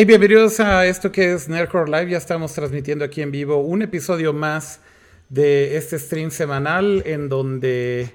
[0.00, 2.12] Hey, bienvenidos a esto que es Nerdcore Live.
[2.12, 4.80] Ya estamos transmitiendo aquí en vivo un episodio más
[5.28, 8.10] de este stream semanal en donde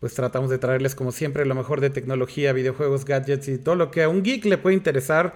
[0.00, 3.90] pues tratamos de traerles como siempre lo mejor de tecnología, videojuegos, gadgets y todo lo
[3.90, 5.34] que a un geek le puede interesar.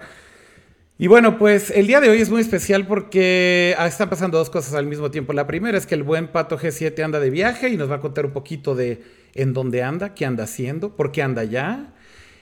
[0.97, 4.49] Y bueno, pues el día de hoy es muy especial porque ah, están pasando dos
[4.49, 5.33] cosas al mismo tiempo.
[5.33, 7.99] La primera es que el buen Pato G7 anda de viaje y nos va a
[7.99, 9.03] contar un poquito de
[9.35, 11.93] en dónde anda, qué anda haciendo, por qué anda allá.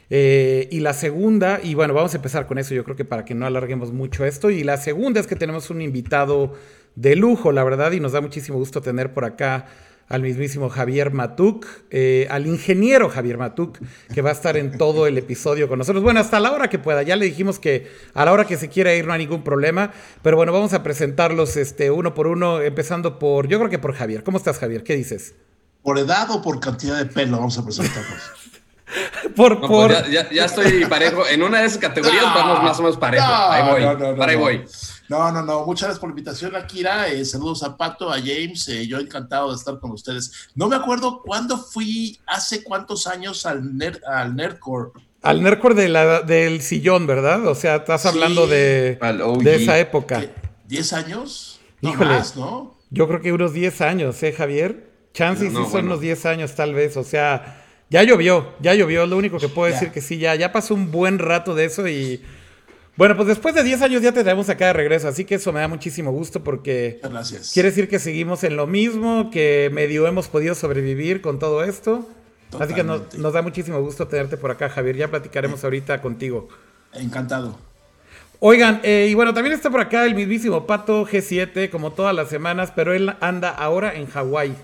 [0.10, 3.26] Eh, y la segunda, y bueno, vamos a empezar con eso, yo creo que para
[3.26, 4.50] que no alarguemos mucho esto.
[4.50, 6.54] Y la segunda es que tenemos un invitado
[6.96, 9.68] de lujo, la verdad, y nos da muchísimo gusto tener por acá
[10.10, 13.78] al mismísimo Javier Matuk, eh, al ingeniero Javier Matuk,
[14.12, 16.04] que va a estar en todo el episodio con nosotros.
[16.04, 17.04] Bueno, hasta la hora que pueda.
[17.04, 19.92] Ya le dijimos que a la hora que se quiera ir no hay ningún problema.
[20.24, 23.94] Pero bueno, vamos a presentarlos este, uno por uno, empezando por, yo creo que por
[23.94, 24.24] Javier.
[24.24, 24.84] ¿Cómo estás, Javier?
[24.84, 25.36] ¿Qué dices?
[25.84, 28.20] ¿Por edad o por cantidad de pelo vamos a presentarnos?
[29.36, 29.92] por, por...
[29.92, 31.28] Pues ya, ya, estoy parejo.
[31.28, 33.26] En una de esas categorías vamos más o menos parejo.
[33.26, 34.16] ahí voy.
[34.18, 34.66] para ahí voy.
[35.08, 35.66] No, no, no.
[35.66, 37.08] Muchas gracias por la invitación, Akira.
[37.08, 38.68] Eh, saludos a Pato, a James.
[38.70, 40.50] Eh, yo encantado de estar con ustedes.
[40.56, 44.92] No me acuerdo cuándo fui, hace cuántos años al, nerd, al Nerdcore.
[45.22, 47.48] Al Nerdcore de la, del sillón, ¿verdad?
[47.48, 49.00] O sea, estás hablando de,
[49.42, 50.24] de esa época.
[50.66, 51.60] ¿Diez años?
[51.82, 52.78] No más, ¿no?
[52.92, 54.90] Yo creo que unos diez años, ¿eh, Javier?
[55.14, 56.98] Chances sí son unos diez años, tal vez.
[56.98, 57.59] O sea,
[57.90, 59.06] ya llovió, ya llovió.
[59.06, 61.88] Lo único que puedo decir que sí, ya, ya pasó un buen rato de eso
[61.88, 62.22] y
[62.96, 65.54] bueno, pues después de 10 años ya te traemos acá de regreso, así que eso
[65.54, 67.54] me da muchísimo gusto porque Gracias.
[67.54, 72.06] quiere decir que seguimos en lo mismo, que medio hemos podido sobrevivir con todo esto.
[72.60, 74.98] Así que nos, da muchísimo gusto tenerte por acá, Javier.
[74.98, 76.50] Ya platicaremos ahorita contigo.
[76.94, 77.58] Encantado.
[78.40, 82.30] Oigan, eh, y bueno, también está por acá el mismísimo Pato G7, como todas las
[82.30, 84.56] semanas, pero él anda ahora en Hawái.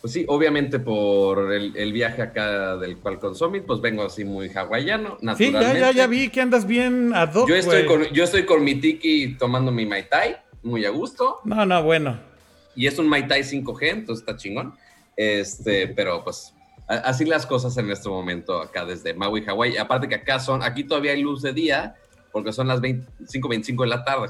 [0.00, 5.18] Pues sí, obviamente por el, viaje acá del Qualcomm Summit, pues vengo así muy hawaiano,
[5.20, 5.74] naturalmente.
[5.74, 8.44] Sí, ya, ya, ya vi que andas bien ad hoc, yo estoy, con, yo estoy
[8.44, 11.40] con mi tiki tomando mi Mai Tai, muy a gusto.
[11.44, 12.20] No, no, bueno.
[12.76, 14.74] Y es un Mai Tai 5G, entonces está chingón.
[15.16, 16.54] Este, pero pues
[16.86, 19.76] así las cosas en este momento acá desde Maui, Hawái.
[19.78, 21.96] Aparte que acá son, aquí todavía hay luz de día,
[22.30, 24.28] porque son las 5.25 de la tarde.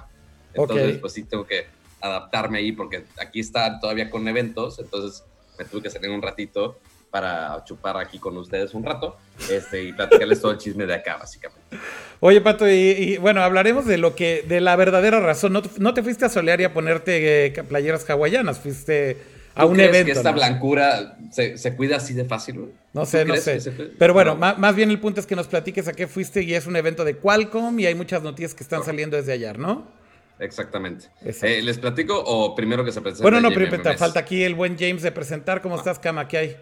[0.54, 1.66] Entonces, pues sí tengo que
[2.00, 5.24] adaptarme ahí, porque aquí está todavía con eventos, entonces
[5.58, 6.78] me tuve que salir un ratito
[7.10, 9.16] para chupar aquí con ustedes un rato
[9.50, 11.78] este, y platicarles todo el chisme de acá, básicamente.
[12.20, 15.60] Oye, Pato, y, bueno, hablaremos de lo que, de la verdadera razón.
[15.78, 19.16] No, te fuiste a solear y a ponerte eh, playeras hawaianas, fuiste
[19.54, 20.06] a un evento.
[20.06, 22.72] que esta blancura se, cuida así de fácil?
[22.92, 23.58] No sé, no sé.
[23.98, 26.66] Pero bueno, más, bien el punto es que nos platiques a qué fuiste y es
[26.66, 29.97] un evento de Qualcomm y hay muchas noticias que están saliendo desde ayer, ¿no?
[30.40, 31.06] Exactamente.
[31.24, 33.22] Eh, ¿Les platico o primero que se presente?
[33.22, 35.60] Bueno, no, pero falta aquí el buen James de presentar.
[35.62, 36.28] ¿Cómo estás, Cama?
[36.28, 36.56] ¿Qué hay?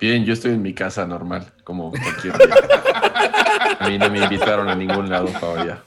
[0.00, 2.34] Bien, yo estoy en mi casa normal, como cualquier
[3.78, 5.82] A mí no me invitaron a ningún lado todavía.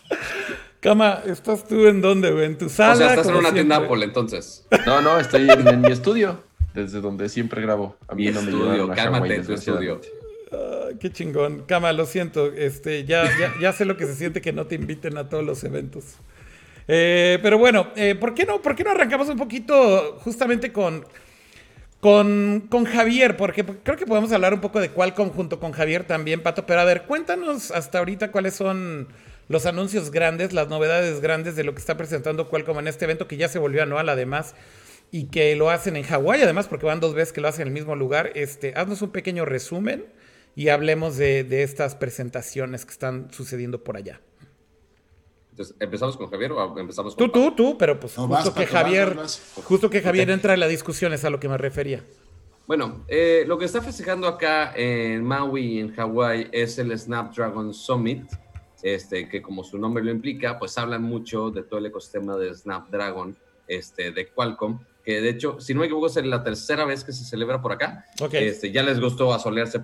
[0.80, 2.46] Cama, ¿estás tú en dónde, güey?
[2.46, 2.94] ¿En tu sala?
[2.94, 4.66] O sea, estás en una tienda Apple, entonces.
[4.86, 6.42] No, no, estoy en, mi estudio,
[6.74, 7.98] desde donde siempre grabo.
[8.08, 10.02] A mí no me estudio, cálmate en tu estudio.
[11.00, 11.64] qué chingón.
[11.68, 12.54] Cama, lo siento.
[12.54, 15.44] Este, ya, ya, ya sé lo que se siente que no te inviten a todos
[15.44, 16.16] los eventos.
[16.88, 21.06] Eh, pero bueno, eh, ¿por, qué no, ¿por qué no arrancamos un poquito justamente con,
[22.00, 23.36] con, con, Javier?
[23.36, 26.66] Porque creo que podemos hablar un poco de Qualcomm junto con Javier también, Pato.
[26.66, 29.10] Pero a ver, cuéntanos hasta ahorita cuáles son
[29.50, 33.28] los anuncios grandes, las novedades grandes de lo que está presentando Qualcomm en este evento
[33.28, 34.56] que ya se volvió anual además
[35.12, 37.68] y que lo hacen en Hawái además porque van dos veces que lo hacen en
[37.70, 38.32] el mismo lugar.
[38.36, 40.06] Este, haznos un pequeño resumen
[40.56, 44.20] y hablemos de, de estas presentaciones que están sucediendo por allá.
[45.58, 49.18] Entonces, ¿empezamos con Javier o empezamos con Tú, tú, tú, pero pues justo, que Javier,
[49.64, 52.04] justo que Javier entra en la discusión es a lo que me refería.
[52.68, 58.30] Bueno, eh, lo que está festejando acá en Maui, en Hawái, es el Snapdragon Summit,
[58.84, 62.54] este, que como su nombre lo implica, pues hablan mucho de todo el ecosistema de
[62.54, 63.36] Snapdragon,
[63.68, 67.14] este, de Qualcomm, que de hecho, si no me equivoco, es la tercera vez que
[67.14, 68.06] se celebra por acá.
[68.32, 69.82] Este, ya les gustó asolearse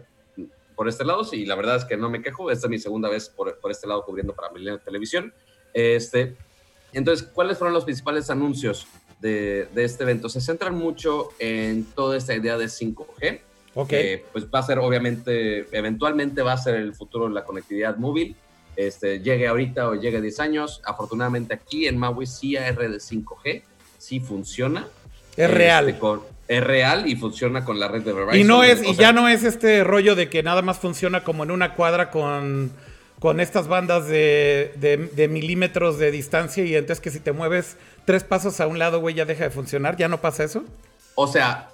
[0.75, 3.09] por este lado, y la verdad es que no me quejo, esta es mi segunda
[3.09, 5.33] vez por, por este lado cubriendo para Millennial Televisión.
[5.73, 6.35] Este,
[6.93, 8.87] entonces, ¿cuáles fueron los principales anuncios
[9.19, 10.29] de, este evento?
[10.29, 13.39] Se centran mucho en toda esta idea de 5G.
[13.87, 17.97] Que pues va a ser, obviamente, eventualmente va a ser el futuro de la conectividad
[17.97, 18.35] móvil.
[18.75, 20.81] Este, llegue ahorita o llegue 10 años.
[20.85, 23.63] Afortunadamente aquí en Maui sí hay red de 5G,
[23.97, 24.87] sí funciona.
[25.35, 25.89] Es real.
[25.89, 25.99] Este,
[26.47, 28.37] es real y funciona con la red de Verizon.
[28.37, 31.43] Y no es, y ya no es este rollo de que nada más funciona como
[31.43, 32.71] en una cuadra con
[33.23, 38.59] con estas bandas de, milímetros de distancia y entonces que si te mueves tres pasos
[38.59, 39.95] a un lado, güey, ya deja de funcionar.
[39.95, 40.65] ¿Ya no pasa eso?
[41.15, 41.69] O sea,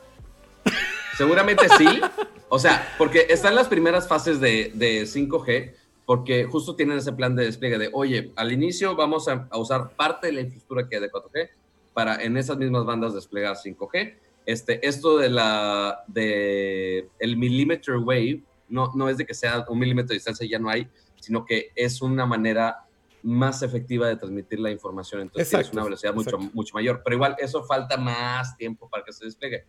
[1.17, 2.01] seguramente sí.
[2.49, 5.73] O sea, porque están las primeras fases de, 5G,
[6.05, 9.89] porque justo tienen ese plan de despliegue de, oye, al inicio vamos a, a usar
[9.95, 11.49] parte de la infraestructura que hay de 4G
[11.95, 14.13] para en esas mismas bandas desplegar 5G.
[14.45, 19.79] Este, esto de la de el millimeter wave no, no es de que sea un
[19.79, 20.87] milímetro de distancia ya no hay,
[21.19, 22.85] sino que es una manera
[23.23, 25.21] más efectiva de transmitir la información.
[25.21, 27.01] Entonces es una velocidad mucho, mucho mayor.
[27.03, 29.65] Pero igual, eso falta más tiempo para que se despliegue.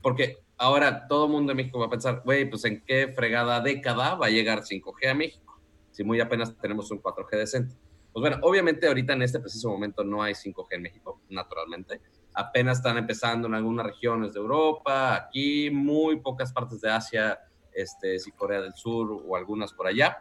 [0.00, 3.60] Porque ahora todo el mundo en México va a pensar, güey, pues en qué fregada
[3.60, 5.60] década va a llegar 5G a México,
[5.90, 7.74] si muy apenas tenemos un 4G decente.
[8.12, 12.00] Pues bueno, obviamente ahorita en este preciso momento no hay 5G en México, naturalmente.
[12.34, 17.40] Apenas están empezando en algunas regiones de Europa, aquí, muy pocas partes de Asia,
[17.72, 20.18] este, si Corea del Sur o algunas por allá.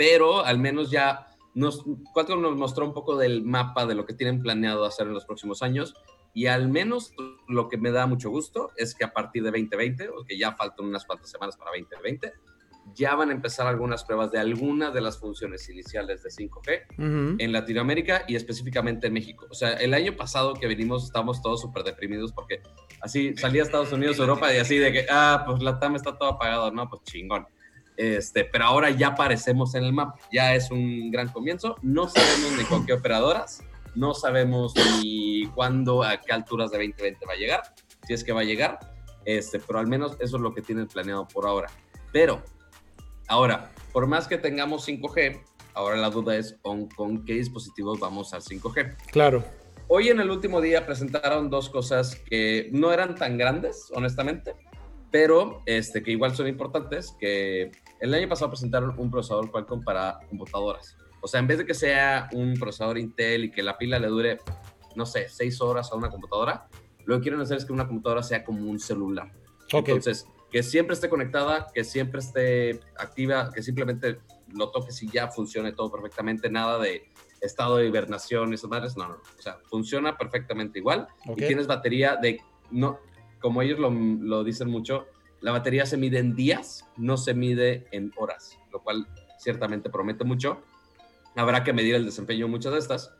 [0.00, 4.14] Pero al menos ya nos, Qualcomm nos mostró un poco del mapa de lo que
[4.14, 5.92] tienen planeado hacer en los próximos años
[6.32, 7.12] y al menos
[7.48, 10.52] lo que me da mucho gusto es que a partir de 2020, o que ya
[10.52, 12.32] faltan unas cuantas semanas para 2020,
[12.94, 17.52] ya van a empezar algunas pruebas de algunas de las funciones iniciales de 5G en
[17.52, 19.48] Latinoamérica y específicamente en México.
[19.50, 22.62] O sea, el año pasado que venimos estamos todos súper deprimidos porque
[23.02, 26.30] así salía Estados Unidos, Europa y así de que, ah, pues la TAM está todo
[26.30, 27.46] apagado, no, pues chingón.
[28.00, 31.76] Este, pero ahora ya aparecemos en el mapa, ya es un gran comienzo.
[31.82, 33.62] No sabemos ni con qué operadoras,
[33.94, 37.60] no sabemos ni cuándo, a qué alturas de 2020 va a llegar,
[38.06, 38.78] si es que va a llegar,
[39.26, 41.68] este, pero al menos eso es lo que tienen planeado por ahora.
[42.10, 42.42] Pero,
[43.28, 45.38] ahora, por más que tengamos 5G,
[45.74, 48.96] ahora la duda es con, con qué dispositivos vamos al 5G.
[49.12, 49.44] Claro.
[49.88, 54.54] Hoy en el último día presentaron dos cosas que no eran tan grandes, honestamente,
[55.10, 60.18] pero este, que igual son importantes, que el año pasado presentaron un procesador Qualcomm para
[60.28, 60.96] computadoras.
[61.20, 64.08] O sea, en vez de que sea un procesador Intel y que la pila le
[64.08, 64.38] dure,
[64.96, 66.68] no sé, seis horas a una computadora,
[67.04, 69.30] lo que quieren hacer es que una computadora sea como un celular.
[69.72, 74.18] Entonces, que siempre esté conectada, que siempre esté activa, que simplemente
[74.52, 77.08] lo toques y ya funcione todo perfectamente, nada de
[77.40, 81.66] estado de hibernación y esas madres, no, no, o sea, funciona perfectamente igual y tienes
[81.66, 82.98] batería de, no,
[83.40, 85.06] como ellos lo, lo, dicen mucho,
[85.40, 89.06] la batería se mide en días, no se mide en horas, lo cual
[89.38, 90.62] ciertamente promete mucho.
[91.36, 93.14] Habrá que medir el desempeño de muchas de estas.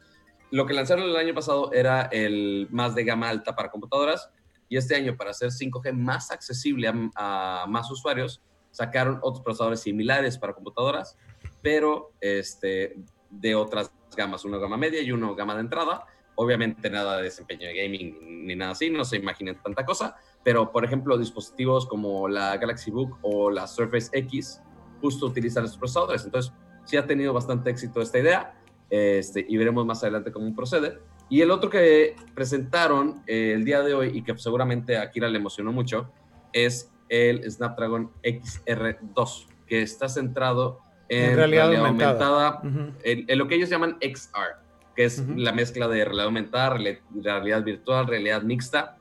[0.51, 4.31] Lo que lanzaron el año pasado era el más de gama alta para computadoras
[4.69, 10.39] y este año para hacer 5G más accesible a, más usuarios, sacaron otros procesadores similares
[10.39, 11.17] para computadoras,
[11.63, 12.97] pero este,
[13.31, 16.05] de otras gamas, una gama media y una gama de entrada.
[16.35, 20.73] Obviamente nada de desempeño de gaming ni nada así, no se imaginen tanta cosa, pero
[20.73, 24.63] por ejemplo dispositivos como la Galaxy Book o la Surface X
[25.01, 26.25] justo utilizan estos procesadores.
[26.25, 26.53] Entonces
[26.85, 28.55] sí ha tenido bastante éxito esta idea
[28.89, 30.99] este, y veremos más adelante cómo procede.
[31.29, 35.29] Y el otro que presentaron eh, el día de hoy y que seguramente a Kira
[35.29, 36.13] le emocionó mucho
[36.53, 42.61] es el Snapdragon XR2, que está centrado en, realidad, aumentada,
[43.03, 44.61] en, lo que ellos llaman XR,
[45.01, 46.77] que es la mezcla de realidad aumentada,
[47.15, 48.99] realidad virtual, realidad mixta,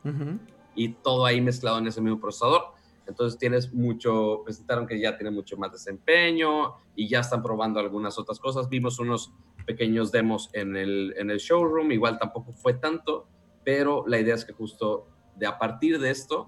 [0.74, 2.68] y todo ahí mezclado en ese mismo procesador.
[3.06, 8.18] Entonces tienes mucho, presentaron que ya tiene mucho más desempeño y ya están probando algunas
[8.18, 8.70] otras cosas.
[8.70, 9.34] Vimos unos
[9.66, 13.28] pequeños demos en el, en el showroom, igual tampoco fue tanto,
[13.66, 16.48] pero la idea es que justo de a partir de esto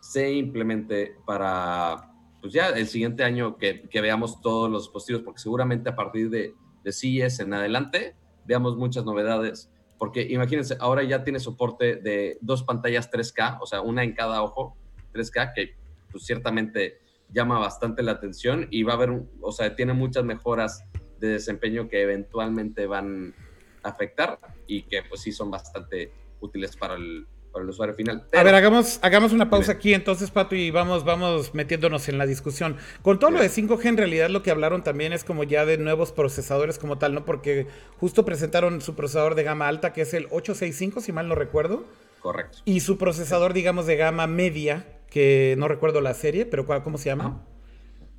[0.00, 5.40] se implemente para pues ya el siguiente año que, que, veamos todos los dispositivos, porque
[5.40, 8.16] seguramente a partir de, de CES en adelante
[8.48, 13.82] veamos muchas novedades, porque imagínense, ahora ya tiene soporte de dos pantallas 3K, o sea,
[13.82, 14.76] una en cada ojo
[15.12, 15.76] 3K, que
[16.10, 20.82] pues ciertamente llama bastante la atención y va a haber, o sea, tiene muchas mejoras
[21.20, 23.34] de desempeño que eventualmente van
[23.82, 27.26] a afectar y que pues sí son bastante útiles para el,
[27.62, 28.24] el usuario final.
[28.32, 32.26] a ver, hagamos, hagamos una pausa aquí entonces, Pato, y vamos, vamos metiéndonos en la
[32.26, 32.76] discusión.
[33.02, 35.78] Con todo lo de 5G, en realidad lo que hablaron también es como ya de
[35.78, 37.24] nuevos procesadores como tal, ¿no?
[37.24, 37.66] Porque
[37.98, 41.84] justo presentaron su procesador de gama alta, que es el 865, si mal no recuerdo.
[42.20, 42.58] Correcto.
[42.64, 47.06] Y su procesador, digamos, de gama media, que no recuerdo la serie, pero ¿cómo se
[47.06, 47.44] llama?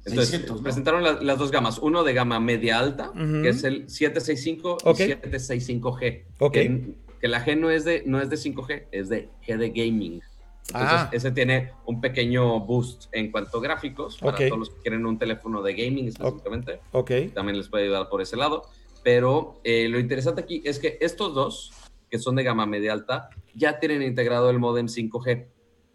[0.06, 1.78] Entonces, presentaron las dos gamas.
[1.80, 6.24] Uno de gama media alta, que es el 765 y 765G.
[6.40, 6.96] Ok que
[7.28, 10.22] la G no es de, no es de 5G, es de G de gaming.
[10.68, 11.10] Entonces, ah.
[11.12, 15.18] ese tiene un pequeño boost en cuanto a gráficos para todos los que quieren un
[15.18, 16.80] teléfono de gaming específicamente.
[16.92, 17.12] Ok.
[17.34, 18.64] También les puede ayudar por ese lado.
[19.04, 21.72] Pero eh, lo interesante aquí es que estos dos,
[22.10, 25.48] que son de gama media alta, ya tienen integrado el modem 5G.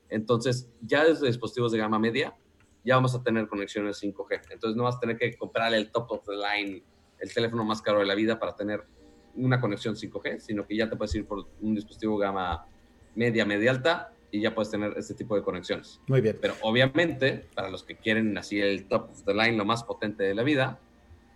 [0.08, 2.34] Entonces, ya desde dispositivos de gama media,
[2.84, 4.40] ya vamos a tener conexiones 5G.
[4.50, 6.82] Entonces, no vas a tener que comprar el top of the line,
[7.18, 8.84] el teléfono más caro de la vida para tener
[9.36, 12.66] una conexión 5G, sino que ya te puedes ir por un dispositivo gama
[13.14, 16.00] media, media alta y ya puedes tener este tipo de conexiones.
[16.08, 16.36] Muy bien.
[16.40, 20.24] Pero obviamente, para los que quieren así el top of the line, lo más potente
[20.24, 20.80] de la vida,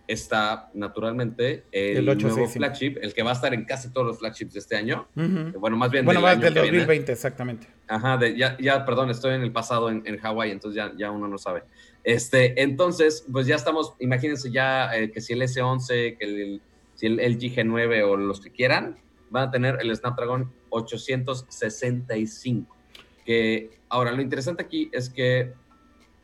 [0.07, 2.51] está naturalmente el, El nuevo 865.
[2.53, 5.07] flagship, el que va a estar en casi todos los flagships de este año.
[5.15, 5.59] Ujú.
[5.59, 6.77] Bueno, más bien Bueno, del más año del que viene.
[6.79, 7.67] 2020, exactamente.
[7.87, 11.11] Ajá, de- ya, ya, perdón, estoy en el pasado en, en Hawái, entonces ya, ya
[11.11, 11.63] uno no sabe.
[12.03, 16.61] Este, entonces, pues ya estamos, imagínense ya eh, que si el S11, que el,
[16.99, 18.97] si el LG G9 o los que quieran,
[19.29, 22.75] van a tener el Snapdragon 865.
[23.25, 25.53] Que ahora, lo interesante aquí es que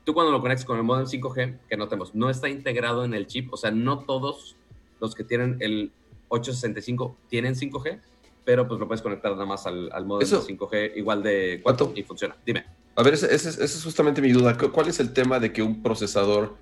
[0.03, 3.25] tú cuando lo conectas con el modem 5G, que notemos, no está integrado en el
[3.27, 4.55] chip, o sea, no todos
[4.99, 5.91] los que tienen el
[6.29, 8.01] 865 tienen 5G,
[8.43, 11.85] pero pues lo puedes conectar nada más al, al modem Eso- 5G igual de 4
[11.85, 11.99] ¿Cuánto?
[11.99, 12.35] y funciona.
[12.45, 12.65] Dime.
[12.97, 14.57] A ver, esa es justamente mi duda.
[14.57, 16.55] ¿Cu- ¿Cuál es el tema de que un procesador,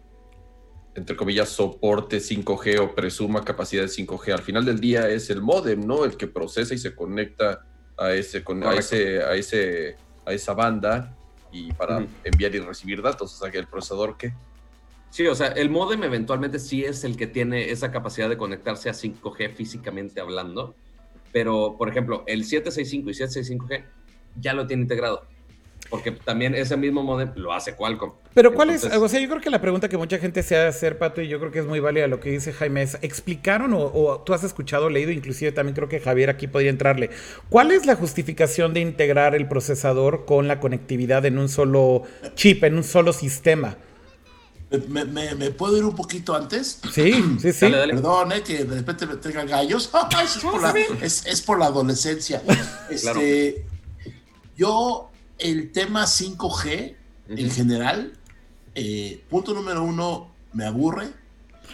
[0.95, 4.33] entre comillas, soporte 5G o presuma capacidad de 5G?
[4.33, 6.05] Al final del día es el modem, ¿no?
[6.05, 7.65] El que procesa y se conecta
[7.97, 9.95] a ese, con- a ese, a ese,
[10.25, 11.15] a esa banda
[11.51, 13.33] y para enviar y recibir datos.
[13.33, 14.33] O sea, que el procesador, ¿qué?
[15.09, 18.89] Sí, o sea, el modem eventualmente sí es el que tiene esa capacidad de conectarse
[18.89, 20.75] a 5G físicamente hablando,
[21.31, 23.83] pero por ejemplo, el 765 y 765G
[24.39, 25.27] ya lo tiene integrado,
[25.93, 28.13] porque también ese mismo modem lo hace Qualcomm.
[28.33, 30.61] Pero cuál es, o sea, yo creo que la pregunta que mucha gente se ha
[30.63, 32.97] de hacer, Pato, y yo creo que es muy válida lo que dice Jaime, es,
[33.03, 37.11] ¿explicaron o, o tú has escuchado, leído, inclusive también creo que Javier aquí podría entrarle,
[37.47, 42.01] cuál es la justificación de integrar el procesador con la conectividad en un solo
[42.33, 43.77] chip, en un solo sistema?
[44.89, 46.79] ¿Me, me- me puedo ir un poquito antes?
[46.91, 47.65] Sí, sí, sí.
[47.65, 47.93] Dale, dale.
[47.93, 49.91] Perdón, eh, que de repente me tengan gallos.
[49.93, 50.73] Ay, es, por la,
[51.03, 52.41] es- es por la adolescencia.
[52.99, 53.19] Claro.
[53.19, 53.63] Este,
[54.57, 56.95] Yo, el tema 5G
[57.29, 58.13] en general,
[58.75, 61.07] eh, punto número uno, me aburre.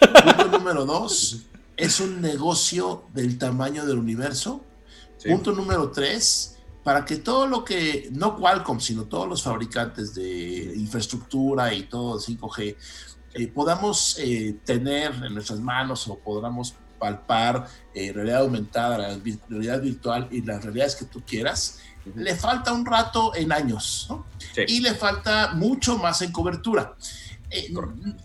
[0.00, 1.42] Punto número dos,
[1.76, 4.64] es un negocio del tamaño del universo.
[5.18, 5.28] Sí.
[5.28, 10.72] Punto número tres, para que todo lo que, no Qualcomm, sino todos los fabricantes de
[10.76, 12.76] infraestructura y todo 5G,
[13.34, 20.28] eh, podamos eh, tener en nuestras manos o podamos palpar eh, realidad aumentada, realidad virtual
[20.30, 21.78] y las realidades que tú quieras.
[22.16, 24.26] Le falta un rato en años, ¿no?
[24.54, 24.62] Sí.
[24.68, 26.94] Y le falta mucho más en cobertura.
[27.50, 27.72] Eh,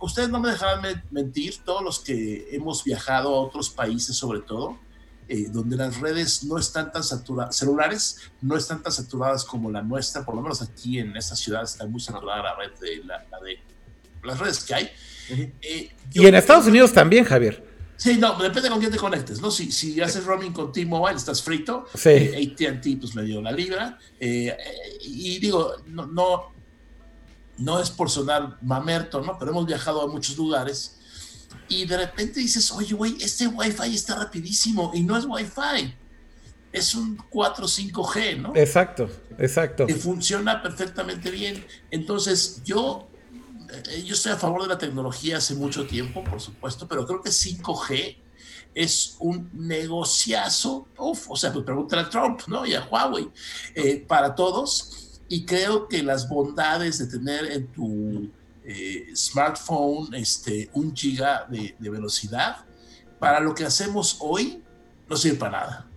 [0.01, 4.41] ustedes no me dejarán me- mentir, todos los que hemos viajado a otros países sobre
[4.41, 4.77] todo,
[5.27, 9.81] eh, donde las redes no están tan saturadas, celulares no están tan saturadas como la
[9.81, 13.25] nuestra, por lo menos aquí en esta ciudad está muy saturada la red de, la,
[13.31, 13.59] la de
[14.23, 14.89] las redes que hay.
[15.61, 17.74] Eh, Y en Estados Unidos también, Javier.
[17.97, 19.49] Sí, no, depende con quién te conectes, ¿no?
[19.49, 21.85] Si, si haces roaming con T-Mobile, estás frito.
[21.95, 22.09] Sí.
[22.09, 23.97] Eh, AT&T, pues me dio la libra.
[24.19, 26.51] Eh, eh, y digo, no, no,
[27.57, 29.37] no es por sonar mamerto, ¿no?
[29.39, 30.95] Pero hemos viajado a muchos lugares
[31.67, 35.95] y de repente dices, oye, güey, este Wi-Fi está rapidísimo y no es Wi-Fi.
[36.71, 38.55] Es un 4 5G, ¿no?
[38.55, 39.09] Exacto,
[39.39, 39.87] exacto.
[39.87, 41.65] que funciona perfectamente bien.
[41.89, 43.07] Entonces, yo,
[44.05, 47.29] yo estoy a favor de la tecnología hace mucho tiempo, por supuesto, pero creo que
[47.29, 48.17] 5G
[48.73, 50.87] es un negociazo.
[50.97, 52.65] Uf, o sea, pues pregúntale a Trump, ¿no?
[52.65, 53.31] Y a Huawei,
[53.73, 55.21] eh, para todos.
[55.27, 58.29] Y creo que las bondades de tener en tu
[58.63, 62.65] eh, smartphone este, un giga de, de velocidad,
[63.19, 64.63] para lo que hacemos hoy,
[65.07, 65.87] no sirve para nada.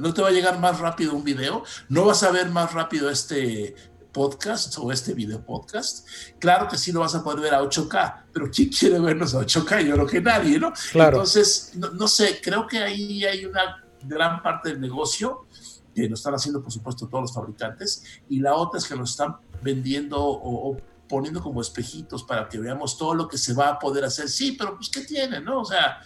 [0.00, 3.10] No te va a llegar más rápido un video, no vas a ver más rápido
[3.10, 3.74] este
[4.12, 6.06] podcast o este video podcast.
[6.38, 9.40] Claro que sí lo vas a poder ver a 8K, pero ¿quién quiere vernos a
[9.40, 9.86] 8K?
[9.86, 10.72] Yo creo que nadie, ¿no?
[10.92, 11.18] Claro.
[11.18, 15.46] Entonces, no, no sé, creo que ahí hay una gran parte del negocio
[15.94, 19.10] que lo están haciendo, por supuesto, todos los fabricantes, y la otra es que nos
[19.10, 20.76] están vendiendo o, o
[21.08, 24.28] poniendo como espejitos para que veamos todo lo que se va a poder hacer.
[24.28, 25.60] Sí, pero pues, ¿qué tiene, no?
[25.60, 26.00] O sea,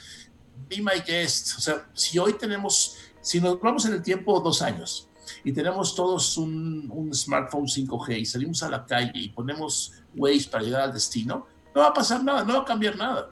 [0.69, 1.57] be my guest.
[1.59, 5.09] O sea, si hoy tenemos, si nos vamos en el tiempo dos años
[5.47, 10.49] y tenemos todos un, un smartphone 5G y salimos a la calle y ponemos Waze
[10.51, 13.31] para llegar al destino, no va a pasar nada, no va a cambiar nada.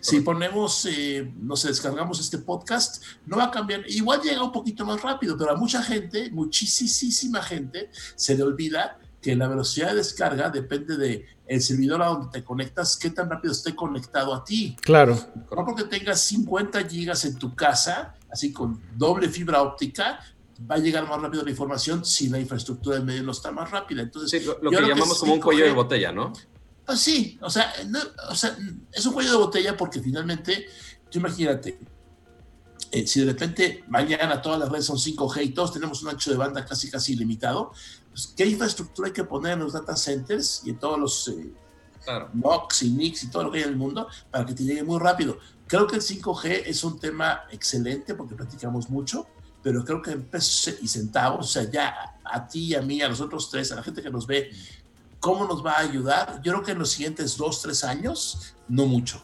[0.00, 3.82] Si ponemos, eh, no sé, descargamos este podcast, no va a cambiar.
[3.90, 8.98] Igual llega un poquito más rápido, pero a mucha gente, muchísima gente, se le olvida
[9.20, 13.28] que la velocidad de descarga depende de el servidor a donde te conectas, qué tan
[13.28, 14.76] rápido esté conectado a ti.
[14.80, 15.14] Claro.
[15.54, 20.20] No porque tengas 50 gigas en tu casa, así con doble fibra óptica,
[20.70, 23.70] va a llegar más rápido la información si la infraestructura en medio no está más
[23.70, 24.02] rápida.
[24.02, 25.68] Entonces, Sí, lo, que llamamos como un cuello 5G.
[25.68, 26.32] de botella, ¿no?
[26.84, 27.98] Pues sí, o sea, no-
[28.30, 28.56] o sea,
[28.92, 30.66] es un cuello de botella porque finalmente,
[31.10, 31.78] tú imagínate,
[32.90, 36.30] eh, si de repente mañana todas las redes son 5G y todos tenemos un ancho
[36.30, 37.72] de banda casi casi ilimitado,
[38.10, 41.52] pues, ¿qué infraestructura hay que poner en los data centers y en todos los eh,
[42.04, 42.30] Claro.
[42.80, 44.98] Y NICs y todo lo que hay en el mundo para que te llegue muy
[44.98, 45.38] rápido?
[45.66, 49.26] Creo que el 5G es un tema excelente porque platicamos mucho,
[49.62, 53.08] pero creo que en pesos y centavos, o sea, ya a, ti, a mí, a
[53.08, 54.50] los otros tres, a la gente que nos ve,
[55.20, 56.40] ¿cómo nos va a ayudar?
[56.42, 59.22] Yo creo que en los siguientes dos, tres años, no mucho.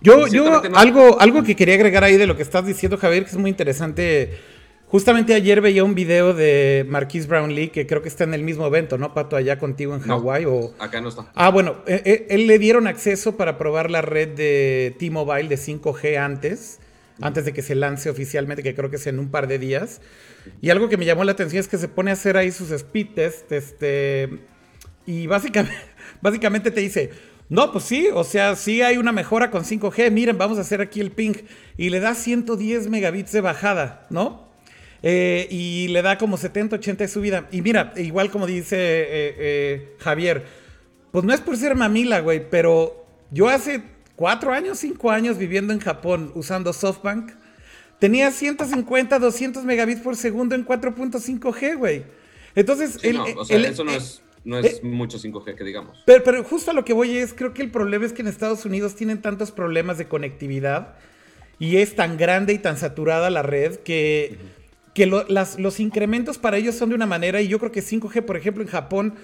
[0.00, 3.30] Yo, yo algo, algo que quería agregar ahí de lo que estás diciendo, Javier, que
[3.30, 4.38] es muy interesante.
[4.88, 8.66] Justamente ayer veía un video de Marquise Brownlee, que creo que está en el mismo
[8.66, 9.34] evento, ¿no, Pato?
[9.34, 10.44] Allá contigo en Hawái.
[10.44, 10.74] o...
[10.78, 11.26] Acá no está.
[11.34, 15.56] Ah, bueno, eh, eh, él, le dieron acceso para probar la red de T-Mobile de
[15.56, 16.78] 5G antes,
[17.20, 20.00] antes de que se lance oficialmente, que creo que es en un par de días.
[20.60, 22.70] Y algo que me llamó la atención es que se pone a hacer ahí sus
[22.70, 24.40] speed test, este,
[25.06, 25.76] y básicamente,
[26.20, 27.10] básicamente te dice,
[27.48, 30.10] no, pues sí, o sea, sí hay una mejora con 5G.
[30.10, 31.34] Miren, vamos a hacer aquí el ping.
[31.76, 34.46] Y le da 110 megabits de bajada, ¿no?
[35.02, 37.48] Eh, y le da como 70, 80 de subida.
[37.52, 40.44] Y mira, igual como dice eh, eh, Javier,
[41.12, 43.82] pues no es por ser mamila, güey, pero yo hace
[44.16, 47.32] cuatro años, cinco años viviendo en Japón usando SoftBank,
[47.98, 52.04] tenía 150, 200 megabits por segundo en 4.5G, güey.
[52.54, 56.02] Entonces, el, o sea, eso no es no es eh, mucho 5G que digamos.
[56.06, 58.28] Pero, pero, justo a lo que voy es, creo que el problema es que en
[58.28, 60.94] Estados Unidos tienen tantos problemas de conectividad
[61.58, 64.38] y es tan grande y tan saturada la red que,
[64.94, 68.36] que los incrementos para ellos son de una manera y yo creo que 5G, por
[68.36, 69.14] ejemplo, en Japón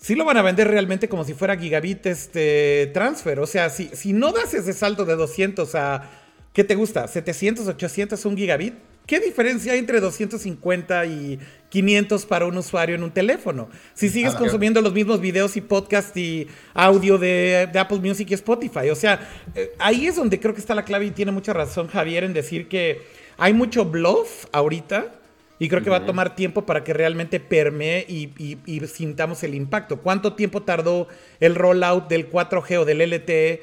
[0.00, 3.38] sí lo van a vender realmente como si fuera gigabit este transfer.
[3.38, 6.10] O sea, si, si no das ese salto de 200 a,
[6.52, 7.06] ¿qué te gusta?
[7.06, 8.74] 700, 800, un gigabit
[9.10, 13.68] ¿Qué diferencia hay entre 250 y 500 para un usuario en un teléfono?
[13.92, 18.88] Si sigues consumiendo los mismos videos y podcast y audio de, Apple Music y Spotify.
[18.90, 21.88] O sea, eh, ahí es donde creo que está la clave y tiene mucha razón
[21.88, 23.02] Javier en decir que
[23.36, 25.12] hay mucho bluff ahorita
[25.60, 30.00] y creo que va a tomar tiempo para que realmente permee y, sintamos el impacto.
[30.00, 31.06] ¿Cuánto tiempo tardó
[31.38, 33.62] el rollout del 4G o del LTE?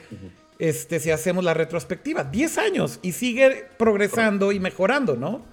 [0.59, 2.23] este, si hacemos la retrospectiva.
[2.23, 5.45] 10 años y sigue progresando y mejorando, ¿no?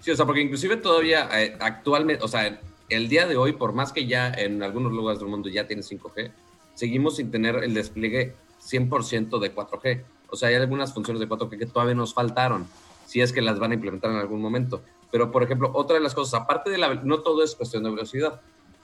[0.00, 3.72] Sí, o sea, porque inclusive todavía eh, actualmente, o sea, el día de hoy, por
[3.72, 6.30] más que ya en algunos lugares del mundo ya tiene 5G,
[6.74, 10.02] seguimos sin tener el despliegue 100% de 4G.
[10.28, 12.66] O sea, hay algunas funciones de 4G que todavía nos faltaron,
[13.06, 14.82] si es que las van a implementar en algún momento.
[15.10, 16.94] Pero, por ejemplo, otra de las cosas, aparte de la...
[16.94, 18.40] No todo es cuestión de velocidad,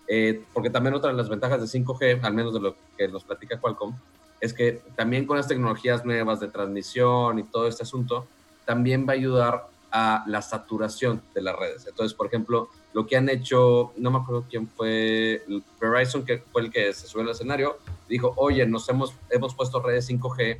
[0.09, 3.25] eh, porque también otra de las ventajas de 5G, al menos de lo que nos
[3.25, 3.95] platica Qualcomm,
[4.41, 8.27] es que también con las tecnologías nuevas de transmisión y todo este asunto,
[8.65, 11.87] también va a ayudar a la saturación de las redes.
[11.87, 15.43] Entonces, por ejemplo, lo que han hecho, no me acuerdo quién fue,
[15.81, 19.81] Verizon, que fue el que se subió al escenario, dijo, oye, nos hemos, hemos puesto
[19.81, 20.59] redes 5G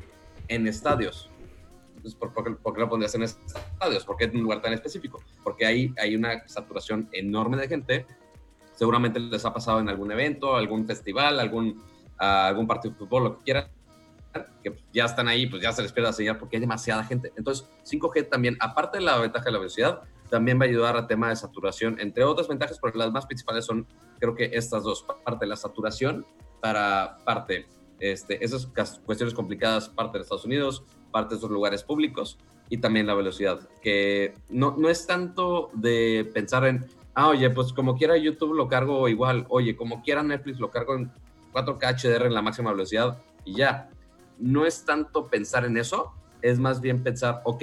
[0.49, 1.29] en estadios.
[2.05, 2.33] Entonces, ¿por,
[2.75, 4.05] qué, lo pondrías en estadios?
[4.05, 5.23] ¿Por qué en un lugar tan específico?
[5.45, 8.07] Porque ahí hay una saturación enorme de gente.
[8.75, 11.81] Seguramente les ha pasado en algún evento, algún festival, algún
[12.19, 13.69] algún partido de fútbol, lo que quieran,
[14.63, 17.33] que ya están ahí, pues ya se les pierde la señal porque hay demasiada gente.
[17.37, 21.07] Entonces, 5G también, aparte de la ventaja de la velocidad, también va a ayudar a
[21.07, 23.87] tema de saturación, entre otras ventajas, porque las más principales son,
[24.19, 26.25] creo que estas dos, parte de la saturación
[26.61, 27.67] para parte,
[27.99, 28.67] este, esas
[29.05, 33.69] cuestiones complicadas, parte de Estados Unidos, parte de esos lugares públicos, y también la velocidad,
[33.83, 38.67] que no, no es tanto de pensar en, ah, oye, pues como quiera YouTube lo
[38.67, 41.13] cargo igual, oye, como quiera Netflix lo cargo en
[41.53, 43.91] 4K HDR en la máxima velocidad y ya.
[44.39, 47.63] No es tanto pensar en eso, es más bien pensar, ok,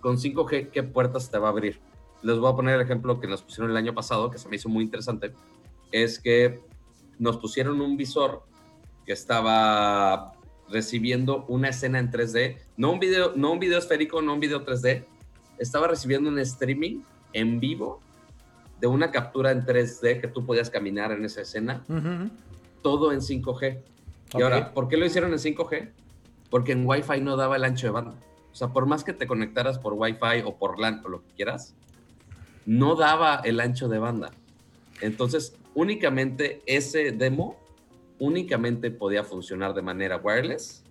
[0.00, 1.80] con 5G, ¿qué puertas te va a abrir?
[2.22, 4.56] Les voy a poner el ejemplo que nos pusieron el año pasado, que se me
[4.56, 5.32] hizo muy interesante,
[5.92, 6.60] es que
[7.18, 8.44] nos pusieron un visor
[9.06, 10.32] que estaba
[10.70, 14.64] recibiendo una escena en 3D, no un video, no un video esférico, no un video
[14.64, 15.04] 3D,
[15.58, 17.00] estaba recibiendo un streaming
[17.32, 18.00] en vivo
[18.80, 21.84] de una captura en 3D que tú podías caminar en esa escena
[22.82, 23.80] todo en 5G.
[24.34, 25.90] Y ahora, ¿por qué lo hicieron en 5G?
[26.50, 28.14] Porque en Wi-Fi no daba el ancho de banda.
[28.52, 31.34] O sea, por más que te conectaras por Wi-Fi o por LAN o lo que
[31.34, 31.74] quieras,
[32.64, 34.30] no daba el ancho de banda.
[35.00, 37.58] Entonces, únicamente ese demo
[38.18, 40.82] únicamente podía funcionar de manera wireless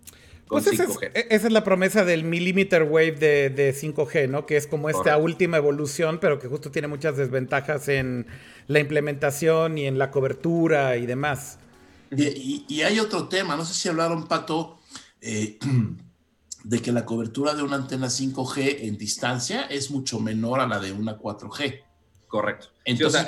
[0.48, 1.12] con pues 5G.
[1.14, 4.46] E, esa es, la promesa del millimeter wave de, 5G, ¿no?
[4.46, 8.28] Que es como esta última evolución, pero que justo tiene muchas desventajas en
[8.68, 11.58] la implementación y en la cobertura y demás.
[12.16, 14.78] Y, hay otro tema, no sé si hablaron, Pato,
[15.22, 15.58] eh,
[16.64, 20.80] de que la cobertura de una antena 5G en distancia es mucho menor a la
[20.80, 21.82] de una 4G.
[22.28, 22.68] Correcto.
[22.84, 23.26] Entonces,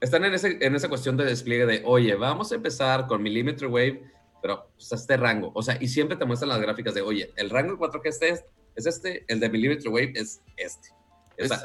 [0.00, 4.02] están, en, en, esa cuestión de despliegue de, oye, vamos a empezar con millimeter wave,
[4.42, 5.50] pero pues, este rango.
[5.54, 8.44] O sea, y siempre te muestran las gráficas de, oye, el rango 4G este es,
[8.76, 10.88] es este, el de millimeter wave es este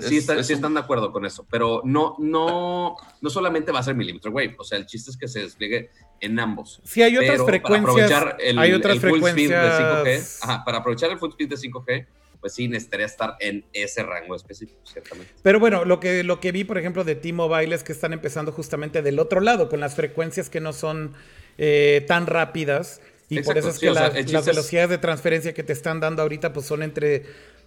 [0.01, 4.31] sí, están de acuerdo con eso, pero no, no, no solamente va a ser millimeter
[4.31, 6.81] wave, o sea, el chiste es que se despliegue en ambos.
[6.83, 8.09] Sí, hay otras frecuencias.
[8.09, 11.55] Para aprovechar el, hay otras full speed de 5G, para aprovechar el full speed de
[11.55, 12.07] 5G,
[12.39, 15.33] pues sí necesitaría estar en ese rango específico, ciertamente.
[15.41, 18.51] Pero bueno, lo que, lo que vi, por ejemplo, de T-Mobile es que están empezando
[18.51, 21.13] justamente del otro lado, con las frecuencias que no son
[21.57, 25.99] eh, tan rápidas Y por eso es que las velocidades de transferencia que te están
[25.99, 27.25] dando ahorita pues son entre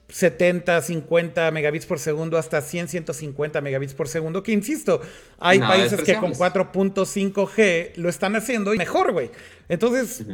[0.09, 5.01] 70, 50 megabits por segundo hasta 100, 150 megabits por segundo, que insisto,
[5.39, 9.31] hay países que con 4.5G lo están haciendo y mejor, güey.
[9.69, 10.25] Entonces,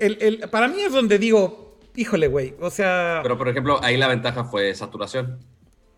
[0.00, 1.67] el, para mí es donde digo,
[1.98, 3.20] híjole, güey, o sea...
[3.22, 5.38] Pero, por ejemplo, ahí la ventaja fue saturación.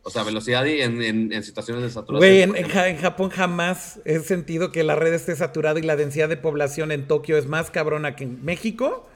[0.02, 2.52] O sea, velocidad y en, situaciones de saturación.
[2.52, 6.38] Güey, en, Japón jamás he sentido que la red esté saturada y la densidad de
[6.38, 9.06] población en Tokio es más cabrona que en México.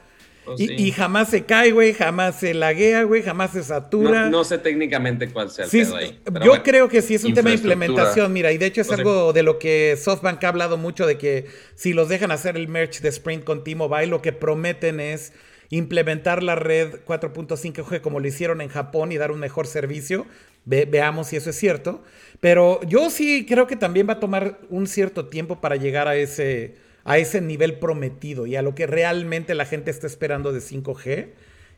[0.47, 4.29] Oh, y, jamás se cae, güey, jamás se laguea, güey, jamás se satura.
[4.29, 6.21] No, sé técnicamente cuál sea el pedo ahí.
[6.45, 9.33] Yo creo que sí es un tema de implementación, mira, y de hecho es algo
[9.33, 13.01] de lo que SoftBank ha hablado mucho, de que si los dejan hacer el merch
[13.01, 15.33] de Sprint con T-Mobile, lo que prometen es
[15.77, 20.27] implementar la red 4.5G como lo hicieron en Japón y dar un mejor servicio.
[20.65, 22.03] veamos si eso es cierto.
[22.41, 26.17] Pero yo sí creo que también va a tomar un cierto tiempo para llegar a
[26.17, 30.61] ese a ese nivel prometido y a lo que realmente la gente está esperando de
[30.61, 31.29] 5G.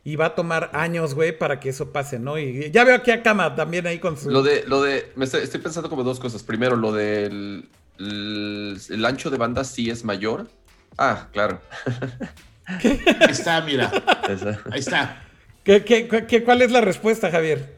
[0.03, 2.39] Y va a tomar años, güey, para que eso pase, ¿no?
[2.39, 4.29] Y ya veo aquí a Kama también ahí con su...
[4.29, 6.43] Lo de, lo de, estoy, pensando como dos cosas.
[6.43, 7.67] Primero, lo del
[7.99, 10.47] el, ancho de banda sí es mayor.
[10.97, 11.59] Ah, claro.
[12.67, 13.91] Ahí está, mira.
[14.71, 15.23] Ahí está.
[15.63, 17.77] ¿Qué, qué, cuál es la respuesta, Javier?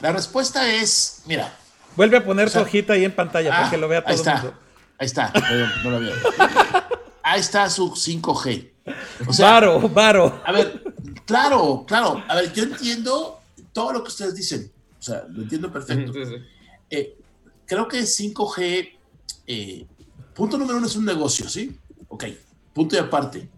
[0.00, 1.52] La respuesta es, mira.
[1.96, 4.54] Vuelve a poner tu hojita ahí en pantalla para que lo vea todo el mundo.
[4.98, 5.32] Ahí está,
[5.82, 6.14] no lo veo.
[7.22, 8.70] Ahí está su 5G.
[9.26, 10.42] O sea, varo, varo.
[10.44, 10.82] A ver,
[11.24, 12.22] claro, claro.
[12.28, 13.40] A ver, yo entiendo
[13.72, 14.70] todo lo que ustedes dicen.
[14.98, 16.12] O sea, lo entiendo perfecto.
[16.90, 17.16] Eh,
[17.64, 18.92] creo que 5G,
[19.46, 19.86] eh,
[20.34, 21.78] punto número uno es un negocio, ¿sí?
[22.08, 22.24] Ok,
[22.74, 23.50] punto y aparte.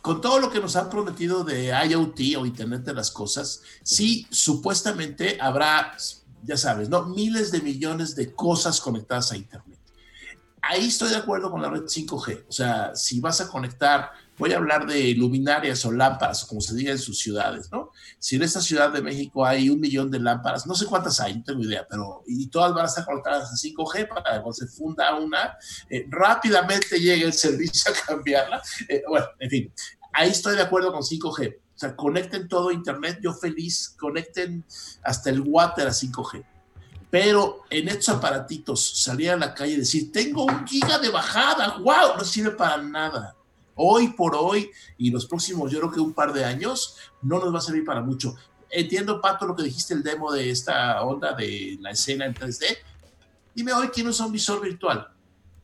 [0.00, 4.26] Con todo lo que nos han prometido de IoT o Internet de las Cosas, sí,
[4.30, 5.96] supuestamente habrá,
[6.42, 7.06] ya sabes, ¿no?
[7.06, 9.74] Miles de millones de cosas conectadas a Internet
[10.68, 12.44] ahí estoy de acuerdo con la red 5G.
[12.48, 16.74] O sea, si vas a conectar, voy a hablar de luminarias o lámparas, como se
[16.74, 17.90] diga en sus ciudades, ¿no?
[18.18, 21.36] Si en esta Ciudad de México hay un millón de lámparas, no sé cuántas hay,
[21.36, 24.66] no tengo idea, pero y todas van a estar conectadas a 5G para cuando se
[24.66, 25.56] funda una,
[25.88, 28.62] eh, rápidamente llegue el servicio a cambiarla.
[28.88, 29.72] Eh, bueno, en fin,
[30.12, 31.56] ahí estoy de acuerdo con 5G.
[31.56, 34.64] O sea, conecten todo Internet, yo feliz, conecten
[35.02, 36.44] hasta el water a 5G
[37.10, 41.78] pero en estos aparatitos salir a la calle y decir, tengo un giga de bajada,
[41.78, 43.36] wow, no sirve para nada.
[43.76, 47.52] Hoy por hoy y los próximos, yo creo que un par de años, no nos
[47.52, 48.34] va a servir para mucho.
[48.70, 52.64] Entiendo, Pato, lo que dijiste el demo de esta onda de la escena en 3D.
[53.54, 55.08] Dime hoy quién usa un visor virtual.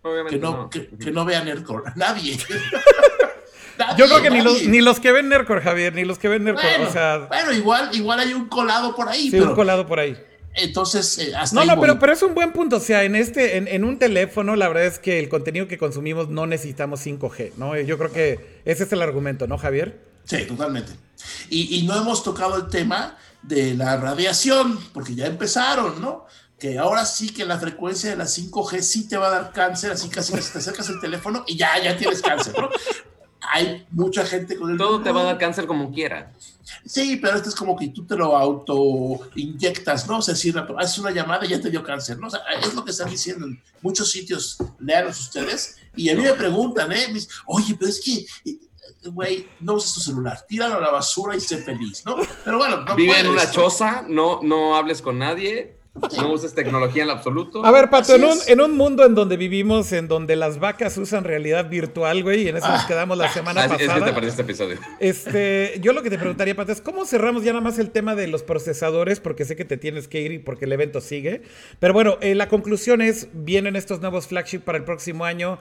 [0.02, 1.92] Obviamente que no, Que, no vea Nerdcore.
[1.96, 2.38] Nadie.
[3.96, 6.44] Yo creo que ni los, ni los, que ven Nerdcore, Javier, ni los que ven
[6.44, 6.68] Nerdcore.
[6.68, 7.18] Bueno, o sea...
[7.28, 9.30] bueno igual, igual hay un colado por ahí.
[9.30, 10.16] Sí, un colado por ahí.
[10.54, 12.76] Entonces, eh, No, no, pero, pero, es un buen punto.
[12.76, 16.28] O sea, en este, en, un teléfono, la verdad es que el contenido que consumimos
[16.28, 17.78] no necesitamos 5G, ¿no?
[17.78, 20.00] Yo creo que ese es el argumento, ¿no, Javier?
[20.24, 20.92] Sí, totalmente.
[21.48, 26.26] Y, no hemos tocado el tema de la radiación, porque ya empezaron, ¿no?
[26.58, 29.92] Que ahora sí que la frecuencia de la 5G sí te va a dar cáncer,
[29.92, 32.68] así casi te acercas el teléfono y ya, ya tienes cáncer, ¿no?
[33.52, 34.76] Hay mucha gente con el...
[34.76, 36.32] Todo te va a dar cáncer como quiera.
[36.84, 40.18] Sí, pero esto es como que tú te lo auto inyectas, ¿no?
[40.18, 42.28] O sea, si haces una llamada y ya te dio cáncer, ¿no?
[42.28, 46.22] O sea, es lo que están diciendo en muchos sitios, leanlos ustedes, y a mí
[46.22, 47.06] me preguntan, ¿eh?
[47.46, 48.58] Oye, pero es que, eh,
[49.04, 52.16] güey, no uses tu celular, tíralo a la basura y sé feliz, ¿no?
[52.44, 57.02] Pero bueno, no Vive en una choza, no, no hables con nadie, no uses tecnología
[57.02, 57.64] en absoluto.
[57.64, 61.68] A ver, Pato, en un, mundo en donde vivimos, en donde las vacas usan realidad
[61.68, 63.96] virtual, güey, y en eso nos quedamos la semana pasada.
[63.96, 64.78] Es que te este episodio.
[65.00, 68.14] Este, yo lo que te preguntaría, Pato, es cómo cerramos ya nada más el tema
[68.14, 71.42] de los procesadores, porque sé que te tienes que ir y porque el evento sigue.
[71.80, 75.58] Pero bueno, eh, la conclusión es, vienen estos nuevos flagship para el próximo año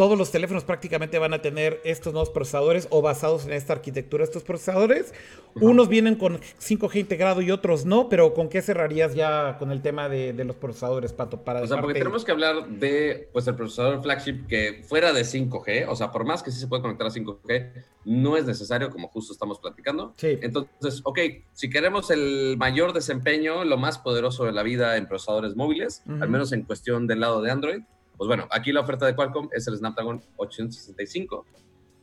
[0.00, 4.24] todos los teléfonos prácticamente van a tener estos nuevos procesadores o basados en esta arquitectura
[4.24, 5.12] estos procesadores.
[5.56, 9.82] Unos vienen con 5G integrado y otros no, pero ¿con qué cerrarías ya con el
[9.82, 11.44] tema de, los procesadores, Pato?
[11.44, 15.20] Para o sea, porque tenemos que hablar de pues, el procesador flagship que fuera de
[15.20, 17.70] 5G, o sea, por más que sí se puede conectar a 5G,
[18.06, 20.14] no es necesario, como justo estamos platicando.
[20.16, 20.38] Sí.
[20.40, 21.18] Entonces, ok,
[21.52, 26.30] si queremos el mayor desempeño, lo más poderoso de la vida en procesadores móviles, al
[26.30, 27.82] menos en cuestión del lado de Android,
[28.20, 31.46] pues bueno, aquí la oferta de Qualcomm es el Snapdragon 865,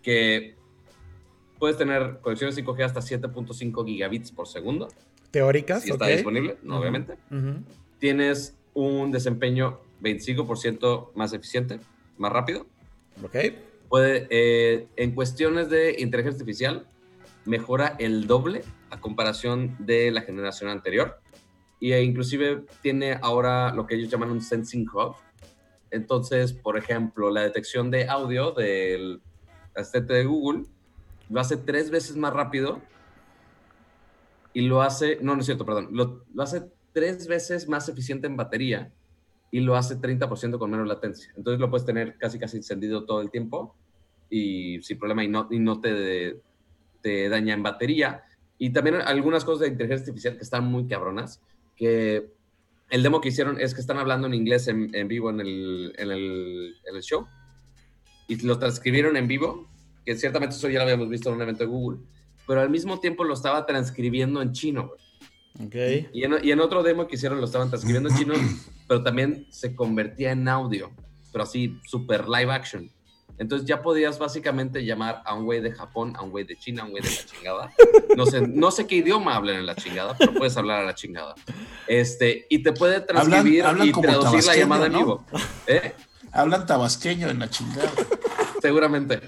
[0.01, 0.55] que
[1.59, 4.87] puedes tener conexiones 5G hasta 7.5 gigabits por segundo.
[5.29, 7.19] Teóricas, Si está disponible, obviamente.
[7.99, 11.79] Tienes un desempeño 25% más eficiente,
[12.17, 12.65] más rápido.
[13.23, 13.35] Ok.
[13.87, 16.87] Puede, eh, en cuestiones de inteligencia artificial,
[17.45, 21.19] mejora el doble a comparación de la generación anterior.
[21.79, 25.15] Y e inclusive tiene ahora lo que ellos llaman un Sensing Hub,
[25.91, 29.21] entonces, por ejemplo, la detección de audio del
[29.75, 30.63] asistente de Google,
[31.29, 32.81] lo hace tres veces más rápido
[34.53, 38.27] y lo hace, no, no es cierto, perdón, lo, lo hace tres veces más eficiente
[38.27, 38.91] en batería
[39.51, 41.31] y lo hace 30% con menos latencia.
[41.37, 43.75] Entonces lo puedes tener casi casi encendido todo el tiempo
[44.29, 46.41] y sin problema y no, y no te,
[47.01, 48.23] te daña en batería.
[48.57, 51.41] Y también algunas cosas de inteligencia artificial que están muy cabronas,
[51.75, 52.31] que
[52.89, 55.93] el demo que hicieron es que están hablando en inglés en, en vivo en el,
[55.97, 57.27] en, el, en el show
[58.27, 59.67] y lo transcribieron en vivo,
[60.05, 61.99] que ciertamente eso ya lo habíamos visto en un evento de Google,
[62.45, 64.87] pero al mismo tiempo lo estaba transcribiendo en chino.
[64.89, 65.07] güey.
[66.13, 68.33] Y en, y en otro demo que hicieron lo estaban transcribiendo en chino,
[68.87, 70.91] pero también se convertía en audio,
[71.31, 72.91] pero así super live action.
[73.39, 76.81] Entonces ya podías básicamente llamar a un güey de Japón, a un güey de China,
[76.81, 77.71] a un güey de la chingada.
[78.15, 80.95] No sé, no sé qué idioma hablan en la chingada, pero puedes hablar a la
[80.95, 81.35] chingada.
[81.87, 85.23] Este, y te puede transcribir hablan y traducir la llamada en vivo.
[85.67, 85.93] ¿Eh?
[86.31, 87.91] Hablan tabasqueño en la chingada.
[88.61, 89.21] Seguramente.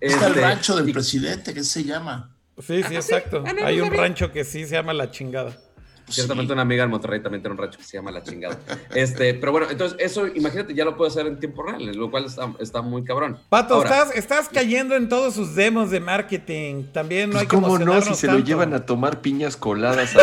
[0.00, 2.36] Está el Este, rancho del y- presidente, ¿qué se llama?
[2.58, 3.42] Sí, sí, exacto.
[3.46, 5.58] Ah, no, no Hay un rancho que sí se llama La Chingada.
[6.04, 6.52] Pues Ciertamente sí.
[6.52, 8.58] una amiga en Monterrey también tiene un rancho que se llama La Chingada.
[8.94, 12.26] Este, pero bueno, entonces eso, imagínate, ya lo puede hacer en tiempo real, lo cual
[12.26, 13.38] está, está muy cabrón.
[13.48, 16.84] Pato, Ahora, estás, estás cayendo en todos sus demos de marketing.
[16.92, 20.14] También no Pues hay que cómo no, si se lo llevan a tomar piñas coladas
[20.16, 20.22] a.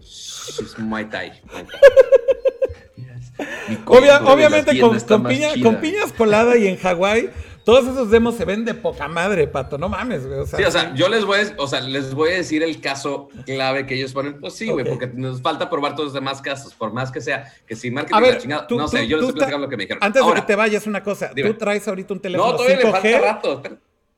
[0.00, 1.32] Es Muay Thai.
[1.52, 1.80] Muay Thai.
[3.86, 7.30] Obvia- obviamente con, con piña, piñas colada y en Hawái,
[7.70, 9.78] todos esos demos se ven de poca madre, Pato.
[9.78, 10.40] No mames, güey.
[10.40, 12.62] O sea, Sí, o sea, yo les voy, a, o sea, les voy a decir
[12.62, 14.40] el caso clave que ellos ponen.
[14.40, 17.52] Pues sí, güey, porque nos falta probar todos los demás casos, por más que sea,
[17.66, 19.70] que si marketing A ver, la chingada, tú- no sé, yo les estoy platicando lo
[19.70, 20.02] que me dijeron.
[20.02, 21.30] Antes Ahora, de que te vayas, una cosa.
[21.34, 21.50] Dime.
[21.50, 22.92] Tú traes ahorita un teléfono no, todavía le 5G.
[22.92, 23.62] falta rato.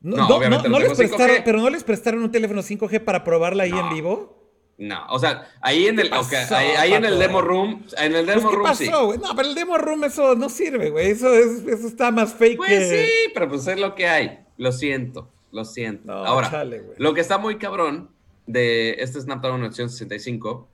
[0.01, 1.17] No, No, obviamente no no les tengo 5G.
[1.17, 4.42] prestaron, pero no les prestaron un teléfono 5G para probarla ahí en vivo.
[4.79, 7.85] No, o sea, ahí en el, ¿Qué ok, pasó, ahí, ahí en el demo room,
[7.99, 9.17] en el Pues, demo ¿Qué room pasó?
[9.17, 11.11] No, pero el demo room eso no sirve, güey.
[11.11, 13.07] Eso, es, eso está más fake Pues que...
[13.07, 14.41] sí, pero pues es lo que hay.
[14.57, 16.07] Lo siento, lo siento.
[16.07, 18.11] No, Ahora, chale, lo que está muy cabrón
[18.47, 20.69] de este Snapdragon 865,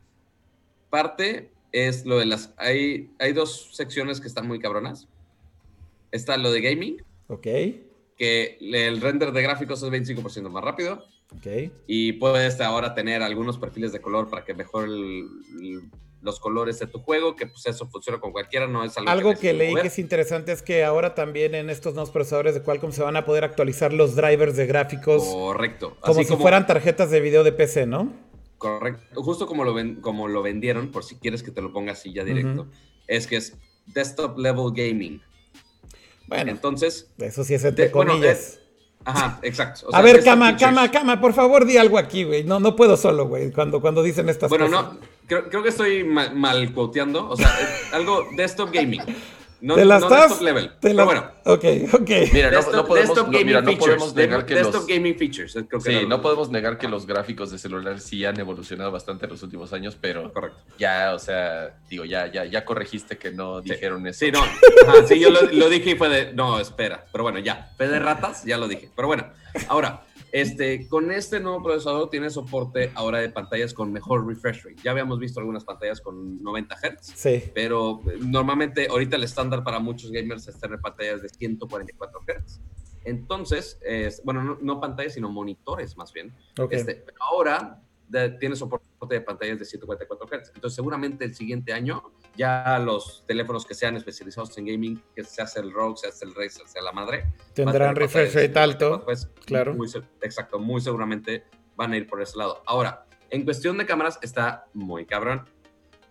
[0.90, 2.54] parte es lo de las...
[2.56, 5.06] Hay, hay dos secciones que están muy cabronas.
[6.12, 7.46] Está lo de gaming, Ok,
[8.16, 11.04] que el render de gráficos es 25% más rápido
[11.86, 15.82] y puedes ahora tener algunos perfiles de color para que el-
[16.20, 19.34] los colores de tu juego, que pues eso funciona con cualquiera, no es algo, Algo
[19.34, 19.82] que leí mover.
[19.82, 23.16] que es interesante es que ahora también en estos nuevos procesadores de Qualcomm se van
[23.16, 25.96] a poder actualizar los drivers de gráficos Correcto.
[26.00, 28.12] como si fueran tarjetas de video de PC, ¿no?
[28.58, 29.22] Correcto.
[29.22, 32.12] Justo como lo, ven, como lo vendieron, por si quieres que te lo ponga así
[32.12, 32.66] ya directo,
[33.06, 35.22] es que es desktop level gaming.
[36.26, 38.60] Bueno, Entonces, eso sí es entre de- bueno, comillas.
[39.04, 39.86] Ajá, exacto.
[39.86, 42.44] O a sea, ver, desktop cama, cama, cama, por favor di algo aquí, güey.
[42.44, 44.92] No, no puedo solo, güey, cuando, cuando dicen estas Bueno, cosas.
[44.94, 47.28] no, creo, creo que estoy mal, mal quoteando.
[47.28, 49.00] O sea, es algo desktop gaming.
[49.60, 50.22] No, Te la no estás...
[50.28, 50.70] desktop level.
[50.78, 52.10] te la- Pero bueno, Ok, ok.
[52.32, 53.86] Mira, no, desktop, no podemos, desktop no, gaming mira, no features.
[53.96, 54.86] podemos negar que desktop los...
[54.86, 55.56] gaming features.
[55.56, 58.92] eh, Creo que Sí, no podemos negar que los gráficos de celular sí han evolucionado
[58.92, 60.58] bastante en los últimos años, pero Correcto.
[60.78, 63.70] ya, o sea, digo, ya, ya, ya corregiste que no Sí.
[63.70, 64.18] dijeron eso.
[64.26, 64.42] Sí, no.
[64.42, 66.32] Ajá, sí, yo lo, lo dije y fue de.
[66.34, 67.04] No, espera.
[67.10, 67.70] Pero bueno, ya.
[67.76, 68.90] Fe de ratas, ya lo dije.
[68.94, 69.26] Pero bueno,
[69.68, 74.76] ahora, este, con este nuevo procesador tiene soporte ahora de pantallas con mejor refresh rate.
[74.82, 77.44] Ya habíamos visto algunas pantallas con 90 Hz, Sí.
[77.54, 82.60] pero eh, normalmente ahorita el estándar para muchos gamers es tener pantallas de 144 Hz.
[83.04, 86.34] Entonces, es- bueno, no, no pantallas, sino monitores más bien.
[86.58, 86.72] Ok.
[86.72, 90.52] Este, pero ahora de- tiene soporte de pantallas de 144 Hz.
[90.54, 92.02] Entonces, seguramente el siguiente año
[92.36, 96.24] ya los teléfonos que sean especializados en gaming, que se hace el ROG, se hace
[96.24, 99.04] el Razer, sea la madre, Tendrán refresh rate alto.
[99.04, 99.74] pues, claro.
[99.74, 101.44] muy se- exacto, muy seguramente
[101.76, 102.62] van a ir por ese lado.
[102.66, 105.44] Ahora, en cuestión de cámaras, está muy cabrón.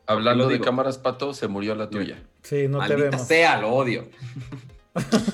[0.06, 2.24] Hablando de cámaras, Pato, se murió la tuya.
[2.44, 3.28] Sí, no te Maldita vemos.
[3.28, 4.08] sea, lo odio.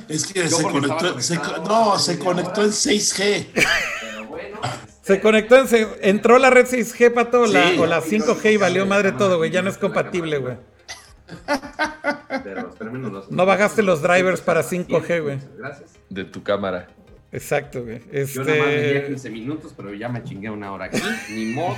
[0.10, 3.48] Es que se conectó, se no, hace se conectó en 6G.
[3.54, 4.60] Pero bueno.
[5.04, 8.58] Se conectó, en, se- entró la red 6G, Pato, o la- o la 5G y
[8.58, 9.52] valió madre todo, güey.
[9.52, 10.56] Ya no es compatible, güey.
[13.30, 15.38] No bajaste los drivers para 5G, güey.
[15.58, 15.92] Gracias.
[16.10, 16.88] De tu cámara.
[17.32, 18.00] Exacto, güey.
[18.28, 19.08] Yo nada más venía Este...
[19.08, 21.78] 15 minutos, pero ya me chingué una hora aquí, ni modo.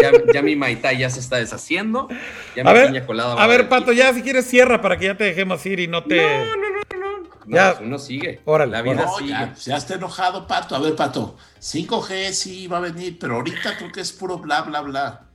[0.00, 2.06] Ya, ya mi maitá ya se está deshaciendo.
[2.54, 4.96] Ya A mi ver, piña colada va a ver, Pato, ya si quieres cierra para
[4.96, 6.16] que ya te dejemos ir y no te...
[6.22, 6.63] No, no,
[7.46, 7.66] no, no.
[7.68, 7.74] no.
[7.74, 7.78] Ya.
[7.80, 8.40] uno sigue.
[8.44, 9.30] Órale, La vida No, sigue.
[9.30, 10.74] ya, ya está enojado, Pato.
[10.76, 14.62] A ver, Pato, 5G sí va a venir, pero ahorita creo que es puro bla,
[14.62, 15.26] bla, bla.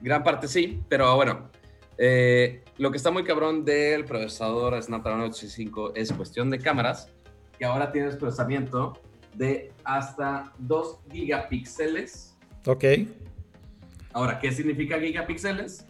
[0.00, 1.50] Gran parte sí, pero bueno.
[1.98, 7.08] eh, lo que está muy cabrón del procesador Snapdragon 865 es cuestión de cámaras,
[7.58, 9.00] que ahora tienes procesamiento
[9.34, 12.36] de hasta 2 gigapíxeles.
[12.66, 12.84] Ok.
[14.12, 15.86] Ahora, ¿qué significa gigapíxeles?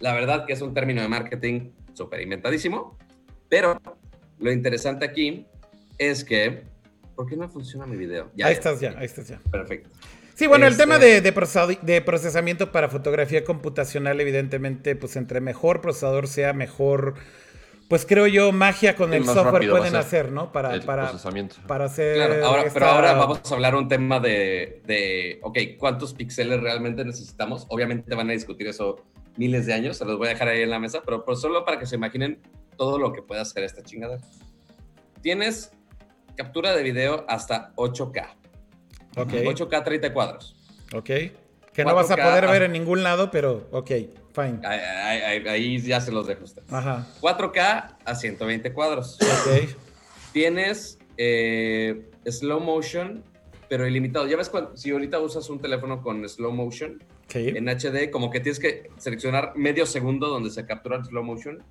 [0.00, 2.96] La verdad que es un término de marketing súper inventadísimo,
[3.48, 3.80] pero
[4.44, 5.46] lo interesante aquí
[5.98, 6.64] es que.
[7.16, 8.30] ¿Por qué no funciona mi video?
[8.34, 9.40] Ya, ahí estás ya, ahí estás ya.
[9.50, 9.88] Perfecto.
[10.34, 15.80] Sí, bueno, el tema este de, de, procesamiento para fotografía computacional, evidentemente, pues entre mejor
[15.80, 17.14] procesador sea, mejor,
[17.88, 20.50] pues creo yo, magia con el software pueden hacer, ¿no?
[20.50, 21.12] Para, para,
[21.68, 22.16] para hacer.
[22.16, 27.04] Claro, ahora, pero ahora vamos a hablar un tema de, de, ok, ¿cuántos píxeles realmente
[27.04, 27.66] necesitamos?
[27.68, 29.04] Obviamente van a discutir eso
[29.36, 31.64] miles de años, se los voy a dejar ahí en la mesa, pero, pero solo
[31.64, 32.40] para que se imaginen
[32.76, 34.18] todo lo que puede hacer esta chingada.
[35.22, 35.72] Tienes
[36.36, 38.34] captura de video hasta 8K.
[39.14, 40.56] 8K 30 cuadros.
[40.94, 41.10] Ok.
[41.72, 43.90] Que no vas a poder ver en ningún lado, pero ok,
[44.32, 44.60] fine.
[44.64, 46.72] Ahí, ya se los dejo ustedes.
[46.72, 47.06] Ajá.
[47.20, 49.18] 4K a 120 cuadros.
[49.20, 49.70] Ok.
[50.32, 53.24] Tienes eh, slow motion,
[53.68, 54.26] pero ilimitado.
[54.26, 58.58] Ya ves, si ahorita usas un teléfono con slow motion en HD, como que tienes
[58.58, 61.62] que seleccionar medio segundo donde se captura el slow motion,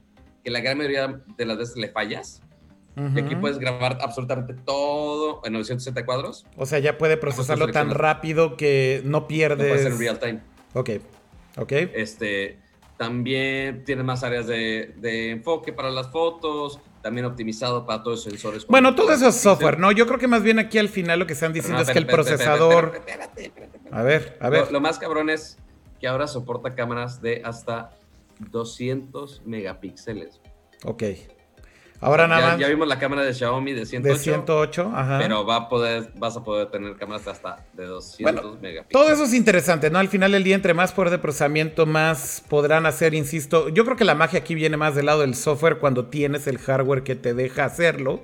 [0.43, 2.41] que la gran mayoría de las veces le fallas.
[2.95, 6.45] Y aquí puedes grabar absolutamente todo en 960 cuadros.
[6.57, 9.67] O sea, ya puede procesarlo tan rápido que no pierdes.
[9.67, 10.41] puede ser en real time.
[10.73, 10.89] Ok.
[11.57, 11.71] Ok.
[11.71, 12.59] Este,
[12.97, 18.65] también tiene más áreas de, enfoque para las fotos, también optimizado para todos los sensores.
[18.65, 19.91] Bueno, todo eso es software, ¿no?
[19.91, 22.07] Yo creo que más bien aquí al final lo que están diciendo es que el
[22.07, 23.03] procesador...
[23.91, 24.65] a ver, a ver.
[24.67, 25.57] Lo, lo, más cabrón es
[25.99, 27.91] que ahora soporta cámaras de hasta
[28.51, 30.41] 200 megapíxeles.
[30.85, 31.03] Ok.
[32.03, 32.59] Ahora nada ya, más.
[32.59, 34.13] Ya vimos la cámara de Xiaomi de 108.
[34.13, 35.19] De 108, ajá.
[35.19, 38.89] Pero va a poder, vas a poder tener cámaras hasta de 200 megapíxeles.
[38.89, 39.99] Todo eso es interesante, ¿no?
[39.99, 43.69] Al final del día, entre más poder de procesamiento, más podrán hacer, insisto.
[43.69, 46.57] Yo creo que la magia aquí viene más del lado del software cuando tienes el
[46.57, 48.21] hardware que te deja hacerlo.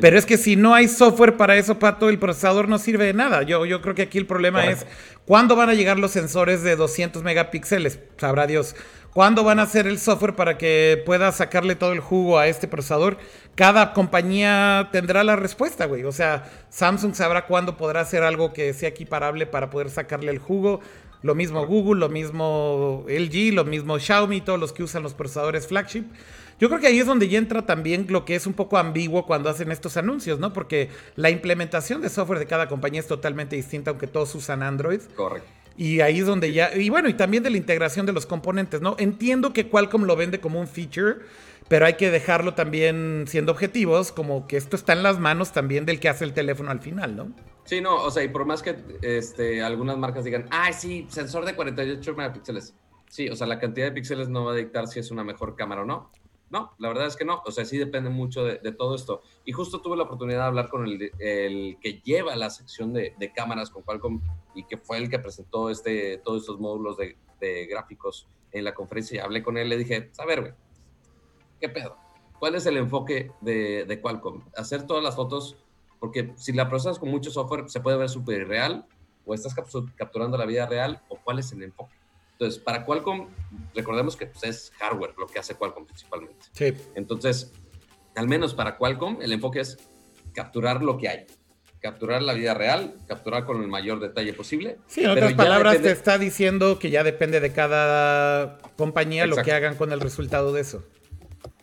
[0.00, 3.14] Pero es que si no hay software para eso, Pato, el procesador no sirve de
[3.14, 3.42] nada.
[3.42, 4.86] Yo, yo creo que aquí el problema es
[5.24, 8.00] cuándo van a llegar los sensores de 200 megapíxeles.
[8.18, 8.74] Sabrá Dios.
[9.14, 12.66] ¿Cuándo van a hacer el software para que pueda sacarle todo el jugo a este
[12.66, 13.16] procesador?
[13.54, 16.02] Cada compañía tendrá la respuesta, güey.
[16.02, 20.40] O sea, Samsung sabrá cuándo podrá hacer algo que sea equiparable para poder sacarle el
[20.40, 20.80] jugo.
[21.22, 25.68] Lo mismo Google, lo mismo LG, lo mismo Xiaomi, todos los que usan los procesadores
[25.68, 26.06] flagship.
[26.58, 29.26] Yo creo que ahí es donde ya entra también lo que es un poco ambiguo
[29.26, 30.52] cuando hacen estos anuncios, ¿no?
[30.52, 35.02] Porque la implementación de software de cada compañía es totalmente distinta, aunque todos usan Android.
[35.14, 35.63] Correcto.
[35.76, 38.80] Y ahí es donde ya, y bueno, y también de la integración de los componentes,
[38.80, 38.94] ¿no?
[38.98, 41.16] Entiendo que Qualcomm lo vende como un feature,
[41.68, 45.84] pero hay que dejarlo también siendo objetivos, como que esto está en las manos también
[45.84, 47.32] del que hace el teléfono al final, ¿no?
[47.64, 51.44] Sí, no, o sea, y por más que este, algunas marcas digan, ay, sí, sensor
[51.44, 52.74] de 48 megapíxeles.
[53.08, 55.56] Sí, o sea, la cantidad de píxeles no va a dictar si es una mejor
[55.56, 56.10] cámara o no.
[56.50, 57.42] No, la verdad es que no.
[57.46, 59.22] O sea, sí depende mucho de, todo esto.
[59.44, 61.10] Y justo tuve la oportunidad de hablar con el,
[61.80, 64.20] que lleva la sección de, cámaras con Qualcomm
[64.54, 67.16] y que fue el que presentó este, todos estos módulos de,
[67.66, 69.16] gráficos en la conferencia.
[69.16, 70.54] Y hablé con él, le dije, a güey,
[71.60, 71.96] ¿qué pedo?
[72.38, 74.42] ¿Cuál es el enfoque de, Qualcomm?
[74.56, 75.56] Hacer todas las fotos,
[75.98, 78.86] porque si la procesas con mucho software, se puede ver súper irreal,
[79.26, 79.54] o estás
[79.96, 81.96] capturando la vida real, o cuál es el enfoque.
[82.34, 83.28] Entonces, para Qualcomm,
[83.74, 86.46] recordemos que pues, es hardware lo que hace Qualcomm principalmente.
[86.52, 86.72] Sí.
[86.94, 87.52] Entonces,
[88.16, 89.78] al menos para Qualcomm, el enfoque es
[90.32, 91.26] capturar lo que hay.
[91.80, 94.78] Capturar la vida real, capturar con el mayor detalle posible.
[94.86, 99.52] Sí, en otras palabras, te está diciendo que ya depende de cada compañía lo que
[99.52, 100.82] hagan con el resultado de eso.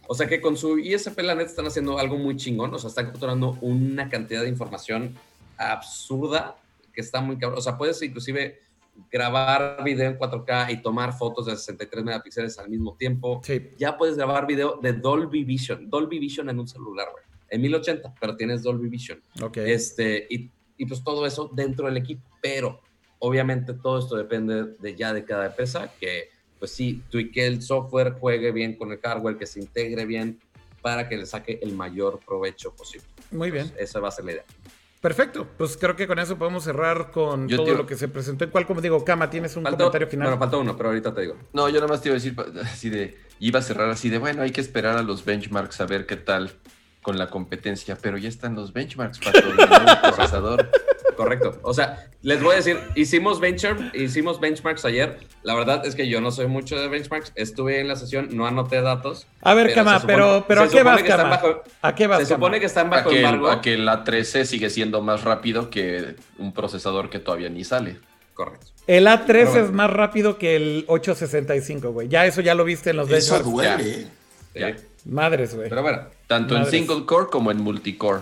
[0.08, 2.74] O sea que con su ISP, la net están haciendo algo muy chingón.
[2.74, 5.16] O sea, están capturando una cantidad de información
[5.58, 6.56] absurda
[6.94, 7.60] que está muy cabrón.
[7.60, 8.62] O sea, puedes inclusive
[9.12, 13.42] grabar video en 4K y tomar fotos de 63 megapíxeles al mismo tiempo.
[13.78, 15.90] Ya puedes grabar video de Dolby Vision.
[15.90, 17.24] Dolby Vision en un celular, güey.
[17.50, 19.22] En 1080, pero tienes Dolby Vision.
[19.56, 22.22] Este, y, y, pues todo eso dentro del equipo.
[22.42, 22.80] Pero
[23.20, 26.30] obviamente todo esto depende de ya de cada empresa, que
[26.62, 30.40] pues sí, que el software, juegue bien con el hardware, que se integre bien
[30.84, 33.08] para que le saque el mayor provecho posible.
[33.32, 33.72] Muy bien.
[33.80, 34.46] esa va a ser la idea.
[35.02, 38.46] Perfecto, pues creo que con eso podemos cerrar con todo lo que se presentó.
[38.46, 40.28] ¿En cuál, como digo, Cama, tienes un comentario final?
[40.28, 41.38] Bueno, falta uno, pero ahorita te digo.
[41.54, 44.20] No, yo nada más te iba a decir así de, iba a cerrar así de,
[44.20, 46.52] bueno, hay que esperar a los benchmarks a ver qué tal
[47.02, 50.70] con la competencia, pero ya están los benchmarks para todo el procesador.
[51.16, 51.60] Correcto.
[51.64, 55.18] O sea, les voy a decir, hicimos benchmark, hicimos benchmarks ayer.
[55.44, 57.32] La verdad es que yo no soy mucho de benchmarks.
[57.36, 59.28] Estuve en la sesión, no anoté datos.
[59.42, 61.42] A ver, Cama, pero, pero ¿a qué vas, Cama?
[61.82, 63.50] ¿A qué vas, Se supone que están bajo embargo.
[63.50, 67.98] A que la 13 sigue siendo más rápido que un procesador que todavía ni sale.
[68.34, 68.68] Correcto.
[68.88, 72.08] El A3 es más rápido que el 865, güey.
[72.08, 73.46] Ya eso ya lo viste en los benchmarks.
[73.46, 74.08] Eso duele.
[74.54, 74.76] Ya.
[75.06, 75.70] Madres, güey.
[75.70, 76.02] Pero bueno.
[76.28, 78.22] Tanto en single core como en multicore.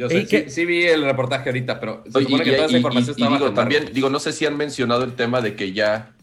[0.00, 3.28] Yo sé, sí, vi el reportaje ahorita, pero se supone que toda esa información y,
[3.28, 6.14] digo, también, digo, no sé si han mencionado el tema de que ya,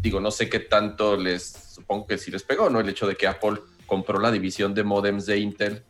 [0.00, 2.78] digo, no sé qué tanto les, supongo que sí les pegó, ¿no?
[2.78, 5.82] El hecho de que Apple compró la división de modems de Intel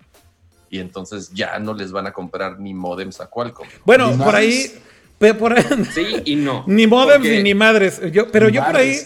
[0.70, 3.68] y entonces ya no les van a comprar ni modems a Qualcomm.
[3.84, 4.72] Bueno, por ahí.
[5.20, 6.64] Pe- por ahí- Sí y no.
[6.66, 8.00] Ni modems Porque- ni, madres.
[8.10, 8.96] Yo, pero Ni yo por ahí,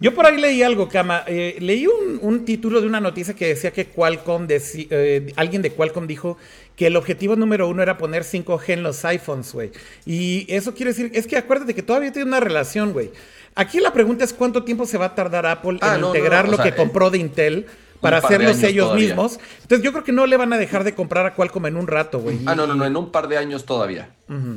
[0.00, 1.24] yo por ahí leí algo, Cama.
[1.26, 5.60] Eh, leí un, un título de una noticia que decía que Qualcomm, deci- eh, alguien
[5.62, 6.38] de Qualcomm dijo
[6.76, 9.70] que el objetivo número uno era poner 5G en los iPhones, güey.
[10.06, 13.10] Y eso quiere decir, es que acuérdate que todavía tiene una relación, güey.
[13.56, 16.44] Aquí la pregunta es cuánto tiempo se va a tardar Apple Ah, en no, integrar
[16.46, 17.66] no, o lo sea, que eh, compró de Intel
[18.04, 19.06] para hacerlos ellos todavía.
[19.08, 19.38] mismos.
[19.62, 21.86] Entonces yo creo que no le van a dejar de comprar a Qualcomm en un
[21.86, 22.38] rato, güey.
[22.46, 24.10] Ah, no, no, no, en un par de años todavía.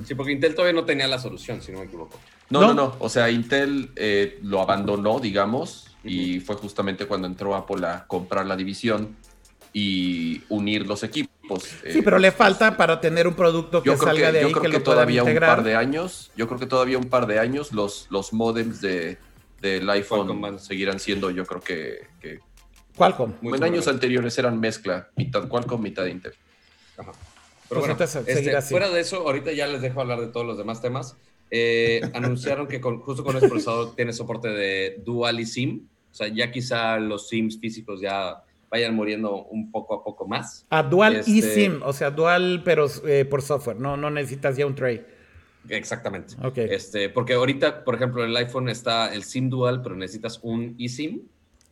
[0.05, 2.19] Sí, porque Intel todavía no tenía la solución, si no me equivoco.
[2.49, 2.67] No, No.
[2.67, 2.95] no, no.
[2.99, 8.45] O sea, Intel eh, lo abandonó, digamos, y fue justamente cuando entró Apple a comprar
[8.45, 9.15] la división
[9.73, 11.63] y unir los equipos.
[11.63, 14.41] Sí, Eh, pero le falta para tener un producto que yo creo salga que, de
[14.41, 16.97] yo ahí creo que, que lo todavía un par de años, yo creo que todavía
[16.97, 19.17] un par de años los, los modems de,
[19.61, 22.39] del iPhone seguirán siendo, yo creo que, que
[22.97, 23.33] Qualcomm.
[23.41, 26.33] Muy en años anteriores eran mezcla, mitad Qualcomm, mitad Intel.
[26.97, 27.11] Ajá.
[27.11, 27.19] Pues
[27.69, 28.71] Pero bueno, entonces, este, así.
[28.71, 31.15] fuera de eso, ahorita ya les dejo hablar de todos los demás temas.
[31.51, 35.87] Eh, anunciaron que con- justo con este procesador tiene soporte de Dual eSIM.
[36.11, 38.41] O sea, ya quizá los SIMs físicos ya
[38.71, 40.65] vayan muriendo un poco a poco más.
[40.69, 44.65] A dual Este- eSIM, o sea, dual pero eh, por software, no, no necesitas ya
[44.65, 45.05] un tray.
[45.69, 46.35] Exactamente.
[46.43, 46.57] Ok.
[46.59, 50.75] Este, porque ahorita, por ejemplo, en el iPhone está el SIM dual, pero necesitas un
[50.79, 51.21] eSIM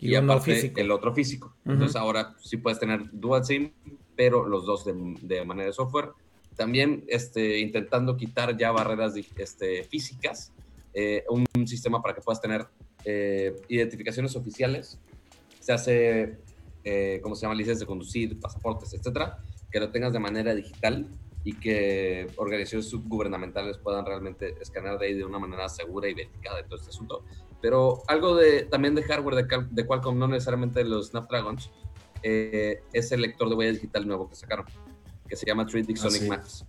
[0.06, 0.80] Y y, aparte físico.
[0.80, 1.56] el otro físico.
[1.64, 1.74] Ujú.
[1.74, 3.72] Entonces ahora sí puedes tener dual SIM,
[4.16, 6.10] pero los dos de, de manera de software.
[6.56, 10.54] También este, intentando quitar ya barreras este, físicas,
[10.94, 12.66] eh, un, un sistema para que puedas tener
[13.04, 15.00] eh, identificaciones oficiales.
[15.60, 16.38] Se hace,
[16.84, 17.56] eh, ¿cómo se llama?
[17.56, 19.40] Licencias de conducir, pasaportes, etcétera,
[19.70, 21.08] que lo tengas de manera digital
[21.44, 26.58] y que organizaciones subgubernamentales puedan realmente escanear de ahí de una manera segura y verificada
[26.58, 27.24] de todo este asunto.
[27.66, 31.72] Pero algo de, también de hardware de, Cal- de Qualcomm, no necesariamente de los Snapdragons,
[32.22, 34.68] eh, es el lector de huella digital nuevo que sacaron,
[35.28, 36.30] que se llama 3D Sonic sí.
[36.30, 36.64] Max.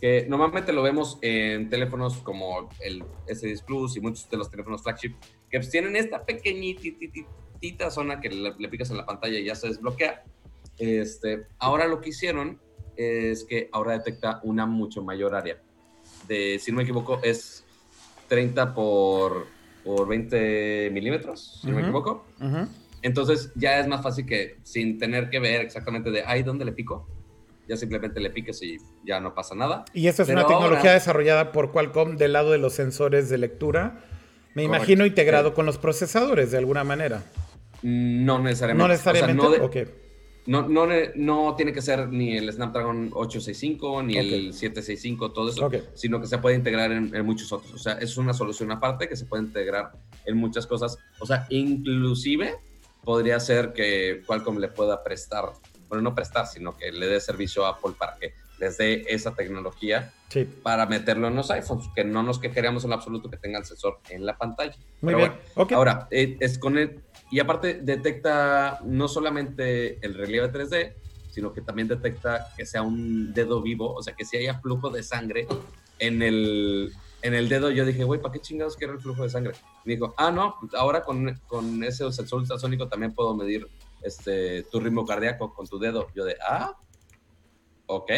[0.00, 4.84] Que normalmente lo vemos en teléfonos como el S10 Plus y muchos de los teléfonos
[4.84, 5.16] flagship,
[5.50, 9.56] que pues tienen esta pequeñitita zona que le, le picas en la pantalla y ya
[9.56, 10.22] se desbloquea.
[10.78, 12.60] Este, ahora lo que hicieron
[12.94, 15.60] es que ahora detecta una mucho mayor área.
[16.28, 17.64] De, si no me equivoco, es
[18.28, 19.55] 30 por,
[19.86, 22.26] por 20 milímetros, si no me equivoco.
[23.02, 26.72] Entonces ya es más fácil que sin tener que ver exactamente de ahí dónde le
[26.72, 27.08] pico,
[27.68, 29.84] ya simplemente le piques y ya no pasa nada.
[29.94, 33.28] Y esto es Pero una tecnología ahora- desarrollada por Qualcomm del lado de los sensores
[33.28, 34.00] de lectura.
[34.54, 34.76] Me Correcto.
[34.76, 37.22] imagino integrado con los procesadores de alguna manera.
[37.82, 38.88] No necesariamente.
[38.88, 39.42] No O sea, necesariamente.
[39.60, 39.88] no de- ok.
[40.46, 40.86] No, no,
[41.16, 46.26] no tiene que ser ni el Snapdragon 865 ni el 765, todo eso, sino que
[46.26, 47.72] se puede integrar en, en muchos otros.
[47.74, 49.92] O sea, es una solución aparte que se puede integrar
[50.24, 50.98] en muchas cosas.
[51.18, 52.54] O sea, inclusive
[53.04, 55.44] podría ser que Qualcomm le pueda prestar,
[55.88, 59.34] bueno, no prestar, sino que le dé servicio a Apple para que les dé esa
[59.34, 60.44] tecnología Sí.
[60.44, 64.00] para meterlo en los iPhones, que no nos quejaríamos en absoluto que tenga el sensor
[64.08, 64.74] en la pantalla.
[65.00, 65.32] Muy Pero bien.
[65.54, 65.76] bueno.
[65.76, 70.94] Ahora, eh, es con el, y aparte detecta no solamente el relieve 3D,
[71.30, 74.90] sino que también detecta que sea un dedo vivo, o sea, que si haya flujo
[74.90, 75.46] de sangre
[75.98, 77.70] en el, en el dedo.
[77.70, 79.54] Yo dije, güey, ¿para qué chingados quiero el flujo de sangre?
[79.84, 83.66] Y me dijo, ah, no, pues ahora con, con ese sensor ultrasónico también puedo medir
[84.02, 86.08] este, tu ritmo cardíaco con tu dedo.
[86.14, 86.74] Yo de, ah,
[87.86, 88.10] ok.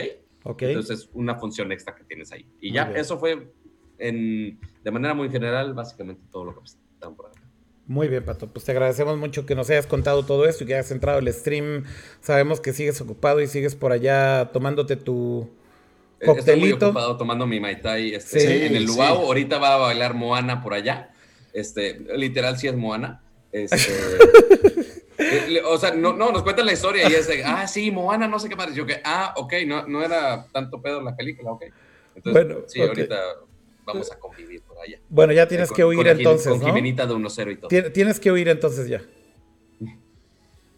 [0.44, 0.62] ok.
[0.62, 2.46] Entonces es una función extra que tienes ahí.
[2.60, 3.52] Y ya, eso fue
[3.98, 7.37] en, de manera muy general, básicamente todo lo que presentaron por acá.
[7.88, 8.46] Muy bien, Pato.
[8.48, 11.32] Pues te agradecemos mucho que nos hayas contado todo esto y que hayas entrado al
[11.32, 11.84] stream.
[12.20, 15.48] Sabemos que sigues ocupado y sigues por allá tomándote tu
[16.20, 16.86] Eh, Estoy muy coctelito.
[16.88, 18.94] ocupado tomando mi Mai Tai este, Sí, en el sí.
[18.94, 19.16] luau.
[19.24, 21.10] Ahorita va a bailar Moana por allá.
[21.54, 23.22] Este, literal, sí es Moana.
[23.52, 23.76] Este,
[25.18, 28.28] eh, o sea, no, no, nos cuentan la historia y es de, ah, sí, Moana,
[28.28, 28.74] no sé qué más.
[28.74, 31.62] Yo que, ah, ok, no, no era tanto pedo la película, ok.
[32.16, 33.16] Entonces, Bueno, sí, ahorita
[33.92, 34.98] vamos a convivir por allá.
[35.08, 36.66] Bueno, ya tienes Con- que huir con entonces, Con ¿no?
[36.66, 37.68] Jimenita de 1-0 y todo.
[37.70, 39.02] Tien- Tienes que huir entonces ya.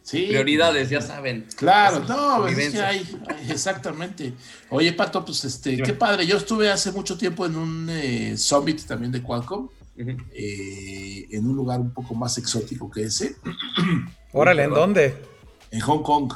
[0.02, 0.26] Sí.
[0.28, 1.46] Prioridades, ya saben.
[1.56, 2.98] Claro, no, es que hay,
[3.28, 4.32] hay- exactamente.
[4.70, 6.26] Oye, Pato, pues este, qué padre.
[6.26, 11.54] Yo estuve hace mucho tiempo en un eh, summit también de Qualcomm, eh, en un
[11.54, 13.36] lugar un poco más exótico que ese,
[14.32, 15.14] Órale, ¿en dónde?
[15.70, 16.32] en Hong Kong.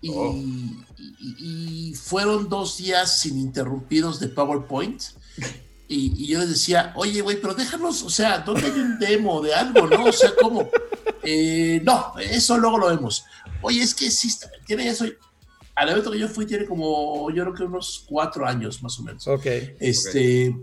[0.00, 0.32] Y, Oh.
[0.34, 5.02] y- y fueron dos días ininterrumpidos de PowerPoint.
[5.88, 9.40] Y, y yo les decía, oye, güey, pero déjanos, o sea, ¿dónde hay un demo
[9.40, 10.04] de algo, no?
[10.06, 10.68] O sea, ¿cómo?
[11.22, 13.24] Eh, no, eso luego lo vemos.
[13.62, 15.04] Oye, es que sí, está- tiene eso.
[15.76, 19.02] Al evento que yo fui tiene como, yo creo que unos cuatro años más o
[19.02, 19.26] menos.
[19.28, 19.46] Ok.
[19.78, 20.56] Este,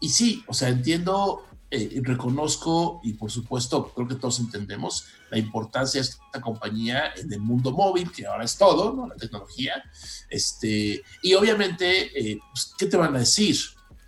[0.00, 5.38] y sí, o sea, entiendo eh, reconozco y por supuesto creo que todos entendemos la
[5.38, 9.06] importancia de esta compañía en el mundo móvil, que ahora es todo, ¿no?
[9.08, 9.82] La tecnología.
[10.28, 13.56] Este, y obviamente, eh, pues, ¿qué te van a decir?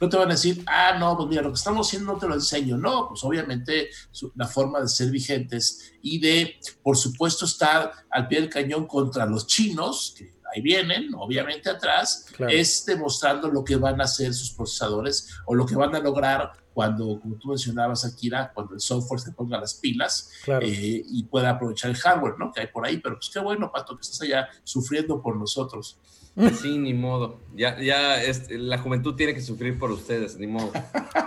[0.02, 2.26] No te van a decir, ah, no, pues mira, lo que estamos haciendo no te
[2.26, 2.76] lo enseño.
[2.76, 3.88] No, pues obviamente
[4.34, 9.26] la forma de ser vigentes y de, por supuesto, estar al pie del cañón contra
[9.26, 14.50] los chinos, que ahí vienen, obviamente atrás, es demostrando lo que van a hacer sus
[14.50, 19.20] procesadores o lo que van a lograr cuando, como tú mencionabas, Akira, cuando el software
[19.20, 22.50] se ponga las pilas eh, y pueda aprovechar el hardware, ¿no?
[22.50, 26.00] Que hay por ahí, pero pues qué bueno, Pato, que estás allá sufriendo por nosotros.
[26.60, 27.40] Sí, ni modo.
[27.54, 28.18] Ya, ya
[28.50, 30.72] la juventud tiene que sufrir por ustedes, ni modo.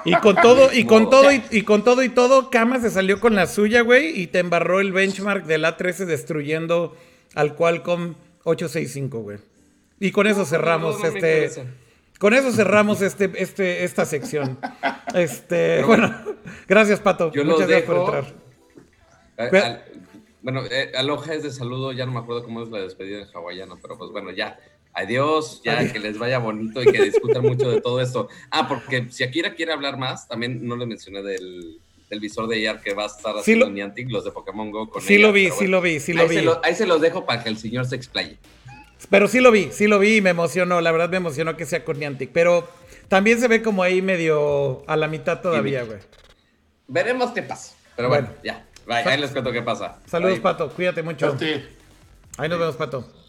[0.03, 3.35] Y con todo, y con todo, y, con todo y todo, Kama se salió con
[3.35, 6.95] la suya, güey, y te embarró el benchmark del A13 destruyendo
[7.35, 9.37] al Qualcomm 865, güey.
[9.99, 11.51] Y con eso cerramos este.
[12.19, 14.57] Con eso cerramos este, este, esta sección.
[15.13, 16.15] Este, bueno,
[16.67, 17.31] gracias, Pato.
[17.35, 19.85] Muchas gracias por entrar.
[20.41, 23.27] bueno, eh, aloha es de saludo, ya no me acuerdo cómo es la despedida en
[23.33, 24.57] hawaiano, pero pues bueno, ya.
[24.97, 28.29] Adiós, ya que les vaya bonito y que discutan mucho de todo esto.
[28.49, 31.81] Ah, porque si Akira quiere hablar más, también no le mencioné del,
[32.21, 35.17] visor de AR que va a estar haciendo Niantic, los de Pokémon Go con Sí
[35.17, 36.37] lo vi, sí lo vi, sí lo vi.
[36.63, 38.37] ahí se los dejo para que el señor se explaye.
[39.09, 41.65] Pero sí lo vi, sí lo vi y me emocionó, la verdad me emocionó que
[41.65, 42.65] sea con Niantic, pero
[43.09, 45.99] también se ve como ahí medio a la mitad todavía, güey.
[46.87, 47.75] Veremos qué pasa.
[47.97, 48.65] Pero bueno, ya.
[48.87, 49.99] ahí les cuento qué pasa.
[50.05, 50.69] Saludos, Pato.
[50.69, 51.35] Cuídate mucho.
[52.37, 53.24] Ahí nos vemos, Pato.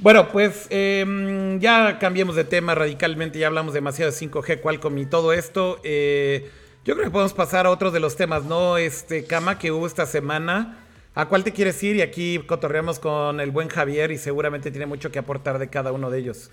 [0.00, 5.04] Bueno, pues em, ya cambiamos de tema radicalmente, ya hablamos demasiado de 5G, Qualcomm y
[5.04, 5.78] todo esto.
[5.84, 6.50] Eh,
[6.86, 8.78] yo creo que podemos pasar a otros de los temas, ¿no?
[8.78, 10.78] Este, Cama, que hubo esta semana.
[11.14, 11.96] ¿A cuál te quieres ir?
[11.96, 15.92] Y aquí cotorreamos con el buen Javier y seguramente tiene mucho que aportar de cada
[15.92, 16.50] uno de ellos.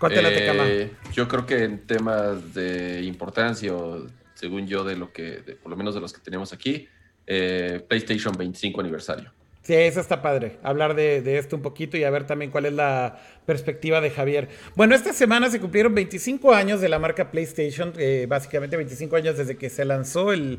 [0.00, 0.64] ¿Cuál te late, Cama?
[0.66, 5.70] Eh, yo creo que en temas de importancia, o según yo, de lo que, por
[5.70, 6.88] lo menos de los que tenemos aquí,
[7.24, 9.32] eh, PlayStation 25 aniversario.
[9.62, 10.58] Sí, eso está padre.
[10.64, 14.48] Hablar de, esto un poquito y a ver también cuál es la perspectiva de Javier.
[14.74, 19.36] Bueno, esta semana se cumplieron 25 años de la marca PlayStation, eh, básicamente 25 años
[19.36, 20.58] desde que se lanzó el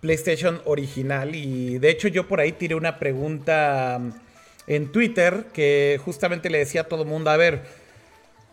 [0.00, 1.36] PlayStation original.
[1.36, 4.12] Y de hecho yo por ahí tiré una pregunta mm,
[4.66, 7.62] en Twitter que justamente le decía a todo mundo, a ver,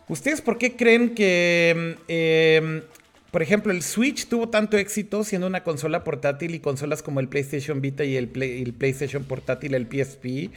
[0.06, 2.82] ¿ustedes por qué creen que mm, em,
[3.30, 7.28] por ejemplo, el Switch tuvo tanto éxito siendo una consola portátil y consolas como el
[7.28, 10.50] PlayStation Vita y el, PlayStation portátil, el PSP,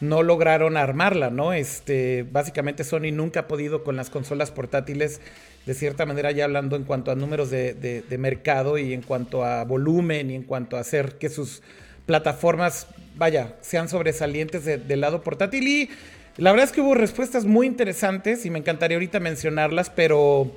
[0.00, 1.52] no lograron armarla, ¿no?
[1.52, 5.20] Este, básicamente Sony nunca ha podido con las consolas portátiles,
[5.66, 9.64] de cierta manera ya hablando en cuanto a números de, mercado y en cuanto a
[9.64, 11.62] volumen y en cuanto a hacer que sus
[12.06, 15.68] plataformas, vaya, sean sobresalientes del lado portátil.
[15.68, 15.90] Y
[16.38, 20.50] la verdad es que hubo respuestas muy interesantes y me encantaría ahorita mencionarlas, pero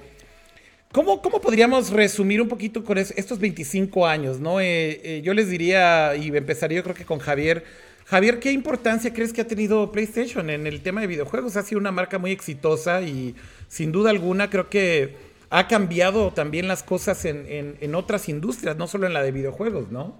[0.92, 4.40] ¿Cómo, podríamos resumir un poquito con estos 25 años?
[4.40, 4.60] ¿no?
[4.60, 7.66] Eh, eh, yo les diría, y empezaría yo creo que con Javier.
[8.06, 11.58] Javier, ¿qué importancia crees que ha tenido PlayStation en el tema de videojuegos?
[11.58, 13.36] Ha sido una marca muy exitosa y
[13.68, 15.16] sin duda alguna creo que
[15.50, 20.16] ha cambiado también las cosas en, otras industrias, no solo en la de videojuegos, ¿no?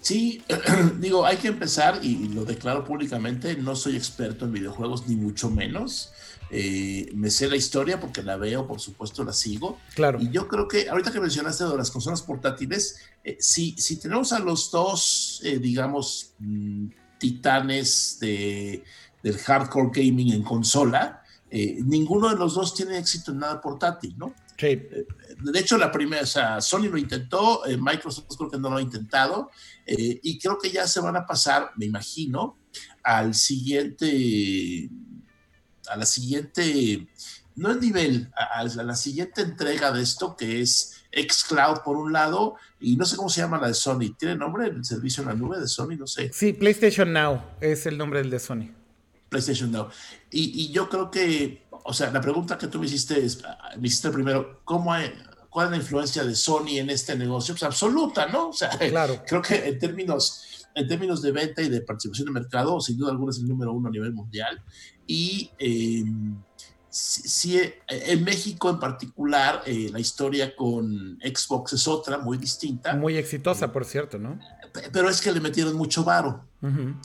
[0.00, 0.42] Sí,
[0.98, 5.50] digo, hay que empezar y lo declaro públicamente, no soy experto en videojuegos ni mucho
[5.50, 6.12] menos.
[6.58, 9.78] Eh, me sé la historia porque la veo, por supuesto, la sigo.
[9.94, 10.18] Claro.
[10.18, 14.32] Y yo creo que ahorita que mencionaste de las consolas portátiles, eh, si, si, tenemos
[14.32, 16.86] a los dos, eh, digamos, mm,
[17.18, 18.82] titanes de,
[19.22, 24.34] del hardcore gaming en consola, ninguno de los dos tiene éxito en nada portátil, ¿no?
[24.58, 24.76] Sí.
[24.76, 28.82] De hecho, la primera, o sea, Sony lo intentó, Microsoft creo que no lo ha
[28.82, 29.50] intentado,
[29.86, 32.58] y creo que ya se van a pasar, me imagino,
[33.02, 34.90] al siguiente
[35.88, 37.06] a la siguiente,
[37.54, 42.56] no el nivel, a, la siguiente entrega de esto que es xCloud por un lado
[42.80, 44.14] y no sé cómo se llama la de Sony.
[44.18, 45.96] ¿Tiene nombre el servicio en la nube de Sony?
[45.98, 46.30] No sé.
[46.32, 48.70] Sí, PlayStation Now es el nombre del de Sony.
[49.28, 49.88] PlayStation Now.
[50.30, 53.42] Y, yo creo que, o sea, la pregunta que tú me hiciste es,
[53.78, 54.94] me hiciste primero, ¿cómo
[55.50, 57.54] ¿cuál es la influencia de Sony en este negocio?
[57.54, 58.50] Pues absoluta, ¿no?
[58.50, 59.22] O sea, claro.
[59.26, 63.10] creo que en términos, en términos de venta y de participación de mercado, sin duda
[63.10, 64.62] alguna es el número uno a nivel mundial.
[65.06, 66.36] Y em,
[66.90, 72.94] si, eh, en México en particular, eh, la historia con Xbox es otra, muy distinta.
[72.94, 74.38] Muy exitosa, por cierto, ¿no?
[74.92, 76.44] Pero es que le metieron mucho varo.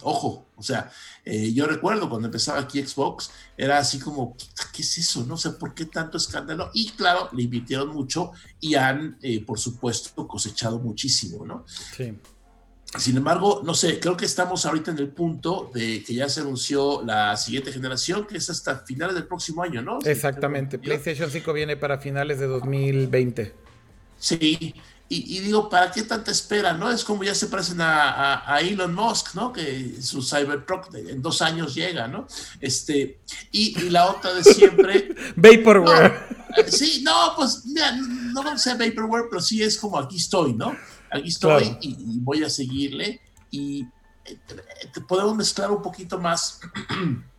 [0.01, 0.91] Ojo, o sea,
[1.23, 4.35] eh, yo recuerdo cuando empezaba aquí Xbox, era así como,
[4.73, 5.23] ¿qué es eso?
[5.25, 6.71] No sé por qué tanto escándalo.
[6.73, 11.63] Y claro, le invirtieron mucho y han, por supuesto, cosechado muchísimo, ¿no?
[11.95, 12.11] Sí.
[12.97, 16.41] Sin embargo, no sé, creo que estamos ahorita en el punto de que ya se
[16.41, 19.99] anunció la siguiente generación, que es hasta finales del próximo año, ¿no?
[20.03, 20.77] Exactamente.
[20.77, 23.53] PlayStation 5 viene para finales de 2020.
[24.17, 24.75] Sí,
[25.13, 26.71] y, digo, ¿para qué tanta espera?
[26.71, 26.89] ¿No?
[26.89, 29.51] Es como ya se parecen a, Elon Musk, ¿no?
[29.51, 32.27] Que su Cybertruck en dos años llega, ¿no?
[32.61, 33.19] Este,
[33.51, 35.13] y, la otra de siempre.
[35.35, 36.13] Vaporware.
[36.55, 40.53] Eh, sí, no, pues mira, no vamos a Vaporware, pero sí es como aquí estoy,
[40.53, 40.77] ¿no?
[41.11, 43.21] Aquí estoy y, voy a seguirle.
[43.49, 43.85] Y
[44.25, 44.37] eh,
[45.07, 46.59] podemos mezclar un poquito más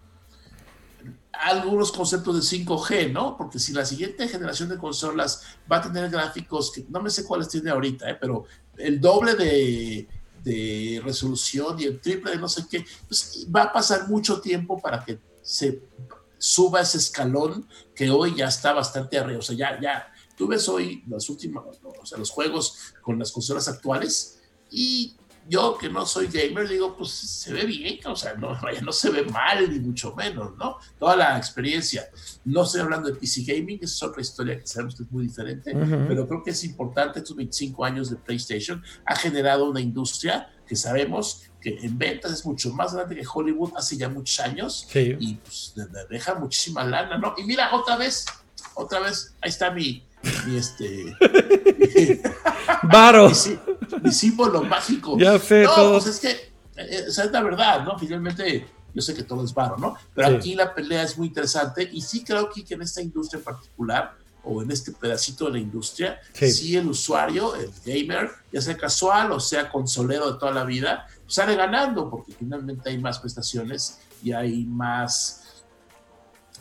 [1.33, 3.37] algunos conceptos de 5G, ¿no?
[3.37, 7.25] Porque si la siguiente generación de consolas va a tener gráficos que no me sé
[7.25, 8.19] cuáles tiene ahorita, ¿eh?
[8.21, 8.45] pero
[8.77, 10.09] el doble de,
[11.05, 15.05] resolución y el triple de no sé qué, pues va a pasar mucho tiempo para
[15.05, 15.83] que se
[16.37, 19.39] suba ese escalón que hoy ya está bastante arriba.
[19.39, 20.12] O sea, ya, ya,
[20.43, 24.41] tú ves hoy los últimos, o sea, los juegos con las consolas actuales
[24.73, 25.15] y
[25.49, 29.11] yo que no soy gamer digo, pues se ve bien, o sea, no, no se
[29.11, 30.79] ve mal ni mucho menos, ¿no?
[30.99, 32.09] Toda la experiencia.
[32.45, 35.29] No estoy hablando de PC Gaming, esa es otra historia que sabemos que es muy
[35.29, 35.77] diferente,
[36.09, 40.75] pero creo que es importante, estos 25 años de PlayStation ha generado una industria que
[40.75, 45.35] sabemos que en ventas es mucho más grande que Hollywood hace ya muchos años y
[45.37, 45.73] pues
[46.11, 47.35] deja muchísima lana, ¿no?
[47.37, 48.25] Y mira, otra vez,
[48.75, 50.05] otra vez, ahí está mi,
[50.47, 51.17] mi este...
[52.85, 53.31] Varo.
[54.03, 55.17] mi, símbolo mágico.
[55.19, 56.31] Ya sé, no, pues es que,
[56.77, 57.99] eh, es la verdad, ¿no?
[57.99, 59.95] Finalmente, yo sé que todo es varo, ¿no?
[60.15, 63.45] Pero aquí la pelea es muy interesante y sí creo que, en esta industria en
[63.45, 64.15] particular,
[64.45, 66.77] o en este pedacito de la industria, sí.
[66.77, 71.55] el usuario, el gamer, ya sea casual o sea consolero de toda la vida, sale
[71.55, 75.42] ganando porque finalmente hay más prestaciones y hay más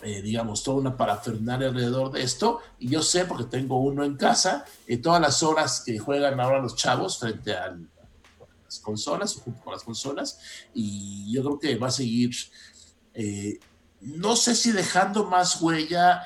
[0.04, 2.60] eh, digamos, toda una parafernalia alrededor de esto.
[2.80, 6.60] Y yo sé, porque tengo uno en casa, eh, todas las horas que juegan ahora
[6.60, 7.78] los chavos frente a
[8.66, 10.40] las consolas, junto con las consolas,
[10.74, 12.32] y yo creo que va a seguir.
[13.14, 13.60] Eh,
[14.02, 16.24] no sé si dejando más huella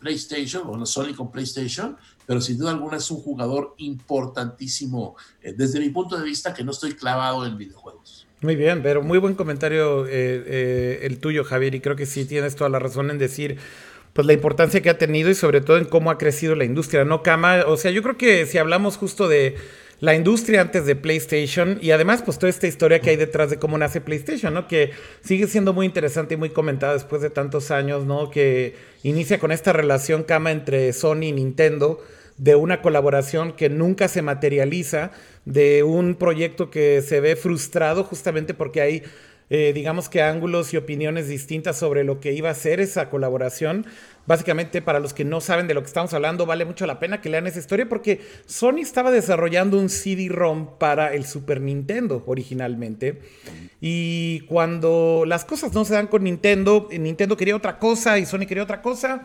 [0.00, 1.96] PlayStation, o no Sony con PlayStation,
[2.26, 5.14] pero sin duda alguna es un jugador importantísimo
[5.56, 8.21] desde mi punto de vista que no estoy clavado en videojuegos.
[8.42, 12.24] Muy bien, pero muy buen comentario eh, eh, el tuyo, Javier, y creo que sí
[12.24, 13.56] tienes toda la razón en decir
[14.12, 17.04] pues la importancia que ha tenido y sobre todo en cómo ha crecido la industria,
[17.04, 17.64] ¿no, Kama?
[17.68, 19.54] O sea, yo creo que si hablamos justo de
[20.00, 23.60] la industria antes de PlayStation y además pues toda esta historia que hay detrás de
[23.60, 24.66] cómo nace PlayStation, ¿no?
[24.66, 24.90] Que
[25.22, 28.28] sigue siendo muy interesante y muy comentada después de tantos años, ¿no?
[28.28, 28.74] Que
[29.04, 32.02] inicia con esta relación, Kama, entre Sony y Nintendo
[32.42, 35.12] de una colaboración que nunca se materializa,
[35.44, 39.02] de un proyecto que se ve frustrado justamente porque hay,
[39.48, 43.86] eh, digamos que ángulos y opiniones distintas sobre lo que iba a ser esa colaboración.
[44.26, 47.20] Básicamente, para los que no saben de lo que estamos hablando, vale mucho la pena
[47.20, 53.20] que lean esa historia porque Sony estaba desarrollando un CD-ROM para el Super Nintendo originalmente.
[53.80, 58.46] Y cuando las cosas no se dan con Nintendo, Nintendo quería otra cosa y Sony
[58.48, 59.22] quería otra cosa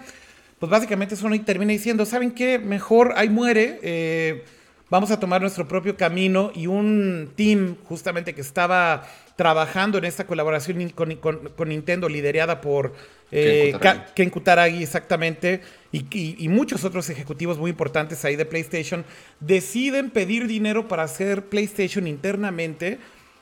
[0.59, 2.57] pues básicamente Sony termina diciendo, ¿saben qué?
[2.57, 4.43] Mejor ahí muere, eh,
[4.89, 10.25] vamos a tomar nuestro propio camino y un team justamente que estaba trabajando en esta
[10.25, 12.93] colaboración con, Nintendo, liderada por
[13.31, 13.75] eh,
[14.15, 14.81] Ken, Kutaragi.
[14.81, 19.05] exactamente, y, muchos otros ejecutivos muy importantes ahí de PlayStation,
[19.39, 22.97] deciden pedir dinero para hacer PlayStation internamente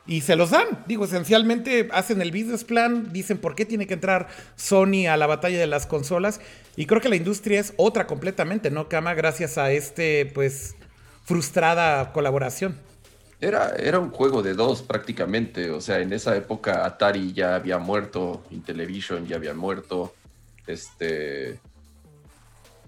[0.08, 0.84] y se los dan.
[0.88, 5.28] Digo, esencialmente hacen el business plan, dicen por qué tiene que entrar Sony a la
[5.28, 6.42] batalla de las consolas.
[6.76, 9.14] Y creo que la industria es otra completamente, ¿no, Kama?
[9.14, 10.76] Gracias a este, pues,
[11.24, 12.78] frustrada colaboración.
[13.42, 15.72] Era, era un juego de dos prácticamente.
[15.72, 20.14] O sea, en esa época Atari ya había muerto, Intellivision ya había muerto.
[20.68, 21.60] Este.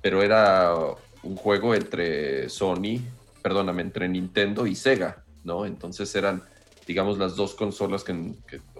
[0.01, 0.74] Pero era
[1.24, 3.01] un juego entre Sony,
[3.41, 5.65] perdóname, entre Nintendo y Sega, ¿no?
[5.65, 6.43] Entonces eran
[6.88, 8.32] digamos, las dos consolas, que,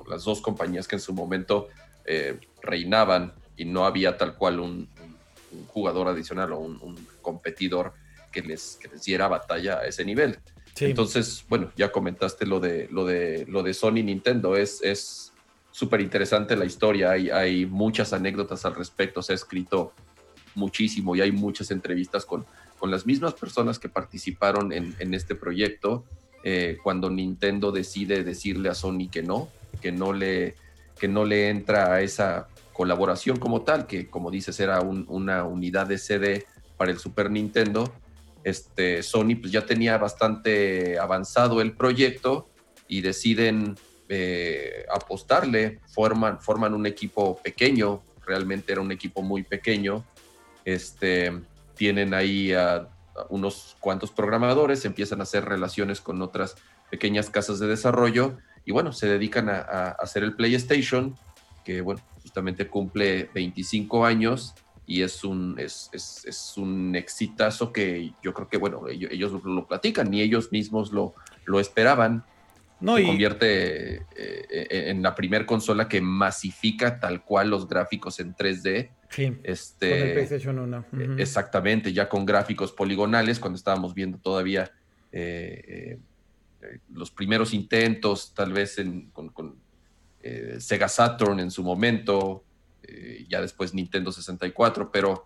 [0.10, 1.68] las dos compañías que en su momento
[2.05, 4.88] eh, reinaban y no había tal cual un,
[5.68, 7.93] jugador adicional o un, competidor
[8.32, 10.39] que les, que les, diera batalla a ese nivel.
[10.80, 14.82] Entonces, bueno, ya comentaste lo de, lo de, lo de Sony Nintendo, es...
[14.82, 15.34] es
[15.70, 19.93] súper interesante la historia, hay, hay muchas anécdotas al respecto, se ha escrito
[20.55, 22.47] muchísimo y hay muchas entrevistas con,
[22.80, 26.03] con las mismas personas que participaron en, en este proyecto
[26.43, 29.49] eh, cuando Nintendo decide decirle a Sony que no,
[29.81, 30.55] que no le,
[30.99, 35.88] que no le entra a esa colaboración como tal, que como dices era una unidad
[35.88, 36.45] de CD
[36.77, 37.91] para el Super Nintendo,
[38.43, 42.47] este, Sony pues ya tenía bastante avanzado el proyecto
[42.88, 43.75] y deciden
[44.09, 50.05] eh, apostarle, forman, forman un equipo pequeño, realmente era un equipo muy pequeño,
[50.63, 51.33] este,
[51.75, 52.88] tienen ahí a
[53.30, 56.55] unos cuantos programadores, empiezan a hacer relaciones con otras
[56.89, 61.15] pequeñas casas de desarrollo y bueno, se dedican a, hacer el PlayStation,
[61.63, 64.55] que bueno, justamente cumple 25 años
[64.86, 70.09] y es un, es, es, un exitazo que yo creo que, bueno, ellos, lo, platican,
[70.09, 71.13] ni ellos mismos lo,
[71.45, 72.24] lo esperaban.
[72.80, 77.67] No, se y- convierte eh, eh, en la primer consola que masifica tal cual los
[77.67, 78.91] gráficos en 3D.
[79.09, 80.86] Sí, con Este, el PlayStation 1.
[80.99, 81.15] eh.
[81.17, 84.69] Exactamente, ya con gráficos poligonales, cuando estábamos viendo todavía
[85.11, 85.99] eh, eh,
[86.61, 89.61] eh, los primeros intentos, tal vez en- con, con,
[90.59, 92.43] Sega Saturn en su momento,
[93.30, 95.23] ya después Nintendo 64, pero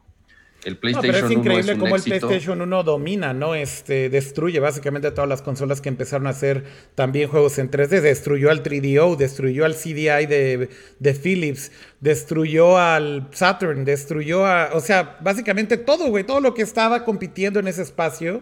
[0.63, 2.01] el No, PlayStation pero es 1 increíble cómo el.
[2.03, 3.55] PlayStation 1 domina, ¿no?
[3.55, 6.63] Este, destruye básicamente todas las consolas que empezaron a hacer
[6.95, 8.01] también juegos en 3D.
[8.01, 14.69] Destruyó al 3DO, destruyó al CDI de, de Philips, destruyó al Saturn, destruyó a...
[14.73, 18.41] O sea, básicamente todo, güey, todo lo que estaba compitiendo en ese espacio,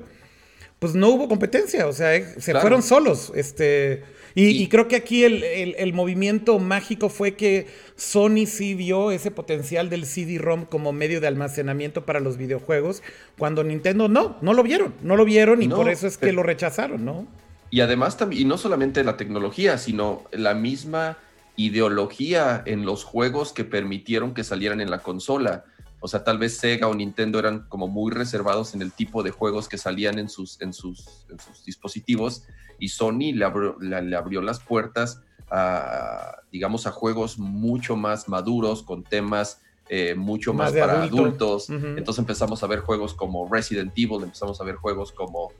[0.80, 2.62] pues no hubo competencia, o sea, eh, se Claro.
[2.62, 3.32] fueron solos.
[3.36, 4.04] Este,
[4.36, 8.76] y, Y- y creo que aquí el, el- el movimiento mágico fue que Sony sí
[8.76, 13.02] vio ese potencial del CD-ROM como medio de almacenamiento para los videojuegos,
[13.38, 16.28] cuando Nintendo no, no lo vieron, no lo vieron y No, por eso es que
[16.28, 17.28] pero- lo rechazaron, ¿no?
[17.72, 21.18] Y además también, y no solamente la tecnología, sino la misma
[21.56, 25.66] ideología en los juegos que permitieron que salieran en la consola.
[26.00, 29.32] O sea, tal vez Sega o Nintendo eran como muy reservados en el tipo de
[29.32, 32.44] juegos que salían en sus, en sus, en sus dispositivos
[32.80, 35.22] y Sony le abrió, le- le abrió las puertas
[35.52, 39.62] a, digamos, a juegos mucho más maduros, con temas
[39.92, 41.24] eh, mucho Más para adulto.
[41.24, 41.70] adultos.
[41.70, 45.52] Entonces empezamos a ver juegos como Resident Evil, empezamos a ver juegos como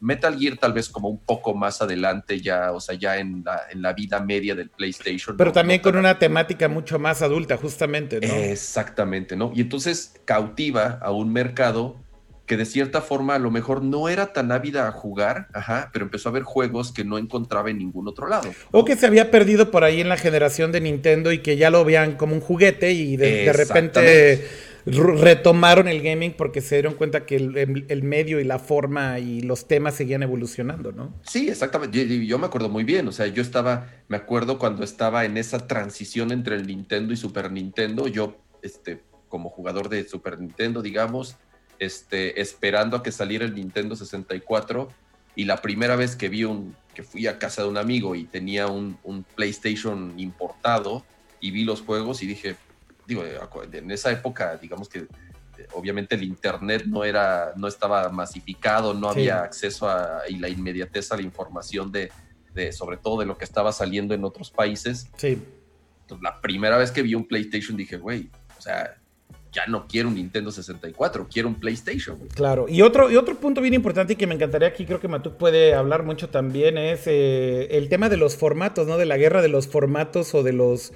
[0.00, 3.62] Metal Gear tal vez como un poco más adelante ya, o sea, ya en la,
[3.70, 5.34] en la vida media del PlayStation.
[5.36, 5.54] Pero ¿no?
[5.54, 8.34] también con una temática mucho más adulta, justamente, ¿no?
[8.34, 9.50] Exactamente, ¿no?
[9.54, 11.96] Y entonces cautiva a un mercado
[12.50, 16.04] que de cierta forma a lo mejor no era tan ávida a jugar, ajá, pero
[16.04, 18.50] empezó a ver juegos que no encontraba en ningún otro lado.
[18.72, 21.70] O que se había perdido por ahí en la generación de Nintendo y que ya
[21.70, 24.44] lo veían como un juguete y de, de repente
[24.84, 29.20] retomaron el gaming porque se dieron cuenta que el, el- el medio y la forma
[29.20, 31.14] y los temas seguían evolucionando, ¿no?
[31.22, 32.04] Sí, exactamente.
[32.04, 33.06] Yo, yo me acuerdo muy bien.
[33.06, 37.16] O sea, yo estaba, me acuerdo cuando estaba en esa transición entre el Nintendo y
[37.16, 38.08] Super Nintendo.
[38.08, 41.36] Yo, este, como jugador de Super Nintendo, digamos,
[41.80, 44.88] este, esperando a que saliera el Nintendo 64.
[45.34, 48.24] Y la primera vez que vi un, que fui a casa de un amigo y
[48.24, 51.04] tenía un, un PlayStation importado
[51.40, 52.56] y vi los juegos y dije,
[53.06, 53.24] digo,
[53.72, 55.06] en esa época, digamos que eh,
[55.72, 59.20] obviamente el internet no era, no estaba masificado, no Sí.
[59.20, 62.10] había acceso a y la inmediatez a la información de,
[62.54, 65.08] de, sobre todo de lo que estaba saliendo en otros países.
[65.16, 65.42] Sí.
[66.02, 68.28] Entonces, la primera vez que vi un PlayStation dije, güey,
[68.58, 68.99] o sea,
[69.52, 72.18] ya no quiero un Nintendo 64, quiero un PlayStation.
[72.34, 75.08] Claro, y otro, y otro punto bien importante y que me encantaría aquí, creo que
[75.08, 78.96] Matuk puede hablar mucho también, es eh, el tema de los formatos, ¿no?
[78.96, 80.92] De la guerra de los formatos o de los...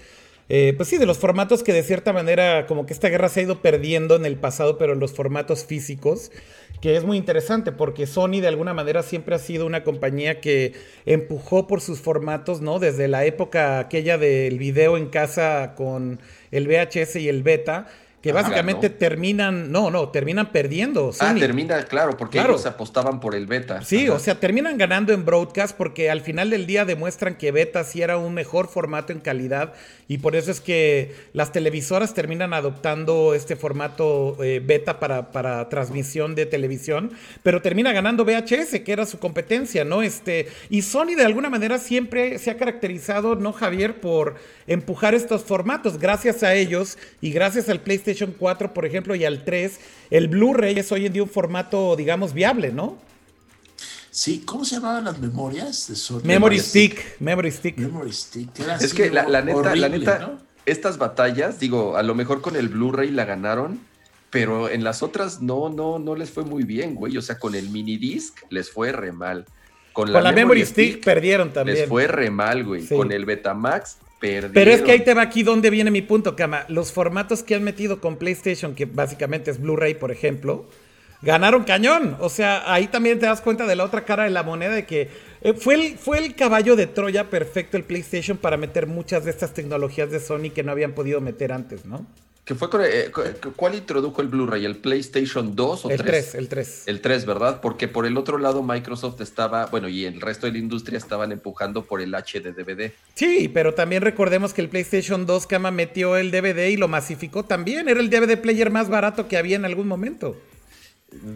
[0.49, 3.41] eh, pues sí, de los formatos que de cierta manera como que esta guerra se
[3.41, 6.31] ha ido perdiendo en el pasado, pero en los formatos físicos,
[6.81, 10.75] que es muy interesante porque Sony de alguna manera siempre ha sido una compañía que
[11.07, 12.79] empujó por sus formatos, ¿no?
[12.79, 17.87] Desde la época aquella del video en casa con el VHS y el beta,
[18.25, 18.95] que Ajá, básicamente ¿no?
[18.95, 21.11] terminan, no, no, terminan perdiendo.
[21.21, 22.55] Ah, termina, claro, porque Claro.
[22.55, 23.83] ellos apostaban por el beta.
[23.83, 24.15] Sí, Ajá.
[24.15, 28.01] o sea, terminan ganando en broadcast porque al final del día demuestran que beta sí
[28.01, 29.75] era un mejor formato en calidad
[30.09, 35.69] y por eso es que las televisoras terminan adoptando este formato eh, beta para, para
[35.69, 37.13] transmisión de televisión,
[37.43, 40.01] pero termina ganando VHS, que era su competencia, ¿no?
[40.01, 45.45] Este, y Sony de alguna manera siempre se ha caracterizado, ¿no, Javier, por empujar estos
[45.45, 45.99] formatos.
[45.99, 50.79] Gracias a ellos y gracias al PlayStation 4, por ejemplo, y al 3, el Blu-ray
[50.79, 52.99] es hoy en día un formato, digamos, viable, ¿no?
[54.11, 56.21] Sí, ¿cómo se llamaban las memorias de Sony?
[56.25, 57.79] Memory Stick, Memory Stick.
[57.79, 58.61] Memory Stick.
[58.61, 60.39] Era Es así que la, la neta, la horrible, neta, ¿no?
[60.67, 63.81] estas batallas, digo, a lo mejor con el Blu-ray la ganaron,
[64.31, 67.17] pero en las otras no, no, no les fue muy bien, güey.
[67.17, 69.47] O sea, con el mini disc les fue re mal.
[69.93, 71.79] Con Con la Memory Stick, perdieron también.
[71.79, 72.83] les fue re mal, güey.
[72.83, 72.97] Sí.
[72.97, 73.99] Con el Betamax
[74.33, 74.53] perdieron.
[74.53, 76.65] Pero es que ahí te va aquí donde viene mi punto, Kama.
[76.69, 80.69] Los formatos que han metido con PlayStation, que básicamente es Blu-ray, por ejemplo,
[81.23, 82.17] ganaron cañón.
[82.21, 84.87] O sea, ahí también te das cuenta de la otra cara de la moneda de
[84.87, 85.09] que
[85.43, 89.31] eh, fue, el, fue el caballo de Troya perfecto el PlayStation para meter muchas de
[89.31, 92.07] estas tecnologías de Sony que no habían podido meter antes, ¿no?
[92.45, 94.67] Que fue eh, cu- ¿Cuál introdujo el Blu-ray?
[94.67, 96.11] ¿El PlayStation 2 o El 3?
[96.11, 96.83] 3, el 3.
[96.87, 97.61] El 3, ¿verdad?
[97.63, 101.33] Porque por el otro lado Microsoft estaba, bueno, y el resto de la industria estaban
[101.33, 102.93] empujando por el HD DVD.
[103.15, 107.45] Sí, pero también recordemos que el PlayStation 2 Kama metió el DVD y lo masificó
[107.45, 107.89] también.
[107.89, 110.37] Era el DVD player más barato que había en algún momento.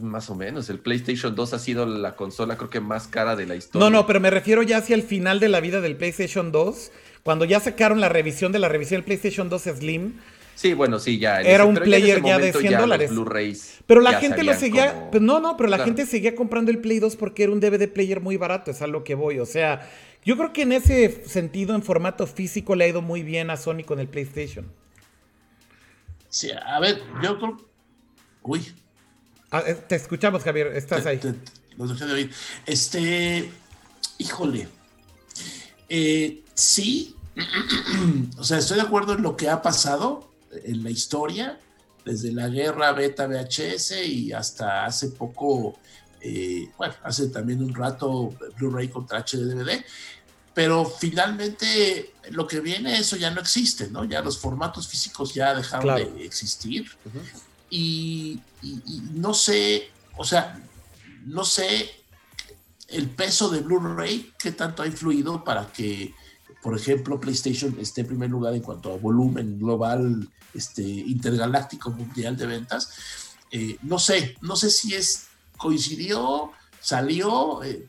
[0.03, 0.69] Más o menos.
[0.69, 3.89] El PlayStation 2 ha sido la consola creo que más cara de la historia.
[3.89, 6.91] No, no, pero me refiero ya hacia el final de la vida del PlayStation 2,
[7.23, 10.15] cuando ya sacaron la revisión de la revisión del PlayStation 2 Slim.
[10.59, 11.41] Sí, bueno, sí, ya.
[11.41, 13.13] Era un player ya, de 100 dólares.
[13.87, 16.99] Pero la gente lo seguía, pues no, no, pero la gente seguía comprando el Play
[16.99, 19.39] 2 porque era un DVD player muy barato, es a lo que voy.
[19.39, 19.89] O sea,
[20.25, 23.57] yo creo que en ese sentido, en formato físico, le ha ido muy bien a
[23.57, 24.67] Sony con el PlayStation.
[26.29, 27.57] Sí, a ver, yo creo.
[28.43, 28.67] Uy.
[29.53, 31.21] Ah, eh, te escuchamos, Javier, estás ahí.
[31.77, 32.33] dejé de oír.
[32.67, 33.49] Este.
[34.19, 34.67] Híjole.
[35.89, 37.15] Eh, sí.
[38.39, 40.28] o sea, estoy de acuerdo en lo que ha pasado
[40.65, 41.59] en la historia,
[42.05, 45.79] desde la guerra beta VHS y hasta hace poco,
[46.21, 49.85] eh, bueno, hace también un rato Blu-ray contra HD-DVD
[50.59, 54.05] pero finalmente lo que viene, eso ya no existe, ¿no?
[54.05, 56.91] Ya los formatos físicos ya dejaron de existir.
[57.71, 58.41] y,
[59.13, 60.61] no sé, o sea,
[61.27, 61.89] no sé
[62.89, 66.13] el peso de Blu-ray, qué tanto ha influido para que,
[66.61, 72.37] por ejemplo, PlayStation esté en primer lugar en cuanto a volumen global, este, intergaláctico mundial
[72.37, 72.91] de ventas.
[73.51, 77.87] Eh, no sé, no sé si es coincidió, salió, eh,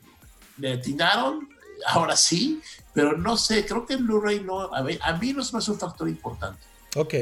[0.57, 1.49] le atinaron,
[1.87, 2.61] ahora sí,
[2.93, 5.79] pero no sé, creo que el Blu-ray no, a, a mí no es más un
[5.79, 6.69] factor importante.
[6.95, 7.13] Ok,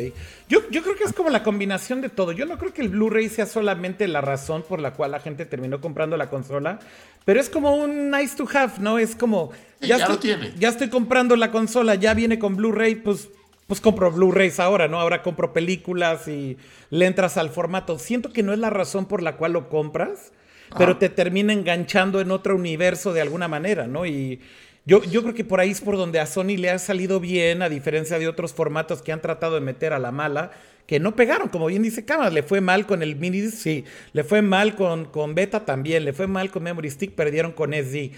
[0.47, 2.31] yo, yo creo que es como la combinación de todo.
[2.31, 5.45] Yo no creo que el Blu-ray sea solamente la razón por la cual la gente
[5.45, 6.79] terminó comprando la consola,
[7.25, 8.97] pero es como un nice to have, ¿no?
[8.97, 10.53] Es como, ya, estoy, lo tiene.
[10.57, 13.27] ya estoy comprando la consola, ya viene con Blu-ray, pues,
[13.67, 14.99] pues compro Blu-rays ahora, ¿no?
[14.99, 16.57] Ahora compro películas y
[16.89, 17.99] le entras al formato.
[17.99, 20.31] Siento que no es la razón por la cual lo compras,
[20.77, 24.05] pero te termina enganchando en otro universo de alguna manera, ¿no?
[24.05, 24.39] Y
[24.85, 27.61] yo, yo creo que por ahí es por donde a Sony le ha salido bien,
[27.61, 30.51] a diferencia de otros formatos que han tratado de meter a la mala,
[30.85, 34.23] que no pegaron, como bien dice Camas, le fue mal con el mini, sí, le
[34.23, 38.13] fue mal con, con Beta también, le fue mal con Memory Stick, perdieron con SD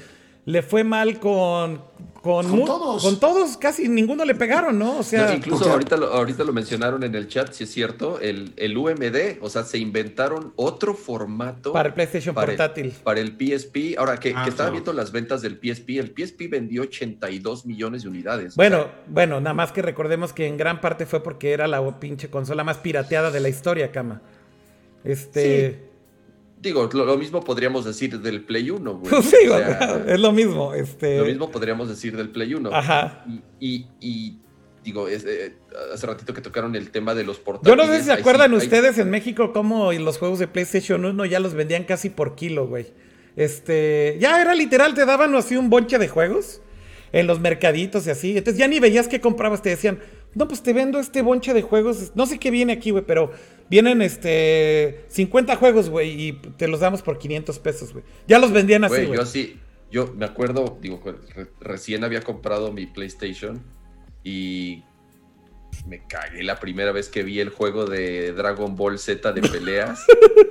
[0.49, 1.87] le fue mal con
[2.21, 3.01] con, todos.
[3.01, 4.97] Con todos, casi ninguno le pegaron, ¿no?
[4.97, 8.51] O sea, incluso ahorita, lo, ahorita lo mencionaron en el chat, si es cierto, el,
[8.57, 11.71] el, UMD, o sea, se inventaron otro formato.
[11.71, 12.93] Para el PlayStation portátil.
[13.03, 13.97] para el PSP.
[13.97, 18.09] Ahora, que, ah, estaba viendo las ventas del PSP, el PSP vendió 82 millones de
[18.09, 18.55] unidades.
[18.57, 22.29] Bueno, bueno, nada más que recordemos que en gran parte fue porque era la pinche
[22.29, 24.21] consola más pirateada de la historia, cama.
[25.05, 25.88] Este.
[26.61, 29.23] Digo, lo, mismo podríamos decir del Play 1, güey.
[29.23, 29.37] Sí,
[30.07, 30.73] es lo mismo.
[30.73, 31.17] Este...
[31.17, 32.69] Lo mismo podríamos decir del Play 1.
[32.73, 33.25] Ajá.
[33.59, 34.37] Y,
[34.83, 35.55] digo, eh,
[35.93, 37.77] hace ratito que tocaron el tema de los portátiles.
[37.77, 41.25] Yo no sé si se acuerdan ustedes en México cómo los juegos de PlayStation 1
[41.25, 42.87] ya los vendían casi por kilo, güey.
[43.35, 46.61] Este, ya era literal, te daban así un bonche de juegos
[47.13, 48.37] en los mercaditos y así.
[48.37, 49.99] Entonces ya ni veías qué comprabas, te decían,
[50.35, 52.11] no, pues te vendo este bonche de juegos.
[52.15, 53.31] No sé qué viene aquí, güey, pero
[53.69, 58.03] vienen este 50 juegos, güey, y te los damos por 500 pesos, güey.
[58.27, 59.17] Ya los vendían así, güey.
[59.17, 59.59] Yo sí,
[59.91, 61.01] yo me acuerdo, digo,
[61.59, 63.63] recién había comprado mi PlayStation
[64.23, 64.83] y
[65.87, 70.05] me cagué la primera vez que vi el juego de Dragon Ball Z de peleas.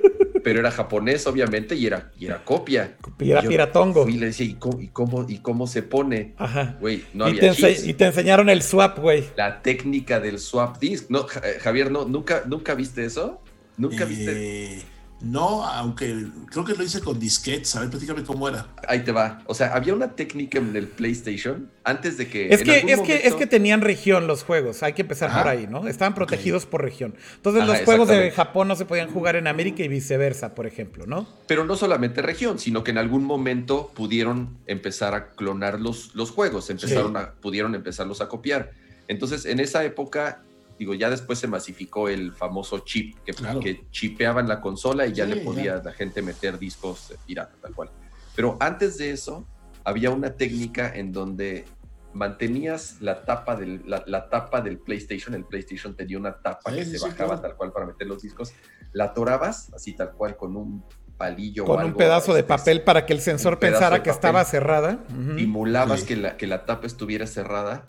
[0.49, 2.97] pero era japonés, obviamente, y era, y era copia.
[3.19, 4.09] Y era piratongo.
[4.09, 6.33] Y le decía, ¿y cómo, y cómo, se pone?
[6.37, 6.75] Ajá.
[6.81, 9.25] Güey, no y había te Y te enseñaron el swap, güey.
[9.37, 11.05] La técnica del swap disc.
[11.09, 13.43] No, eh, Javier, no, ¿nunca, ¿nunca viste eso?
[13.77, 14.81] ¿Nunca viste?
[15.21, 17.75] No, aunque creo que lo hice con disquetes.
[17.75, 18.67] A ver, platícame cómo era.
[18.87, 19.41] Ahí te va.
[19.47, 22.49] O sea, había una técnica en el PlayStation antes de que.
[22.49, 24.81] Es que, es, que, es que tenían región los juegos.
[24.81, 25.87] Hay que empezar por ahí, ¿no?
[25.87, 27.15] Estaban protegidos por región.
[27.35, 31.05] Entonces, los juegos de Japón no se podían jugar en América y viceversa, por ejemplo,
[31.05, 31.27] ¿no?
[31.47, 36.31] Pero no solamente región, sino que en algún momento pudieron empezar a clonar los, los
[36.31, 36.69] juegos.
[36.69, 38.71] Empezaron a, pudieron empezarlos a copiar.
[39.09, 40.43] Entonces, en esa época
[40.79, 45.25] digo, ya después se masificó el famoso chip, que, que chipeaban la consola y ya
[45.25, 47.91] le podía la gente meter discos pirata, tal cual.
[48.33, 49.45] Pero antes de eso,
[49.83, 51.65] había una técnica en donde
[52.13, 56.97] mantenías la tapa del, la, tapa del PlayStation, el PlayStation tenía una tapa que se
[56.97, 58.53] bajaba tal cual para meter los discos,
[58.93, 60.83] la atorabas así tal cual con un
[61.17, 64.99] palillo con un pedazo de papel para que el sensor pensara que estaba cerrada.
[65.37, 67.85] Simulabas que, la, que la tapa estuviera cerrada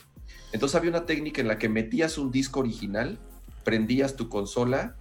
[0.53, 3.19] entonces había una técnica en la que metías un disco original,
[3.65, 4.97] prendías tu consola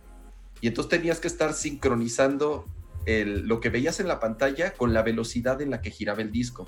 [0.62, 2.66] y entonces tenías que estar sincronizando
[3.08, 6.68] lo que veías en la pantalla con la velocidad en la que giraba el disco.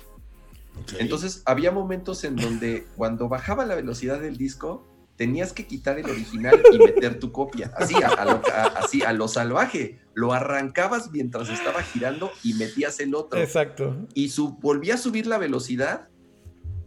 [0.98, 6.10] Entonces había momentos en donde cuando bajaba la velocidad del disco, tenías que quitar el
[6.10, 8.42] original y meter tu copia, así a, lo,
[8.76, 10.00] así a lo salvaje.
[10.14, 13.38] Lo arrancabas mientras estaba girando y metías el otro.
[13.38, 13.96] Exacto.
[14.14, 16.08] Y su, volvía a subir la velocidad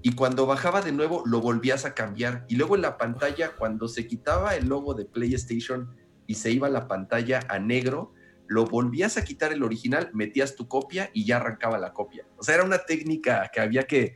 [0.05, 2.45] y cuando bajaba de nuevo lo volvías a cambiar.
[2.47, 5.95] Y luego en la pantalla, cuando se quitaba el logo de PlayStation
[6.27, 8.13] y se iba la pantalla a negro,
[8.45, 12.23] lo volvías a quitar el original, metías tu copia y ya arrancaba la copia.
[12.37, 14.13] O sea, era una técnica que había que,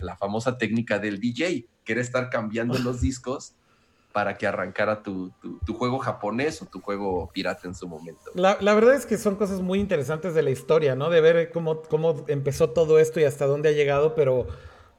[0.00, 3.54] la famosa técnica del DJ, que era estar cambiando los discos
[4.12, 5.32] para que arrancara tu,
[5.68, 8.32] juego japonés o tu juego pirata en su momento.
[8.34, 11.08] La, verdad es que son cosas muy interesantes de la historia, ¿no?
[11.08, 14.48] De ver cómo, cómo empezó todo esto y hasta dónde ha llegado, pero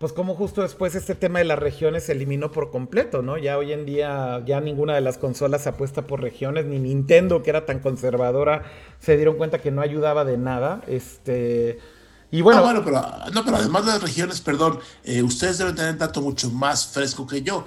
[0.02, 3.38] pues como justo después este tema de las regiones se eliminó por completo, ¿no?
[3.38, 7.52] Ya hoy en día ya ninguna de las consolas apuesta por regiones, ni Nintendo, que
[7.52, 8.64] era tan conservadora,
[9.00, 10.82] se dieron cuenta que no ayudaba de nada.
[10.88, 11.78] Este
[12.32, 13.00] y bueno, bueno pero,
[13.32, 17.28] no, pero además de las regiones, perdón, eh, ustedes deben tener dato mucho más fresco
[17.28, 17.64] que yo.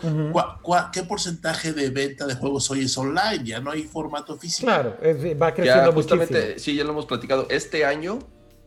[0.93, 3.45] qué porcentaje de venta de juegos hoy es online?
[3.45, 4.67] Ya no hay formato físico.
[4.67, 4.97] Claro,
[5.41, 7.47] va creciendo ya, justamente, Sí, ya lo hemos platicado.
[7.49, 8.19] Este año,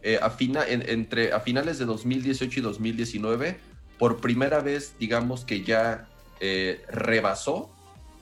[0.04, 0.36] eh, a,
[0.68, 3.58] entre, a finales de 2018 y 2019,
[3.98, 6.08] por primera vez, digamos que ya
[6.40, 7.70] eh, rebasó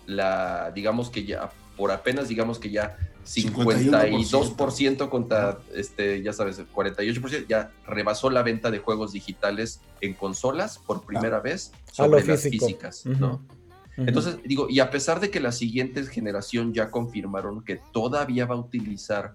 [0.06, 7.48] la, digamos que ya, por apenas, digamos que ya 52% contra, este, ya sabes, 48%,
[7.48, 11.42] ya rebasó la venta de juegos digitales en consolas por primera ah.
[11.42, 13.46] vez sobre las físicas, ¿no?
[13.98, 18.56] Entonces, digo, y a pesar de que la siguiente generación ya confirmaron que todavía va
[18.56, 19.34] a utilizar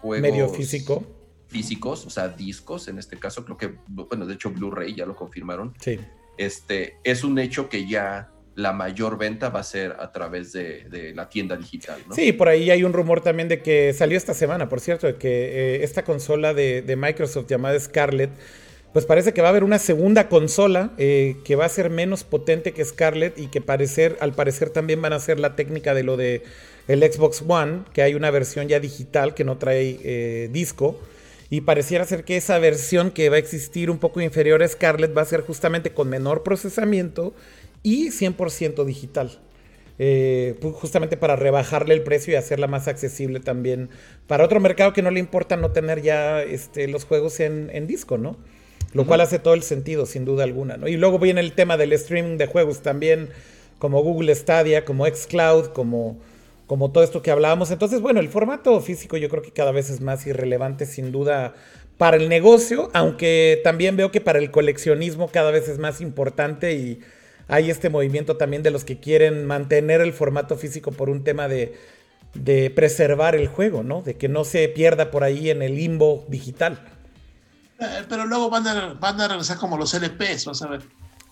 [0.00, 0.22] juegos...
[0.22, 1.04] Medio físico.
[1.48, 5.16] Físicos, o sea, discos, en este caso, creo que, bueno, de hecho Blu-ray ya lo
[5.16, 5.74] confirmaron.
[5.80, 5.98] Sí.
[6.36, 11.12] Este, es un hecho que ya la mayor venta va a ser a través de,
[11.14, 12.00] la tienda digital.
[12.08, 12.14] ¿no?
[12.14, 15.14] Sí, por ahí hay un rumor también de que salió esta semana, por cierto, de
[15.14, 18.30] que eh, esta consola de, Microsoft llamada Scarlett,
[18.92, 22.24] pues parece que va a haber una segunda consola eh, que va a ser menos
[22.24, 26.02] potente que Scarlett y que parecer, al parecer también van a ser la técnica de
[26.02, 26.42] lo de
[26.88, 30.98] el Xbox One, que hay una versión ya digital que no trae eh, disco.
[31.50, 35.16] Y pareciera ser que esa versión que va a existir un poco inferior a Scarlett
[35.16, 37.34] va a ser justamente con menor procesamiento
[37.82, 39.38] y 100% digital.
[40.00, 43.88] Eh, justamente para rebajarle el precio y hacerla más accesible también
[44.28, 48.16] para otro mercado que no le importa no tener ya este, los juegos en, disco,
[48.16, 48.36] ¿no?
[48.92, 50.86] Lo cual hace todo el sentido, sin duda alguna, ¿no?
[50.86, 53.28] Y luego viene el tema del streaming de juegos también,
[53.80, 56.16] como Google Stadia, como Xcloud, como,
[56.68, 57.72] como todo esto que hablábamos.
[57.72, 61.54] Entonces, bueno, el formato físico yo creo que cada vez es más irrelevante, sin duda,
[61.96, 66.74] para el negocio, aunque también veo que para el coleccionismo cada vez es más importante
[66.74, 67.00] y
[67.48, 71.48] hay este movimiento también de los que quieren mantener el formato físico por un tema
[71.48, 71.74] de,
[72.76, 74.02] preservar el juego, ¿no?
[74.02, 76.78] De que no se pierda por ahí en el limbo digital.
[77.80, 80.82] Eh, pero luego van a, van regresar como los LPs, vas a ver.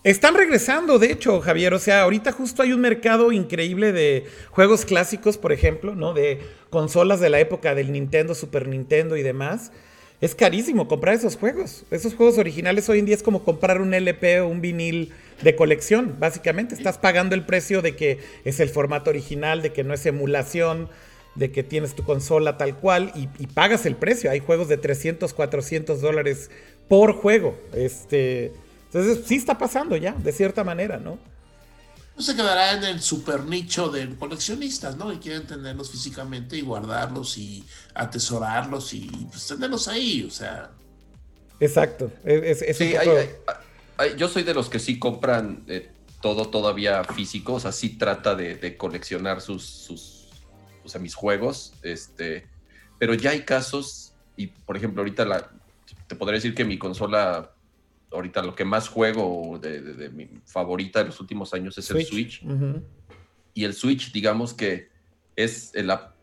[0.07, 1.73] Están regresando, de hecho, Javier.
[1.73, 6.13] O sea, ahorita justo hay un mercado increíble de juegos clásicos, por ejemplo, ¿no?
[6.13, 6.39] De
[6.69, 9.73] consolas de la época del Nintendo, Super Nintendo y demás.
[10.21, 11.83] Es carísimo comprar esos juegos.
[11.91, 15.57] Esos juegos originales hoy en día es como comprar un LP o un vinil de
[15.57, 16.73] colección, básicamente.
[16.73, 20.87] Estás pagando el precio de que es el formato original, de que no es emulación,
[21.35, 24.31] de que tienes tu consola tal cual y, pagas el precio.
[24.31, 26.49] Hay juegos de 300, 400 dólares
[26.87, 27.57] por juego.
[27.73, 28.53] Este,
[28.87, 31.17] entonces sí está pasando ya, de cierta manera, ¿no?
[32.15, 35.09] No se quedará en el super nicho de coleccionistas, ¿no?
[35.11, 37.63] Que quieren tenerlos físicamente y guardarlos y
[37.93, 40.71] atesorarlos y pues, tenerlos ahí, o sea.
[41.59, 42.11] Exacto.
[42.23, 42.95] Es, sí,
[44.17, 48.35] yo soy de los que sí compran eh, todo todavía físico, o sea, sí trata
[48.35, 50.27] de, coleccionar sus, sus,
[50.83, 52.47] o sea, mis juegos, este,
[52.97, 55.51] pero ya hay casos, y por ejemplo, ahorita la,
[56.07, 57.51] te podría decir que mi consola,
[58.11, 62.43] ahorita lo que más juego de, mi favorita de los últimos años es el Switch.
[63.53, 64.89] Y el Switch, digamos que
[65.35, 66.15] es la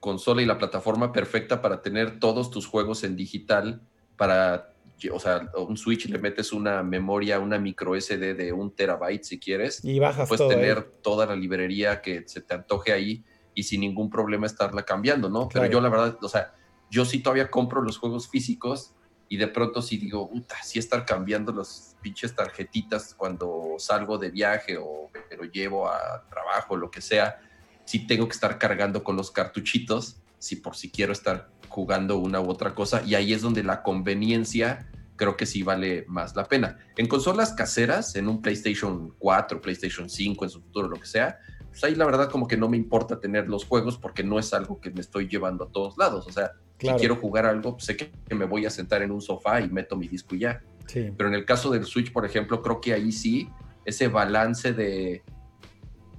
[0.00, 3.82] consola y la plataforma perfecta para tener todos tus juegos en digital,
[4.16, 4.74] para
[5.12, 9.38] o sea, un Switch le metes una memoria, una micro SD de un terabyte si
[9.38, 9.84] quieres.
[9.84, 13.24] Y bajas Puedes tener toda la librería que se te antoje ahí
[13.54, 15.48] y sin ningún problema estarla cambiando, ¿no?
[15.48, 16.54] Pero yo la verdad, o sea,
[16.90, 18.94] yo sí todavía compro los juegos físicos
[19.28, 24.30] y de pronto sí digo, puta, sí estar cambiando las pinches tarjetitas cuando salgo de
[24.30, 27.40] viaje o me lo llevo a trabajo, lo que sea,
[27.84, 32.40] sí tengo que estar cargando con los cartuchitos, si por si quiero estar jugando una
[32.40, 36.44] u otra cosa y ahí es donde la conveniencia creo que sí vale más la
[36.44, 36.78] pena.
[36.96, 41.38] En consolas caseras, en un PlayStation 4, PlayStation 5, en su futuro, lo que sea,
[41.68, 44.54] pues ahí la verdad como que no me importa tener los juegos porque no es
[44.54, 46.26] algo que me estoy llevando a todos lados.
[46.26, 49.20] O sea, si quiero jugar algo, pues sé que, me voy a sentar en un
[49.20, 50.62] sofá y meto mi disco y ya.
[50.92, 53.48] Pero en el caso del Switch, por ejemplo, creo que ahí sí,
[53.84, 55.22] ese balance de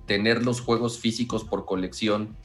[0.06, 2.36] tener los juegos físicos por colección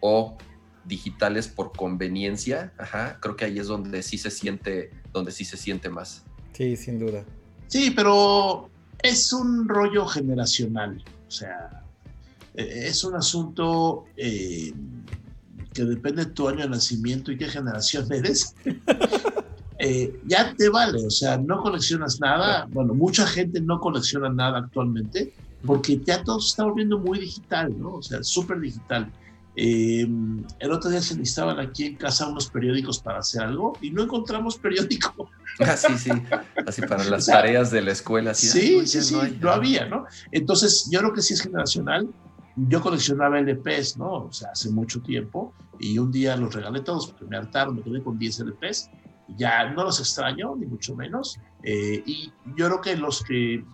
[0.00, 0.36] o
[0.84, 5.56] digitales por conveniencia, ajá, creo que ahí es donde sí se siente, donde sí se
[5.56, 6.24] siente más.
[6.52, 7.24] Sí, sin duda.
[7.66, 8.70] Sí, pero
[9.02, 11.82] es un rollo generacional, o sea,
[12.54, 14.72] e, es un asunto eh,
[15.76, 18.54] que depende de tu año de nacimiento y qué generación eres.
[19.78, 24.60] Eh, ya te vale, o sea, no coleccionas nada, bueno, mucha gente no colecciona nada
[24.60, 25.34] actualmente,
[25.66, 27.96] porque ya todo se está volviendo muy digital, ¿no?
[27.96, 29.12] O sea, súper digital.
[29.54, 30.06] Eh,
[30.58, 34.02] el otro día se necesitaban aquí en casa unos periódicos para hacer algo y no
[34.02, 35.30] encontramos periódico.
[35.58, 36.10] Ah, sí, sí.
[36.66, 38.34] Así para las tareas de la escuela.
[38.34, 40.04] sí, sí, sí, no, había, ¿no?
[40.30, 42.10] Entonces, yo creo que sí es generacional.
[42.56, 44.24] Yo coleccionaba LPs, ¿no?
[44.24, 47.82] O sea, hace mucho tiempo y un día los regalé todos porque me hartaron, me
[47.82, 48.90] quedé con 10 LPs.
[49.36, 51.38] Ya no los extraño, ni mucho menos.
[51.62, 53.64] Eh, y yo creo que los que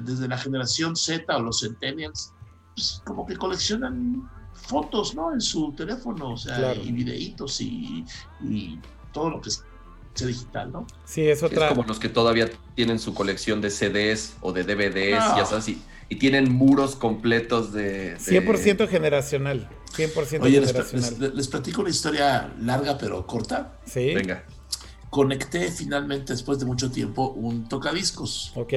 [0.00, 2.32] desde la generación Z o los Centennials,
[2.74, 5.32] pues como que coleccionan fotos, ¿no?
[5.32, 8.04] En su teléfono, o sea, y videitos y,
[8.40, 8.78] y,
[9.12, 9.64] todo lo que es
[10.14, 10.86] digital, ¿no?
[11.04, 11.66] Sí, es otra.
[11.66, 15.68] Es como los que todavía tienen su colección de CDs o de DVDs, ya sabes,
[15.68, 15.82] y,
[16.12, 18.16] y, tienen muros completos de.
[18.16, 19.68] 100% generacional.
[19.96, 21.16] 100% Oye, generacional.
[21.18, 23.78] Les, les, platico una historia larga pero corta.
[23.84, 24.14] Sí.
[24.14, 24.44] Venga.
[25.10, 28.52] Conecté finalmente, después de mucho tiempo, un tocadiscos.
[28.54, 28.72] Ok.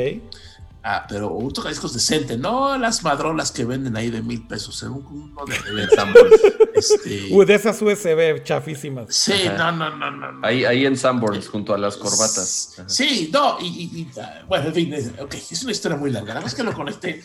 [0.88, 4.92] Ah, pero un tocadiscos decente, no las madrolas que venden ahí de mil pesos, en
[4.92, 5.88] uno de, de
[6.76, 7.28] este...
[7.32, 9.08] Uy, de esas USB chafísimas.
[9.10, 12.76] Sí, no, no, no, no, Ahí, ahí en Sanborns, junto a las corbatas.
[12.86, 16.28] Sí, no, y, y, ah, bueno, en fin, okay, es una historia muy larga.
[16.28, 17.24] La verdad es que lo conecté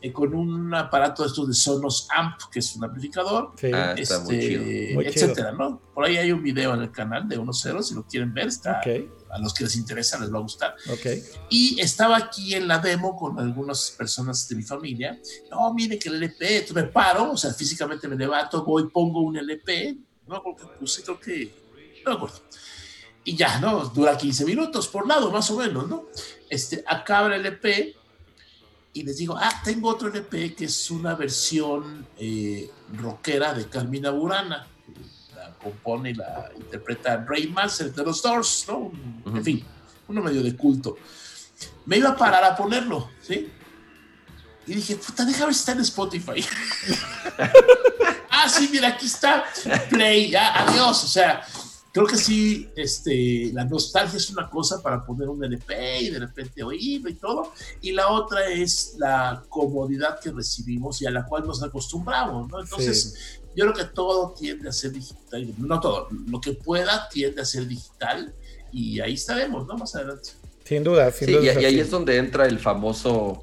[0.00, 3.70] eh, con un aparato de estos de Sonos Amp, que es un amplificador, sí.
[3.72, 4.94] ah, está muy este, chido.
[4.94, 5.80] Muy etcétera, ¿no?
[5.94, 8.80] Por ahí hay un video en el canal de 1.0, si lo quieren ver, está...
[8.80, 10.74] Okay a los que les interesa les va a gustar.
[10.90, 11.22] Okay.
[11.50, 15.18] Y estaba aquí en la demo con algunas personas de mi familia.
[15.50, 19.36] No, mire que el LP, me paro, o sea, físicamente me levanto, voy, pongo un
[19.36, 19.96] LP,
[20.26, 21.54] no, porque puse, creo que,
[22.04, 22.40] no acuerdo.
[23.24, 23.84] Y ya, ¿no?
[23.86, 26.06] Dura 15 minutos por lado, más o menos, ¿no?
[26.48, 27.94] Este, acaba el LP
[28.92, 34.10] y les digo, ah, tengo otro LP que es una versión eh, rockera de Carmina
[34.10, 34.66] Burana
[35.62, 38.78] compone y la interpreta Ray Manson de los Doors, ¿no?
[38.78, 38.92] Uh
[39.24, 39.36] -huh.
[39.36, 39.64] En fin,
[40.08, 40.96] uno medio de culto.
[41.86, 43.50] Me iba a parar a ponerlo, ¿sí?
[44.66, 46.44] Y dije, puta, déjame ver si está en Spotify.
[48.30, 49.44] ah, sí, mira, aquí está.
[49.88, 51.04] Play, ya, adiós.
[51.04, 51.42] O sea,
[51.92, 56.20] creo que sí, este, la nostalgia es una cosa para poner un LP y de
[56.20, 57.52] repente oírlo y todo.
[57.80, 62.60] Y la otra es la comodidad que recibimos y a la cual nos acostumbramos, ¿no?
[62.60, 67.08] Entonces, sí yo creo que todo tiende a ser digital, no todo, lo que pueda
[67.08, 68.32] tiende a ser digital
[68.70, 69.76] y ahí estaremos, ¿no?
[69.76, 70.30] Más adelante.
[70.64, 71.54] Sin duda, sin sí, duda.
[71.54, 73.42] Y, y, ahí es donde entra el famoso,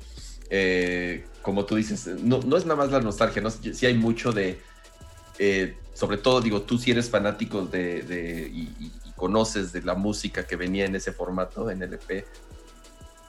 [0.50, 3.52] eh, como tú dices, no, no, es nada más la nostalgia, ¿no?
[3.52, 4.62] Sí hay mucho de,
[5.38, 9.96] eh, sobre todo, digo, tú si eres fanático de, de y, y, conoces de la
[9.96, 12.26] música que venía en ese formato, en LP,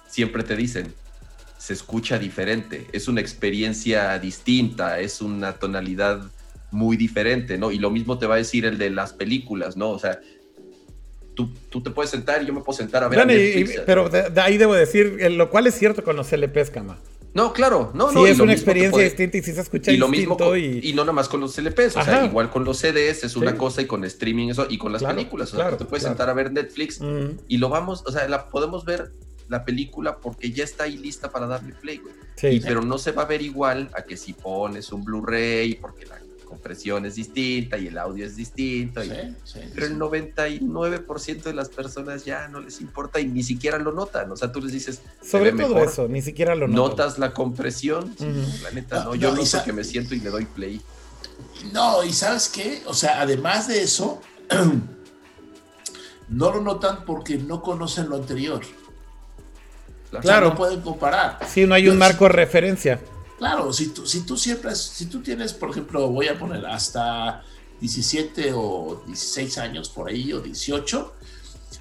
[0.08, 0.92] siempre te dicen,
[1.58, 6.20] se escucha diferente, es una experiencia distinta, es una tonalidad
[6.72, 7.70] muy diferente, ¿no?
[7.70, 9.90] Y lo mismo te va a decir el de las películas, ¿no?
[9.90, 10.18] O sea,
[11.34, 13.20] tú, tú te puedes sentar y yo me puedo sentar a ver.
[13.20, 16.16] Bueno, a Netflix, y, pero de, de, ahí debo decir, lo cual es cierto con
[16.16, 16.98] los LPs, Cama.
[17.36, 18.26] No, claro, no, sí, no.
[18.26, 20.08] es una experiencia puede, distinta y sí se escucha y lo.
[20.08, 20.88] Mismo y...
[20.88, 20.94] y...
[20.94, 22.10] no nada más con los LPs, o Ajá.
[22.10, 23.58] sea, igual con los CDs es una sí.
[23.58, 25.52] cosa y con streaming eso, y con las claro, películas.
[25.52, 26.14] O claro, sea, tú te puedes claro.
[26.14, 27.38] sentar a ver Netflix uh -huh.
[27.46, 29.12] y lo vamos, o sea, la podemos ver
[29.48, 32.14] la película porque ya está ahí lista para darle play, güey.
[32.36, 35.74] Sí, y, pero no se va a ver igual a que si pones un Blu-ray,
[35.74, 39.04] porque la compresión es distinta y el audio es distinto.
[39.04, 43.42] Y, sí, sí, pero el 99% de las personas ya no les importa y ni
[43.42, 44.32] siquiera lo notan.
[44.32, 45.02] O sea, tú les dices.
[45.20, 46.90] Sobre todo mejor, eso, ni siquiera lo notan.
[46.90, 48.14] Notas la compresión.
[48.18, 48.62] Uh -huh.
[48.62, 49.14] La neta, no.
[49.14, 50.80] Yo no, noto que me siento y le doy play.
[51.72, 52.82] No, y sabes qué?
[52.86, 54.22] O sea, además de eso,
[56.28, 58.62] no lo notan porque no conocen lo anterior.
[60.10, 60.20] Claro.
[60.20, 61.38] O sea, no pueden comparar.
[61.48, 63.00] Sí, no hay un marco de referencia.
[63.38, 67.42] Claro, si tú, si tú siempre, si tú tienes, por ejemplo, voy a poner hasta
[67.80, 71.12] 17 o 16 años por ahí, o 18,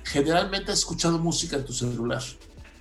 [0.03, 2.21] generalmente has escuchado música en tu celular.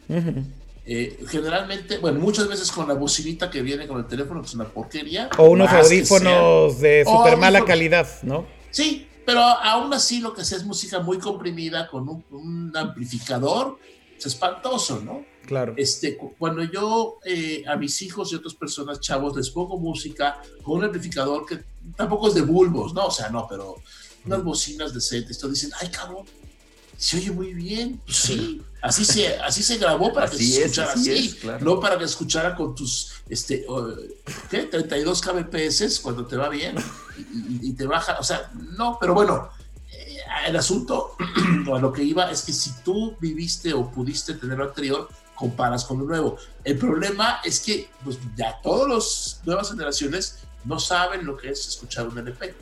[0.08, 0.44] Uh -huh.
[0.86, 4.54] eh, generalmente, bueno, muchas veces con la bocinita que viene con el teléfono, que es
[4.54, 5.30] una porquería.
[5.38, 8.44] O unos audífonos de súper mala calidad, ¿no?
[8.70, 13.78] Sí, pero aún así lo que sea es música muy comprimida con un, un amplificador,
[14.18, 15.33] es espantoso, ¿no?
[15.46, 15.74] Claro.
[15.76, 20.78] Este, cuando yo eh, a mis hijos y otras personas chavos les pongo música con
[20.78, 21.60] un amplificador que
[21.96, 23.06] tampoco es de bulbos, ¿no?
[23.06, 23.76] O sea, no, pero
[24.24, 26.24] unas bocinas decentes, todos dicen, ay, cabrón,
[26.96, 28.00] se oye muy bien.
[28.04, 31.26] Pues sí, así se, así se grabó para así que se escuchara es, así, así
[31.26, 31.64] es, claro.
[31.64, 33.66] no para que escuchara con tus, este,
[34.50, 34.64] ¿qué?
[34.64, 36.76] 32 kbps cuando te va bien
[37.18, 39.50] y, y, y te baja, o sea, no, pero bueno
[39.90, 41.16] eh, el asunto
[41.74, 45.84] a lo que iba es que si tú viviste o pudiste tener lo anterior, comparas
[45.84, 46.36] con lo nuevo.
[46.62, 51.68] El problema es que pues, ya todas las nuevas generaciones no saben lo que es
[51.68, 52.54] escuchar un LP.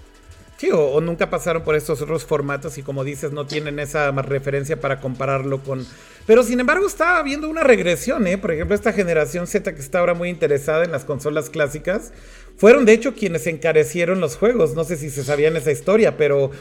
[0.56, 4.80] Sí, o, nunca pasaron por estos otros formatos y como dices, no tienen esa referencia
[4.80, 5.84] para compararlo con...
[6.24, 8.38] Pero sin embargo estaba viendo una regresión, ¿eh?
[8.38, 12.12] Por ejemplo, esta generación Z que está ahora muy interesada en las consolas clásicas,
[12.56, 14.74] fueron de hecho quienes encarecieron los juegos.
[14.74, 16.52] No sé si se sabían esa historia, pero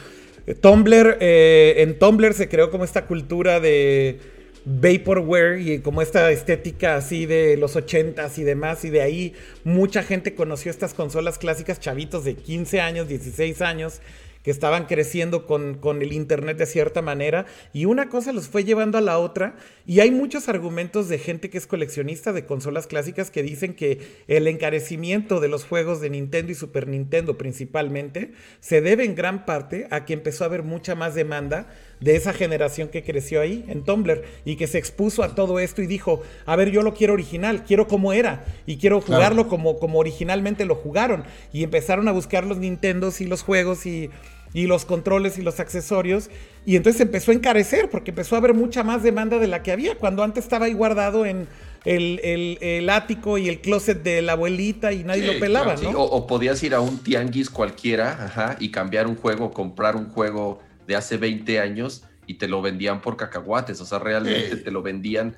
[0.60, 4.18] Tumblr, eh, en Tumblr se creó como esta cultura de
[4.64, 9.34] vaporware y como esta estética así de los 80s y demás y de ahí
[9.64, 14.00] mucha gente conoció estas consolas clásicas chavitos de 15 años, 16 años
[14.42, 18.64] que estaban creciendo con, con, el Internet de cierta manera y una cosa los fue
[18.64, 19.56] llevando a la otra
[19.86, 24.00] y hay muchos argumentos de gente que es coleccionista de consolas clásicas que dicen que
[24.26, 29.44] el encarecimiento de los juegos de Nintendo y Super Nintendo principalmente se debe en gran
[29.44, 31.68] parte a que empezó a haber mucha más demanda
[32.02, 35.82] de esa generación que creció ahí en Tumblr y que se expuso a todo esto
[35.82, 39.78] y dijo, a ver, yo lo quiero original, quiero como era y quiero jugarlo como,
[39.78, 41.24] como originalmente lo jugaron.
[41.52, 44.10] Y empezaron a buscar los Nintendos y los juegos y,
[44.52, 46.28] y los controles y los accesorios.
[46.66, 49.70] Y entonces empezó a encarecer porque empezó a haber mucha más demanda de la que
[49.70, 51.46] había cuando antes estaba ahí guardado en
[51.84, 56.00] el, el, ático y el closet de la abuelita y nadie lo pelaba, ¿no?
[56.00, 60.60] o, podías ir a un tianguis cualquiera ajá, y cambiar un juego, comprar un juego
[60.86, 64.82] de hace 20 años y te lo vendían por cacahuates, o sea, realmente te lo
[64.82, 65.36] vendían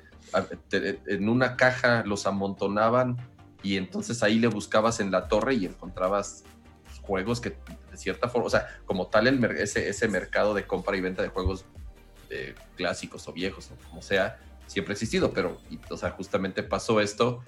[1.07, 3.17] en una caja, los amontonaban
[3.63, 6.43] y entonces ahí le buscabas en la torre y encontrabas
[7.01, 7.49] juegos que
[7.91, 11.21] de cierta forma, o sea, como tal el, ese, ese mercado de compra y venta
[11.21, 11.65] de juegos
[12.29, 15.59] eh, clásicos o viejos, o como sea, siempre ha existido, pero,
[15.89, 17.43] o sea, justamente pasó esto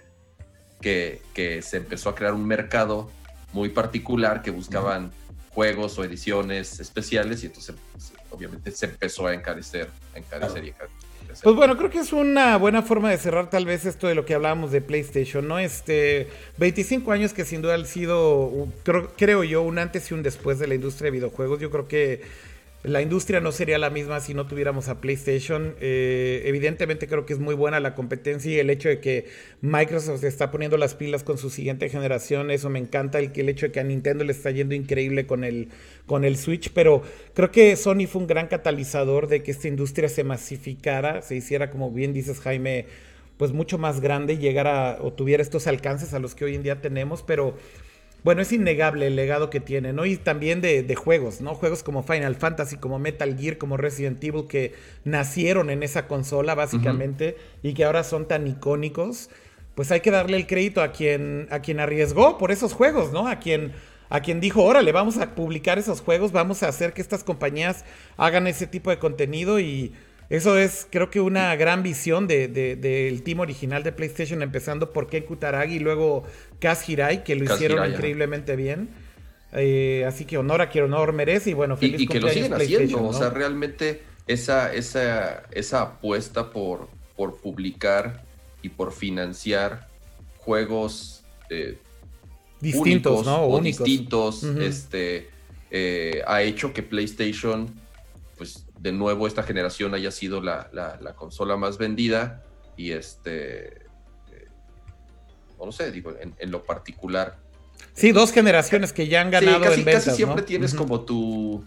[0.82, 3.10] que, que se empezó a crear un mercado
[3.54, 5.12] muy particular que buscaban
[5.58, 10.68] juegos o ediciones especiales y entonces pues, obviamente se empezó a encarecer, a encarecer y
[10.68, 11.08] encarecer.
[11.42, 14.24] Pues bueno, creo que es una buena forma de cerrar tal vez esto de lo
[14.24, 15.58] que hablábamos de PlayStation, ¿no?
[15.58, 16.28] Este,
[16.60, 20.60] 25 años que sin duda han sido, creo, creo yo, un antes y un después
[20.60, 21.60] de la industria de videojuegos.
[21.60, 22.22] Yo creo que
[22.84, 25.76] la industria no sería la misma si no tuviéramos a PlayStation.
[25.82, 29.26] Eh, evidentemente creo que es muy buena la competencia y el hecho de que
[29.62, 33.20] Microsoft se está poniendo las pilas con su siguiente generación, eso me encanta.
[33.20, 35.70] El, el hecho de que a Nintendo le está yendo increíble con el,
[36.06, 37.02] con el Switch, pero
[37.34, 41.72] creo que Sony fue un gran catalizador de que esta industria se masificara, se hiciera,
[41.72, 42.86] como bien dices Jaime,
[43.38, 46.64] pues mucho más grande y llegara o tuviera estos alcances a los que hoy en
[46.64, 47.56] día tenemos, pero
[48.24, 50.06] bueno, es innegable el legado que tiene, ¿no?
[50.06, 51.56] Y también de, juegos, ¿no?
[51.56, 54.74] Juegos como Final Fantasy, como Metal Gear, como Resident Evil, que
[55.06, 59.30] nacieron en esa consola, básicamente, y que ahora son tan icónicos.
[59.76, 63.28] Pues hay que darle el crédito a quien, a quien arriesgó por esos juegos, ¿no?
[63.28, 63.74] A quien,
[64.10, 67.86] a quien dijo, órale, vamos a publicar esos juegos, vamos a hacer que estas compañías
[68.18, 69.94] hagan ese tipo de contenido y
[70.30, 75.08] eso es, creo que una gran visión del de, team original de PlayStation, empezando por
[75.08, 76.24] Ken Kutaragi y luego
[76.60, 78.90] Kaz Hirai, que lo hicieron increíblemente bien.
[79.54, 82.54] Eh, así que honor a quien honor merece y bueno, feliz Y, que lo siguen
[82.54, 88.24] haciendo, o sea, realmente esa, esa, esa apuesta por, por publicar
[88.62, 89.88] y por financiar
[90.40, 91.78] juegos eh,
[92.60, 93.44] distintos, ¿no?
[93.46, 95.30] o distintos, este,
[95.72, 97.74] eh, ha hecho que PlayStation
[98.80, 102.44] de nuevo esta generación haya sido la, consola más vendida
[102.76, 103.86] y este,
[104.32, 104.48] eh,
[105.60, 107.38] no sé, digo, en, lo particular.
[107.94, 111.64] Sí, dos generaciones que ya han ganado casi, en ventas, Casi siempre tienes como tu,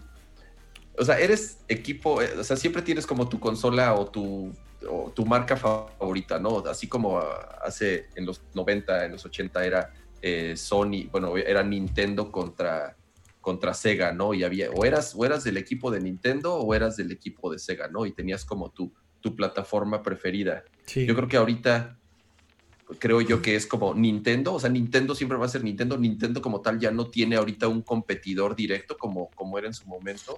[0.97, 4.53] o sea, eres equipo, eh, o sea, siempre tienes como tu consola o tu,
[5.13, 6.59] tu marca favorita, ¿no?
[6.59, 7.19] Así como
[7.63, 12.95] hace en los 90, en los 80 era eh, Sony, bueno, era Nintendo contra
[13.41, 14.33] contra Sega, ¿no?
[14.33, 17.59] Y había, o eras, o eras del equipo de Nintendo o eras del equipo de
[17.59, 18.05] Sega, ¿no?
[18.05, 20.63] Y tenías como tu, tu plataforma preferida.
[20.93, 21.97] Yo creo que ahorita,
[22.99, 26.41] creo yo que es como Nintendo, o sea, Nintendo siempre va a ser Nintendo, Nintendo
[26.41, 30.37] como tal ya no tiene ahorita un competidor directo como, como era en su momento.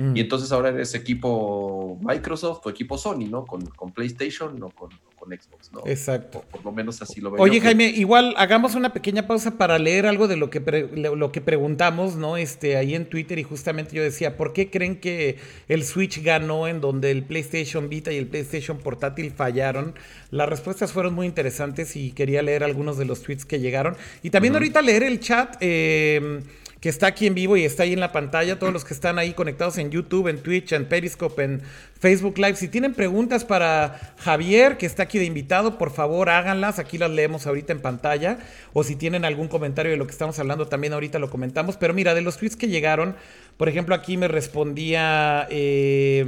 [0.00, 0.16] Mm.
[0.16, 3.44] Y entonces ahora eres equipo Microsoft o equipo Sony, ¿no?
[3.44, 5.82] Con, con PlayStation o con, con Xbox, ¿no?
[5.84, 6.42] Exacto.
[6.50, 7.42] por lo menos así lo veo.
[7.42, 10.60] Oye, Jaime, igual hagamos una pequeña pausa para leer algo de lo que,
[10.96, 12.38] lo que preguntamos, ¿no?
[12.38, 15.36] Este, ahí en Twitter y justamente yo decía, ¿por qué creen que
[15.68, 19.94] el Switch ganó en donde el PlayStation Vita y el PlayStation Portátil fallaron?
[20.30, 23.98] Las respuestas fueron muy interesantes y quería leer algunos de los tweets que llegaron.
[24.22, 25.58] Y también ahorita leer el chat.
[25.60, 26.40] Eh,
[26.80, 29.18] que está aquí en vivo y está ahí en la pantalla, todos los que están
[29.18, 31.62] ahí conectados en YouTube, en Twitch, en Periscope, en
[31.98, 32.56] Facebook Live.
[32.56, 37.10] Si tienen preguntas para Javier, que está aquí de invitado, por favor háganlas, aquí las
[37.10, 38.38] leemos ahorita en pantalla.
[38.72, 41.76] O si tienen algún comentario de lo que estamos hablando, también ahorita lo comentamos.
[41.76, 43.14] Pero mira, de los tweets que llegaron,
[43.58, 46.24] por ejemplo, aquí me respondía, eh,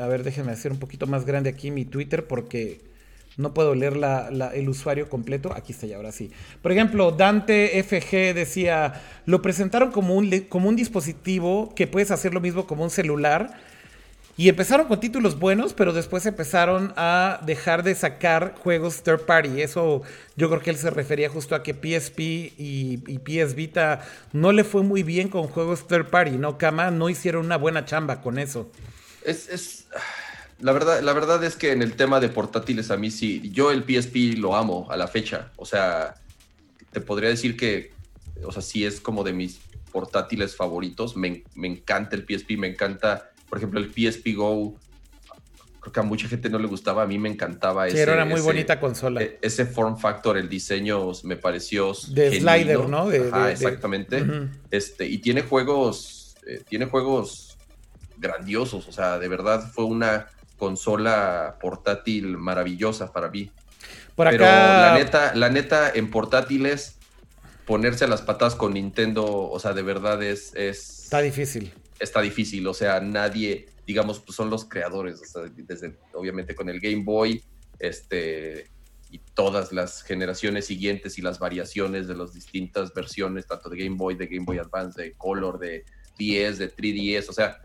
[0.00, 2.80] a ver, déjenme hacer un poquito más grande aquí mi Twitter porque
[3.36, 3.98] No puedo leer
[4.54, 5.52] el usuario completo.
[5.54, 6.30] Aquí está ya, ahora sí.
[6.62, 12.32] Por ejemplo, Dante FG decía, lo presentaron como un, como un dispositivo que puedes hacer
[12.32, 13.50] lo mismo como un celular
[14.38, 19.62] y empezaron con títulos buenos, pero después empezaron a dejar de sacar juegos third party.
[19.62, 20.02] Eso
[20.36, 24.02] yo creo que él se refería justo a que PSP y, PS Vita
[24.34, 26.58] no le fue muy bien con juegos third party, ¿no?
[26.58, 28.70] Kama no hicieron una buena chamba con eso.
[29.24, 29.75] Es,
[30.60, 33.70] La, verdad, la verdad es que en el tema de portátiles a mí sí, yo
[33.70, 35.52] el PSP lo amo a la fecha.
[35.56, 36.14] O sea,
[36.92, 37.92] te podría decir que,
[38.42, 39.60] o sea, sí es como de mis
[39.92, 41.16] portátiles favoritos.
[41.16, 44.76] Me, me encanta el PSP, me encanta por ejemplo, el PSP Go,
[45.80, 47.88] creo que a mucha gente no le gustaba, a mí me encantaba.
[47.88, 49.22] Sí, era una muy bonita consola.
[49.22, 51.92] E, ese form factor, el diseño me pareció.
[52.08, 53.10] De slider, ¿no?
[53.10, 54.24] exactamente.
[54.70, 57.56] este, y tiene juegos, eh, tiene juegos
[58.18, 60.26] grandiosos, o sea, de verdad fue una
[60.56, 63.50] consola portátil maravillosa para mí.
[64.14, 64.36] Por acá...
[64.36, 66.98] Pero la neta, la neta, en portátiles,
[67.66, 70.54] ponerse a las patas con Nintendo, o sea, de verdad es...
[70.54, 75.20] es Está difícil está difícil, o sea, nadie, digamos, pues son los creadores,
[75.56, 77.42] desde, obviamente con el Game Boy,
[77.78, 78.68] este,
[79.10, 83.96] y todas las generaciones siguientes y las variaciones de las distintas versiones, tanto de Game
[83.96, 85.84] Boy, de Game Boy Advance, de Color, de
[86.18, 87.60] 10, de 3DS, o sea,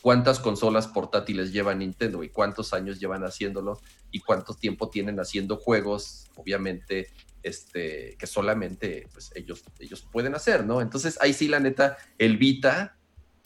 [0.00, 3.80] cuántas consolas portátiles lleva Nintendo y cuántos años llevan haciéndolo
[4.10, 7.08] y cuánto tiempo tienen haciendo juegos, obviamente,
[7.42, 10.80] este, que solamente pues, ellos, ellos pueden hacer, ¿no?
[10.80, 12.96] Entonces ahí sí, la neta, el Vita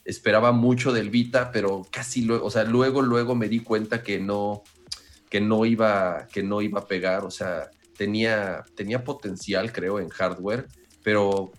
[0.05, 4.19] esperaba mucho del Vita, pero casi luego, o sea, luego, luego me di cuenta que
[4.19, 4.63] no,
[5.31, 10.09] que no iba, que no iba a pegar, o sea, tenía, tenía potencial, creo, en
[10.09, 10.67] hardware,
[11.05, 11.53] pero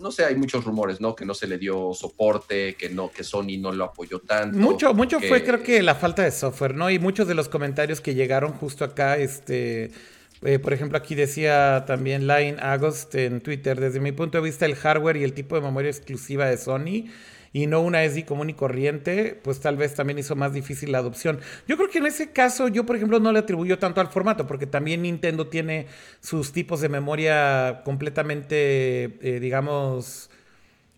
[0.00, 1.14] no sé, hay muchos rumores, ¿no?
[1.14, 4.56] Que no se le dio soporte, que no, que Sony no lo apoyó tanto.
[4.58, 6.90] Mucho, mucho fue, creo que la falta de software, ¿no?
[6.90, 9.90] Y muchos de los comentarios que llegaron justo acá, este.
[10.42, 14.66] Eh, por ejemplo, aquí decía también Line Agost en Twitter, desde mi punto de vista,
[14.66, 17.10] el hardware y el tipo de memoria exclusiva de Sony
[17.52, 20.98] y no una SD común y corriente, pues tal vez también hizo más difícil la
[20.98, 21.40] adopción.
[21.66, 24.46] Yo creo que en ese caso yo, por ejemplo, no le atribuyo tanto al formato,
[24.46, 25.86] porque también Nintendo tiene
[26.20, 30.30] sus tipos de memoria completamente, eh, digamos,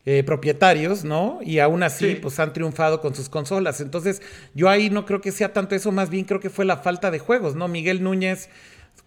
[0.07, 1.41] eh, propietarios, ¿no?
[1.43, 3.83] Y aún así, pues han triunfado con sus consolas.
[3.83, 4.23] Entonces,
[4.55, 7.11] yo ahí no creo que sea tanto eso, más bien creo que fue la falta
[7.11, 7.69] de juegos, ¿no?
[7.69, 8.49] Miguel Núñez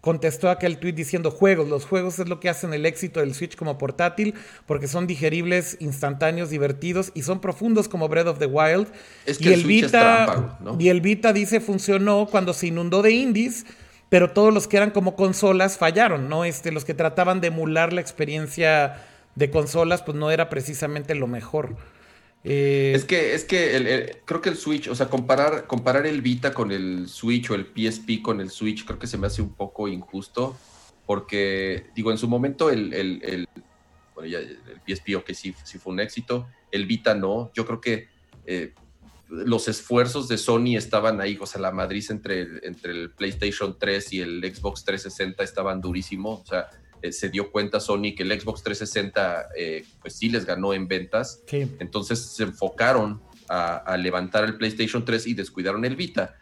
[0.03, 3.55] contestó aquel tweet diciendo juegos, los juegos es lo que hacen el éxito del Switch
[3.55, 4.33] como portátil
[4.65, 8.87] porque son digeribles, instantáneos, divertidos y son profundos como Breath of the Wild.
[9.39, 13.65] y el Vita y el Vita dice funcionó cuando se inundó de indies,
[14.09, 16.43] pero todos los que eran como consolas fallaron, ¿no?
[16.43, 19.01] Este, los que trataban de emular la experiencia
[19.35, 21.77] de consolas pues no era precisamente lo mejor.
[22.43, 26.53] Eh, es que, es que creo que el Switch, o sea, comparar, comparar el Vita
[26.53, 29.53] con el Switch o el PSP con el Switch, creo que se me hace un
[29.53, 30.57] poco injusto,
[31.05, 33.47] porque, digo, en su momento el, el, el
[34.85, 38.07] PSP, ok, sí, sí fue un éxito, el Vita no, yo creo que
[38.45, 38.73] eh,
[39.29, 44.13] los esfuerzos de Sony estaban ahí, o sea, la Madrid entre, entre el PlayStation 3
[44.13, 46.67] y el Xbox 360 estaban durísimos, o sea,
[47.03, 50.87] eh, se dio cuenta Sony que el Xbox 360 eh, pues sí les ganó en
[50.87, 51.43] ventas.
[51.51, 56.37] Entonces se enfocaron a, levantar el PlayStation 3 y descuidaron el Vita.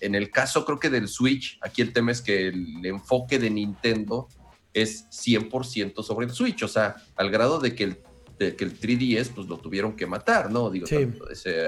[0.00, 3.50] En el caso creo que del Switch, aquí el tema es que el enfoque de
[3.50, 4.28] Nintendo
[4.72, 7.96] es 100% sobre el Switch, o sea, al grado de que el,
[8.38, 10.70] que el 3DS pues lo tuvieron que matar, ¿no?
[10.70, 10.86] Digo,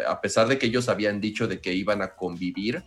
[0.07, 2.85] a pesar de que ellos habían dicho de que iban a convivir,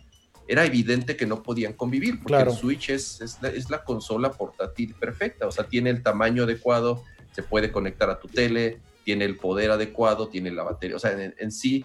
[0.48, 5.46] era evidente que no podían convivir, porque el Switch es, es, la, consola portátil perfecta,
[5.46, 9.70] o sea, tiene el tamaño adecuado, se puede conectar a tu tele, tiene el poder
[9.70, 11.84] adecuado, tiene la batería, o sea, en, sí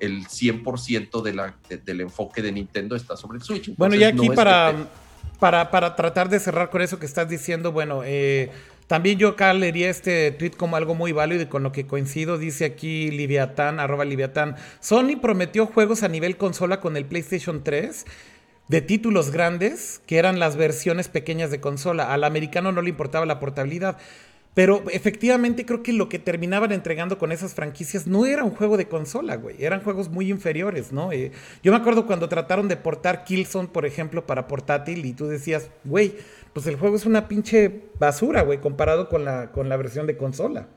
[0.00, 3.74] el 100% de la, del enfoque de Nintendo está sobre el Switch.
[3.76, 4.74] bueno, y aquí para,
[5.38, 8.50] para, para tratar de cerrar con eso que estás diciendo, bueno, eh,
[8.86, 12.36] también yo acá leería este tweet como algo muy válido y con lo que coincido.
[12.36, 14.56] Dice aquí Liviatán, arroba Liviatán.
[14.80, 18.04] Sony prometió juegos a nivel consola con el PlayStation 3
[18.68, 22.12] de títulos grandes, que eran las versiones pequeñas de consola.
[22.12, 23.98] Al americano no le importaba la portabilidad.
[24.54, 28.76] Pero efectivamente creo que lo que terminaban entregando con esas franquicias no era un juego
[28.76, 29.56] de consola, güey.
[29.64, 31.10] Eran juegos muy inferiores, ¿no?
[31.10, 31.32] Eh,
[31.64, 35.70] yo me acuerdo cuando trataron de portar Killzone, por ejemplo, para portátil y tú decías,
[35.82, 36.14] güey,
[36.54, 40.16] pues el juego es una pinche basura, güey, comparado con la, con la versión de
[40.16, 40.68] consola.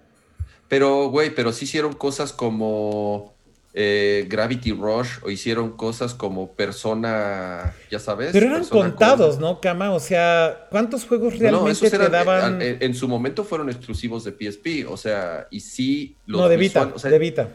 [0.68, 3.38] Pero, güey, pero sí hicieron cosas como
[3.74, 8.32] eh, Gravity Rush o hicieron cosas como Persona, ya sabes.
[8.32, 9.94] Pero eran contados, ¿no, Kama?
[9.94, 12.60] O sea, ¿cuántos juegos realmente te daban?
[12.60, 16.18] En, su momento fueron exclusivos de PSP, o sea, y sí...
[16.26, 17.50] Los no, de Vita, de Vita.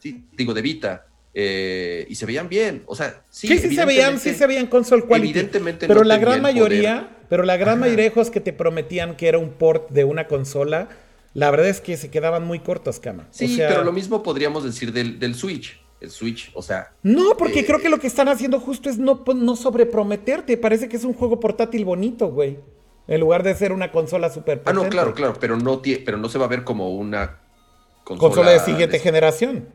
[0.00, 1.06] Sí, digo, de Vita.
[1.32, 2.82] eh, y se veían bien.
[2.86, 5.30] O sea, sí, sí, sí se veían, sí se veían console quality.
[5.30, 7.19] Evidentemente pero no la gran mayoría, poder.
[7.30, 7.80] Pero la gran Ajá.
[7.86, 10.88] mayoría de juegos que te prometían que era un port de una consola,
[11.32, 13.28] la verdad es que se quedaban muy cortos, cama.
[13.30, 15.80] Sí, O sea, pero lo mismo podríamos decir del, del Switch.
[16.00, 18.98] El Switch, o sea, No, porque Eh, creo que lo que están haciendo justo es
[18.98, 20.56] no, no sobreprometerte.
[20.56, 22.58] Parece que es un juego portátil bonito, güey.
[23.06, 26.28] En lugar de ser una consola super ah, no, claro, claro, pero no, pero no
[26.28, 27.38] se va a ver como una
[28.04, 29.68] consola, Consola de siguiente generación.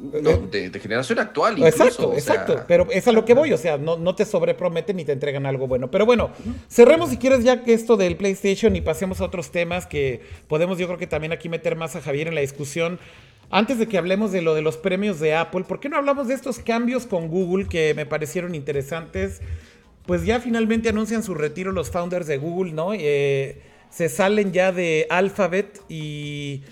[0.00, 1.58] No, de, de generación actual.
[1.58, 2.64] Incluso, Exacto, sea, exacto.
[2.66, 5.46] Pero es a lo que voy, o sea, no, no te sobreprometen ni te entregan
[5.46, 5.90] algo bueno.
[5.90, 6.30] Pero bueno,
[6.68, 10.78] cerremos si quieres ya que esto del PlayStation y pasemos a otros temas que podemos
[10.78, 12.98] yo creo que también aquí meter más a Javier en la discusión.
[13.50, 16.28] Antes de que hablemos de lo de los premios de Apple, ¿por qué no hablamos
[16.28, 19.40] de estos cambios con Google que me parecieron interesantes?
[20.06, 22.94] Pues ya finalmente anuncian su retiro los founders de Google, ¿no?
[22.94, 23.60] Eh,
[23.90, 26.62] se salen ya de Alphabet y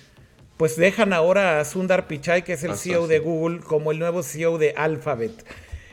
[0.59, 3.09] pues dejan ahora a Sundar Pichai, que es el Ah, CEO sí.
[3.09, 5.33] de Google, como el nuevo CEO de Alphabet.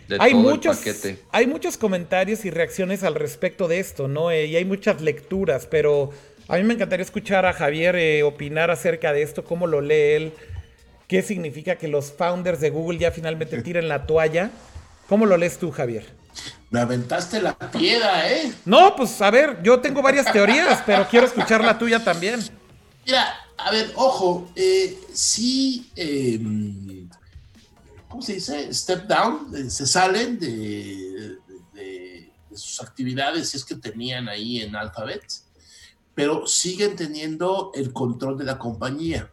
[0.09, 1.19] de hay, todo el muchos, paquete.
[1.31, 4.29] hay muchos comentarios y reacciones al respecto de esto, ¿no?
[4.31, 6.11] Eh, y hay muchas lecturas, pero
[6.47, 10.13] a mí me encantaría escuchar a Javier eh, opinar acerca de esto, cómo lo lee
[10.15, 10.33] él,
[11.07, 14.51] qué significa que los founders de Google ya finalmente tiren la toalla.
[15.07, 16.03] ¿Cómo lo lees tú, Javier?
[16.71, 18.51] Me aventaste la piedra, ¿eh?
[18.65, 22.39] No, pues a ver, yo tengo varias teorías, pero quiero escuchar la tuya también.
[23.05, 26.39] Mira, a ver, ojo, eh, sí, eh,
[28.09, 28.73] ¿cómo se dice?
[28.73, 31.37] Step down, eh, se salen de,
[31.73, 35.23] de- de sus actividades, si es que tenían ahí en Alphabet,
[36.13, 39.31] pero siguen teniendo el control de la compañía.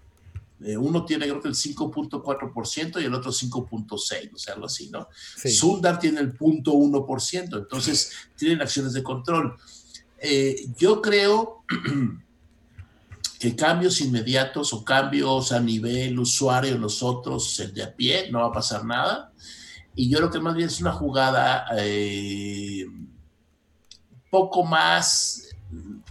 [0.64, 4.90] Eh, uno tiene creo que el 5.4% y el otro 5.6%, o sea, algo así,
[4.90, 5.08] ¿no?
[5.36, 5.50] Sí.
[5.50, 9.56] Sundar tiene el 0.1%, entonces tienen acciones de control.
[10.18, 11.64] Eh, yo creo
[13.42, 18.46] que cambios inmediatos o cambios a nivel usuario, nosotros, el de a pie, no va
[18.46, 19.32] a pasar nada.
[19.96, 22.86] Y yo creo que más bien es una jugada eh,
[24.30, 25.42] poco más,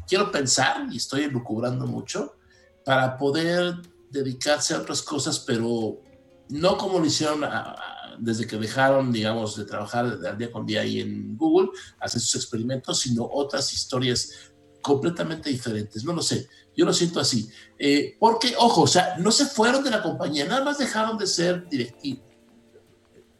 [0.06, 2.36] quiero pensar, y estoy elucubrando mucho,
[2.84, 3.76] para poder
[4.10, 6.02] dedicarse a otras cosas, pero
[6.50, 10.66] no como lo hicieron a- a- desde que dejaron, digamos, de trabajar al día con
[10.66, 14.52] día ahí en Google, hacer sus experimentos, sino otras historias
[14.82, 16.04] completamente diferentes.
[16.04, 17.50] No lo sé, yo lo siento así.
[17.78, 21.28] Eh, porque, ojo, o sea, no se fueron de la compañía, nada más dejaron de
[21.28, 22.24] ser directivos,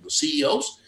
[0.02, 0.80] los CEOs,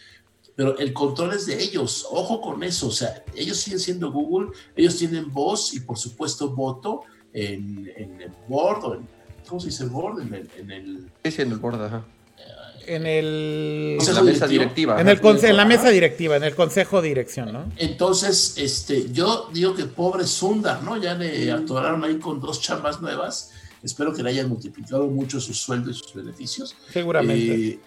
[0.55, 2.05] pero el control es de ellos.
[2.11, 6.49] Ojo con eso, o sea, ellos siguen siendo Google, ellos tienen voz y, por supuesto,
[6.49, 7.01] voto
[7.31, 9.07] en, en el board, o en,
[9.47, 10.21] ¿cómo se dice board?
[10.21, 12.05] En el, en el en el borde, ajá.
[12.85, 13.95] En el...
[13.97, 15.01] Consejo la mesa directiva.
[15.01, 17.71] En, el en la mesa directiva, en el consejo de dirección, ¿no?
[17.77, 20.97] Entonces, este, yo digo que pobre Sundar, ¿no?
[20.97, 23.51] Ya le atoraron ahí con dos chambas nuevas.
[23.81, 26.75] Espero que le hayan multiplicado mucho su sueldo y sus beneficios.
[26.91, 27.65] Seguramente.
[27.69, 27.79] Eh,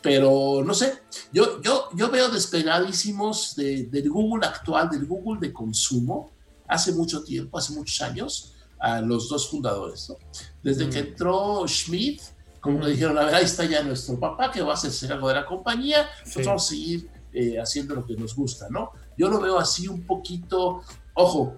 [0.00, 0.94] pero no sé,
[1.32, 6.32] yo, yo, yo veo despegadísimos de- del Google actual, del Google de consumo,
[6.66, 10.08] hace mucho tiempo, hace muchos años, a los dos fundadores.
[10.08, 10.16] ¿no?
[10.62, 12.20] Desde que entró Schmidt,
[12.62, 15.28] como le dijeron, a ver, ahí está ya nuestro papá que va a hacerse cargo
[15.28, 16.46] de la compañía, nosotros Sí.
[16.46, 18.92] vamos a seguir eh, haciendo lo que nos gusta, ¿no?
[19.18, 20.82] Yo lo veo así un poquito,
[21.14, 21.56] ojo,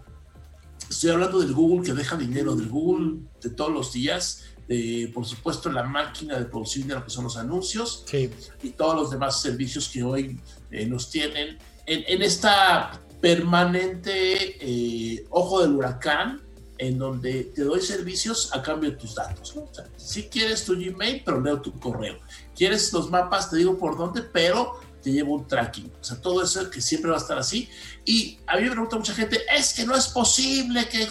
[0.91, 5.27] estoy hablando del Google que deja dinero, del Google de todos los días, de, por
[5.27, 8.31] supuesto, la máquina de producir dinero que son los anuncios Sí.
[8.63, 10.41] y todos los demás servicios que hoy
[10.71, 16.41] eh, nos tienen en, en esta permanente eh, ojo del huracán
[16.79, 19.55] en donde te doy servicios a cambio de tus datos.
[19.55, 19.63] ¿no?
[19.63, 22.19] O sea, si quieres tu Gmail, pero leo tu correo.
[22.57, 25.93] Quieres los mapas, te digo por dónde, pero te llevo un tracking.
[26.01, 27.69] O sea, todo eso que siempre va a estar así.
[28.05, 31.07] Y a mí me pregunta mucha gente, es que no es posible que...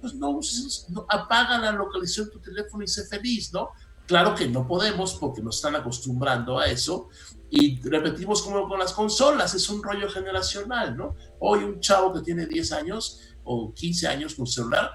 [0.00, 3.70] Pues no, uses- no, apaga la localización de tu teléfono y sé feliz, ¿no?
[4.06, 7.08] Claro que no podemos porque nos están acostumbrando a eso.
[7.50, 11.16] Y repetimos como con las consolas, es un rollo generacional, ¿no?
[11.40, 14.92] Hoy un chavo que tiene 10 años o 15 años con celular,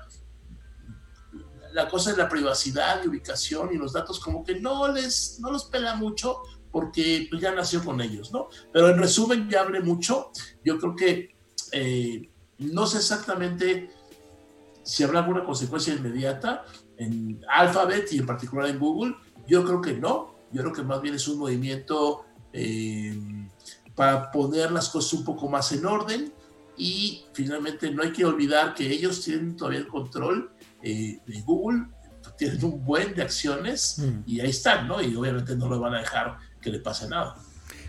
[1.74, 5.52] la cosa de la privacidad y ubicación y los datos como que no les, no
[5.52, 8.50] los pela mucho porque pues, ya nació con ellos, ¿no?
[8.72, 10.32] Pero en resumen, ya hablé mucho.
[10.64, 11.36] Yo creo que
[11.72, 13.90] eh, no sé exactamente
[14.84, 16.64] si habrá alguna consecuencia inmediata
[16.98, 19.16] en Alphabet y en particular en Google.
[19.48, 20.36] Yo creo que no.
[20.52, 23.18] Yo creo que más bien es un movimiento eh,
[23.96, 26.34] para poner las cosas un poco más en orden
[26.78, 30.52] y finalmente no hay que olvidar que ellos tienen todavía el control
[30.82, 31.86] eh, de Google,
[32.38, 34.24] tienen un buen de acciones Mm.
[34.26, 35.02] y ahí están, ¿no?
[35.02, 37.36] Y obviamente no lo van a dejar que le pase nada.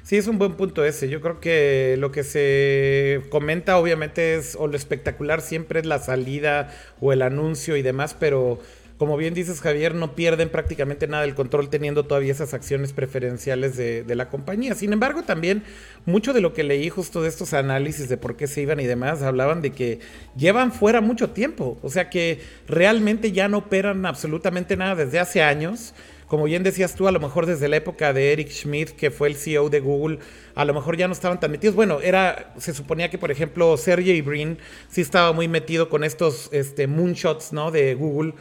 [0.02, 1.08] Sí, es un buen punto ese.
[1.08, 5.98] Yo creo que lo que se comenta obviamente es, o lo espectacular siempre es la
[5.98, 6.70] salida
[7.00, 8.60] o el anuncio y demás, pero
[8.98, 13.76] como bien dices Javier, no pierden prácticamente nada del control teniendo todavía esas acciones preferenciales
[13.76, 14.74] de, la compañía.
[14.74, 15.64] Sin embargo, también
[16.06, 18.84] mucho de lo que leí justo de estos análisis de por qué se iban y
[18.84, 19.98] demás, hablaban de que
[20.36, 25.42] llevan fuera mucho tiempo, o sea que realmente ya no operan absolutamente nada desde hace
[25.42, 25.94] años
[26.26, 29.28] como bien decías tú, a lo mejor desde la época de Eric Schmidt, que fue
[29.28, 30.18] el CEO de Google,
[30.54, 31.76] a lo mejor ya no estaban tan metidos.
[31.76, 34.58] Bueno, era, se suponía que, por ejemplo, Sergey Brin
[34.88, 37.70] sí estaba muy metido con estos este, moonshots, ¿no?
[37.70, 38.34] De Google,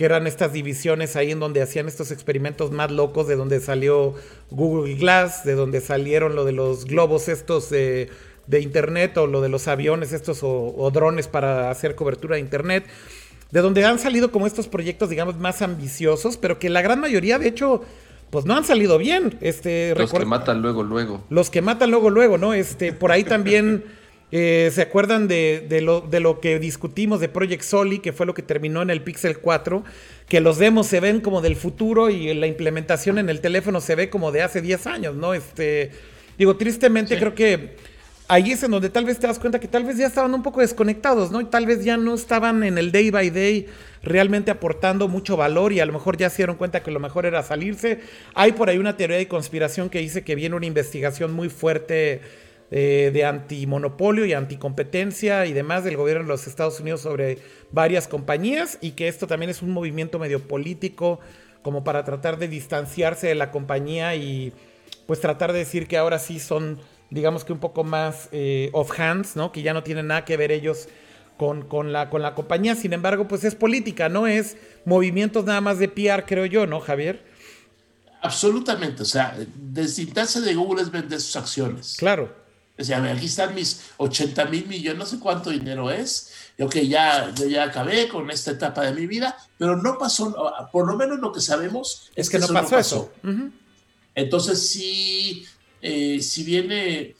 [0.00, 4.14] que eran estas divisiones ahí en donde hacían estos experimentos más locos, de donde salió
[4.50, 8.08] Google Glass, de donde salieron lo de los globos estos de,
[8.50, 12.86] Internet o lo de los aviones estos o, o drones para hacer cobertura de Internet
[13.50, 17.38] de donde han salido como estos proyectos, digamos, más ambiciosos, pero que la gran mayoría,
[17.38, 17.82] de hecho,
[18.30, 19.36] pues no han salido bien.
[19.42, 21.24] Este, los que matan luego, luego.
[21.28, 22.54] Los que matan luego, luego, ¿no?
[22.54, 23.84] Este, por ahí también
[24.32, 28.26] eh, se acuerdan de, de, lo, de lo que discutimos de Project Soli, que fue
[28.26, 29.82] lo que terminó en el Pixel 4,
[30.28, 33.96] que los demos se ven como del futuro y la implementación en el teléfono se
[33.96, 35.34] ve como de hace 10 años, ¿no?
[35.34, 35.90] Este,
[36.38, 37.74] digo, tristemente creo que
[38.28, 40.44] ahí es en donde tal vez te das cuenta que tal vez ya estaban un
[40.44, 41.40] poco desconectados, ¿no?
[41.40, 43.66] Y tal vez ya no estaban en el day by day
[44.04, 47.26] realmente aportando mucho valor y a lo mejor ya se dieron cuenta que lo mejor
[47.26, 47.98] era salirse.
[48.34, 52.20] Hay por ahí una teoría de conspiración que dice que viene una investigación muy fuerte
[52.70, 57.38] eh, de antimonopolio y anticompetencia y demás del gobierno de los Estados Unidos sobre
[57.72, 61.20] varias compañías y que esto también es un movimiento medio político
[61.62, 64.52] como para tratar de distanciarse de la compañía y
[65.06, 66.78] pues tratar de decir que ahora sí son
[67.10, 69.52] digamos que un poco más eh, off hands, ¿no?
[69.52, 70.88] Que ya no tienen nada que ver ellos
[71.36, 72.74] con, con, la, con la compañía.
[72.76, 76.80] Sin embargo, pues es política, no es movimientos nada más de PR, creo yo, ¿no,
[76.80, 77.24] Javier?
[78.22, 79.02] Absolutamente.
[79.02, 81.96] O sea, descintarse de Google es vender sus acciones.
[81.98, 82.39] Claro.
[82.80, 86.32] O sea, aquí están mis 80 mil millones, no sé cuánto dinero es.
[86.56, 90.34] Y ok, ya, yo ya acabé con esta etapa de mi vida, pero no pasó,
[90.72, 93.12] por lo menos lo que sabemos es, que, no pasó, eso.
[94.14, 95.46] Entonces, sí,
[95.82, 97.16] eh, si viene,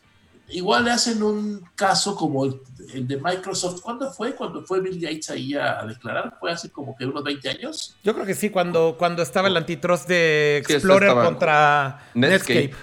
[0.48, 3.82] igual le hacen un caso como el, de Microsoft.
[3.82, 4.34] ¿Cuándo fue?
[4.34, 6.36] Cuando fue Bill Gates ahí a, declarar?
[6.40, 7.96] ¿Fue hace como que unos 20 años?
[8.02, 12.74] Yo creo que sí, cuando, cuando estaba el antitrust de Explorer contra Netscape.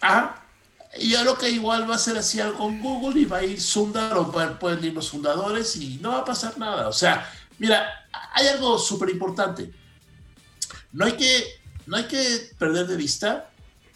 [0.00, 0.45] Ajá.
[1.00, 3.60] Yo creo que igual va a ser así algo con Google y va a ir
[3.60, 6.88] Sundar o pueden ir los fundadores y no va a pasar nada.
[6.88, 7.86] O sea, mira,
[8.32, 9.72] hay algo súper importante.
[10.92, 11.44] No hay que,
[11.86, 13.50] no hay que perder de vista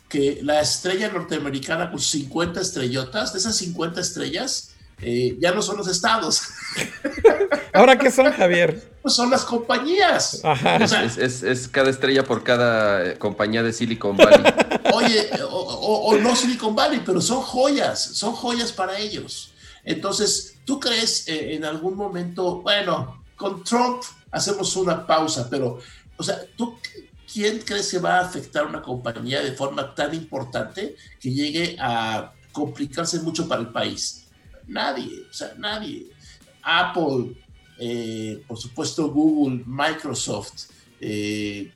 [0.08, 4.69] que la estrella norteamericana con 50 estrellotas, de esas 50 estrellas,
[5.02, 6.42] eh, ya no son los estados.
[7.72, 8.82] ¿Ahora qué son, Javier?
[9.02, 10.42] Pues son las compañías.
[11.18, 14.52] es, cada estrella por cada eh, compañía de Silicon Valley.
[14.92, 19.52] Oye, o, no Silicon Valley, pero son joyas, son joyas para ellos.
[19.84, 25.78] Entonces, ¿tú crees eh, en algún momento, bueno, con Trump hacemos una pausa, pero,
[26.16, 26.76] o sea, ¿tú
[27.32, 31.76] ¿quién crees que va a afectar a una compañía de forma tan importante que llegue
[31.78, 34.26] a complicarse mucho para el país?
[34.70, 36.06] Nadie, o sea, nadie.
[36.62, 37.34] Apple,
[37.78, 40.70] eh, por supuesto Google, Microsoft,
[41.00, 41.72] eh,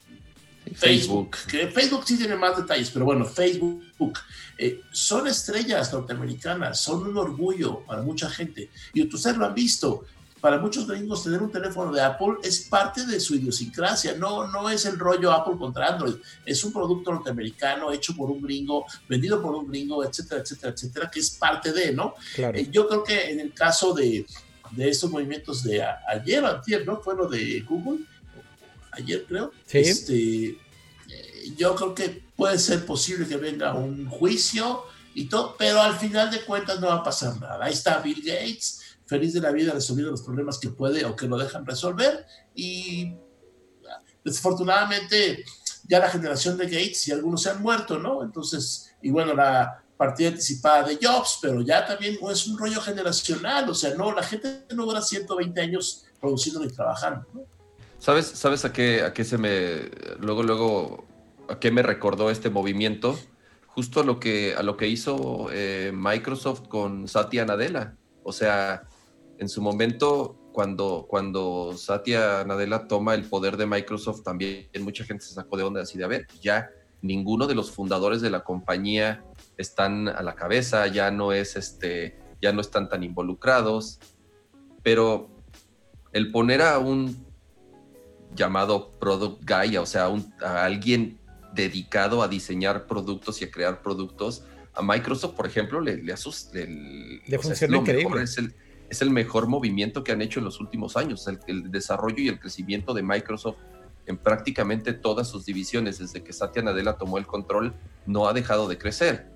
[0.74, 1.36] Facebook.
[1.50, 4.18] que Facebook sí tiene más detalles, pero bueno, Facebook,
[4.56, 8.70] eh, son estrellas norteamericanas, son un orgullo para mucha gente.
[8.92, 10.04] Y ustedes lo han visto,
[10.44, 14.68] para muchos gringos tener un teléfono de Apple es parte de su idiosincrasia, no, no
[14.68, 19.40] es el rollo Apple contra Android, es un producto norteamericano hecho por un gringo, vendido
[19.40, 22.16] por un gringo, etcétera, etcétera, etcétera, que es parte de, ¿no?
[22.36, 24.26] Eh, yo creo que en el caso de,
[24.72, 27.00] de estos movimientos de ayer, ayer, ¿no?
[27.00, 28.04] Fue lo de Google,
[28.90, 29.50] ayer creo.
[29.64, 29.78] Sí.
[29.78, 34.82] Este, eh, yo creo que puede ser posible que venga un juicio
[35.14, 37.64] y todo, pero al final de cuentas no va a pasar nada.
[37.64, 41.26] Ahí está Bill Gates, feliz de la vida resolviendo los problemas que puede o que
[41.26, 43.14] lo dejan resolver y
[44.24, 45.44] desafortunadamente
[45.86, 48.22] ya la generación de Gates y algunos se han muerto, ¿no?
[48.22, 53.68] Entonces, y bueno, la partida anticipada de Jobs, pero ya también es un rollo generacional,
[53.68, 57.42] o sea, no, la gente no dura 120 años produciendo y trabajando, ¿no?
[57.98, 61.06] ¿Sabes, ¿Sabes a qué, a qué se me, luego, luego,
[61.48, 63.18] a qué me recordó este movimiento?
[63.68, 67.96] Justo a lo que, a lo que hizo eh, Microsoft con Satya Nadella.
[68.22, 68.86] O sea,
[69.38, 75.24] en su momento, cuando, cuando Satya Nadella toma el poder de Microsoft, también mucha gente
[75.24, 76.70] se sacó de onda así de, a ver, ya
[77.02, 79.24] ninguno de los fundadores de la compañía
[79.58, 83.98] están a la cabeza, ya no es este, ya no están tan involucrados,
[84.82, 85.28] pero
[86.12, 87.24] el poner a un
[88.34, 90.08] llamado product guy, o sea,
[90.40, 91.18] a alguien
[91.52, 94.44] dedicado a diseñar productos y a crear productos,
[94.74, 96.58] a Microsoft, por ejemplo, le, le asusta.
[96.58, 98.54] Le, funciona increíble es el
[99.02, 101.26] mejor movimiento que han hecho en los últimos años.
[101.46, 103.56] El, desarrollo y el crecimiento de Microsoft
[104.06, 107.74] en prácticamente todas sus divisiones desde que Satya Nadella tomó el control,
[108.06, 109.30] no ha dejado de crecer.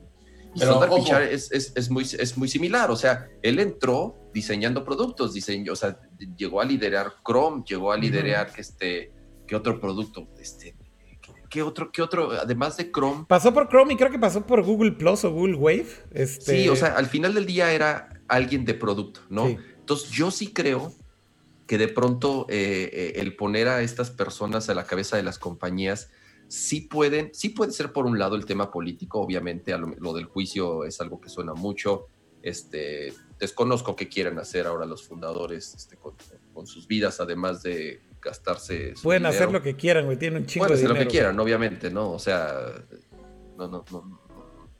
[0.55, 5.35] Y Sundar es, es, es, muy, es muy similar, o sea, él entró diseñando productos,
[5.35, 5.99] diseño, o sea,
[6.37, 9.13] llegó a liderar Chrome, llegó a liderar este,
[9.47, 10.29] ¿qué otro producto?
[10.39, 10.75] Este,
[11.49, 13.25] ¿Qué otro, qué otro, además de Chrome?
[13.27, 15.87] Pasó por Chrome y creo que pasó por Google Plus o Google Wave.
[16.13, 16.63] Este...
[16.63, 19.47] Sí, o sea, al final del día era alguien de producto, ¿no?
[19.47, 20.93] Entonces yo sí creo
[21.67, 25.39] que de pronto eh, eh, el poner a estas personas a la cabeza de las
[25.39, 26.11] compañías
[26.49, 30.85] sí pueden, sí puede ser por un lado el tema político, obviamente lo, del juicio
[30.85, 32.07] es algo que suena mucho,
[32.43, 38.95] este, desconozco qué quieren hacer ahora los fundadores este, con, sus vidas, además de gastarse.
[39.03, 41.39] Pueden hacer lo que quieran, güey, tienen un chingo Pueden de hacer lo que quieran,
[41.39, 42.11] obviamente, ¿no?
[42.13, 42.73] O sea,
[43.57, 44.21] no, no, no,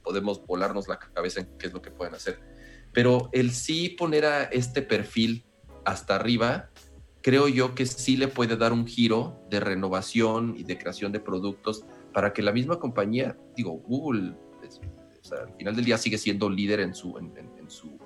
[0.03, 2.48] podemos volarnos la cabeza en qué es lo que pueden hacer.
[2.93, 5.45] Pero el sí poner a este perfil
[5.85, 6.69] hasta arriba,
[7.21, 11.19] creo yo que sí le puede dar un giro de renovación y de creación de
[11.19, 14.35] productos para que la misma compañía, digo, Google,
[15.31, 17.97] al final del día sigue siendo líder en su, en, su,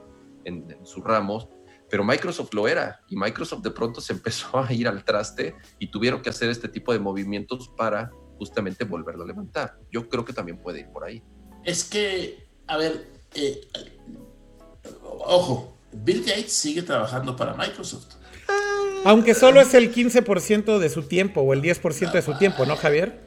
[0.43, 1.47] en, sus ramos,
[1.89, 5.87] pero Microsoft lo era y Microsoft de pronto se empezó a ir al traste y
[5.87, 9.77] tuvieron que hacer este tipo de movimientos para justamente volverlo a levantar.
[9.91, 11.21] Yo creo que también puede ir por ahí.
[11.63, 13.61] Es que, a ver, eh,
[15.01, 18.15] ojo, Bill Gates sigue trabajando para Microsoft.
[19.05, 22.75] Aunque solo es el 15% de su tiempo o el 10% de su tiempo, ¿no,
[22.75, 23.19] Javier?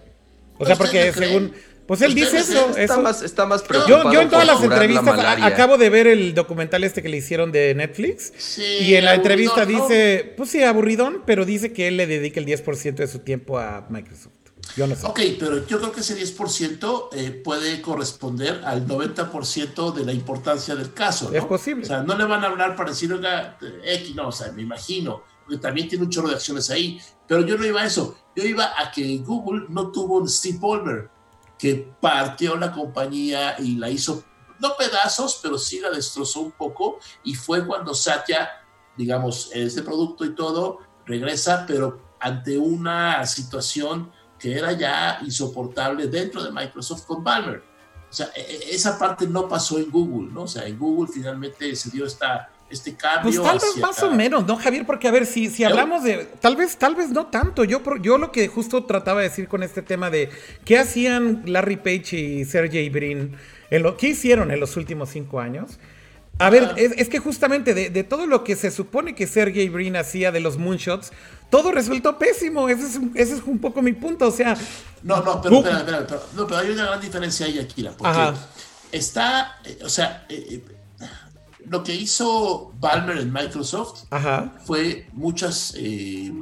[0.59, 1.53] O sea, porque según...
[1.87, 2.77] Pues él dice eso.
[2.77, 4.13] Está, Más, está más preocupado.
[4.13, 7.75] Yo, en todas las entrevistas acabo de ver el documental este que le hicieron de
[7.77, 8.59] Netflix.
[8.59, 12.47] y en la entrevista dice, pues sí, aburridón, pero dice que él le dedica el
[12.47, 14.36] 10% de su tiempo a Microsoft.
[14.75, 15.07] Yo no sé.
[15.07, 20.75] Ok, pero yo creo que ese 10% eh, puede corresponder al 90% de la importancia
[20.75, 21.33] del caso.
[21.33, 21.85] Es posible.
[21.85, 24.63] O sea, no le van a hablar para decir, oiga, X, no, o sea, me
[24.63, 27.01] imagino porque también tiene un chorro de acciones ahí.
[27.27, 28.17] Pero yo no iba a eso.
[28.35, 31.09] Yo iba a que Google no tuvo un Steve Ballmer
[31.57, 34.25] que partió la compañía y la hizo,
[34.59, 36.99] no pedazos, pero sí la destrozó un poco.
[37.23, 38.51] Y fue cuando Satya,
[38.97, 46.43] digamos, ese producto y todo, regresa, pero ante una situación que era ya insoportable dentro
[46.43, 47.63] de Microsoft con Ballmer.
[48.09, 50.43] O sea, e, e, esa parte no pasó en Google, ¿no?
[50.43, 53.43] O sea, en Google finalmente se dio esta este cambio.
[53.43, 54.85] Pues tal vez más o menos, ¿no, Javier?
[54.87, 56.29] Porque a ver, si, si hablamos de.
[56.41, 57.65] Tal vez, tal vez no tanto.
[57.65, 60.31] Yo, yo lo que justo trataba de decir con este tema de
[60.65, 63.37] qué hacían Larry Page y Sergey Brin,
[63.71, 65.79] en lo, ¿qué hicieron en los últimos cinco años?
[66.39, 70.33] A ver, es, que justamente de, todo lo que se supone que Sergey Brin hacía
[70.33, 71.11] de los moonshots,
[71.51, 72.69] todo resultó pésimo.
[72.69, 74.29] Ese es, ese es un poco mi punto.
[74.29, 74.57] O sea.
[75.03, 77.93] No, no, pero, espera, espera, no, pero hay una gran diferencia ahí, Akira.
[77.97, 78.39] Porque
[78.93, 79.61] está.
[79.65, 80.27] Eh, o sea.
[80.29, 80.63] Eh,
[81.69, 84.05] lo que hizo Balmer en Microsoft
[84.65, 86.33] fue muchas eh,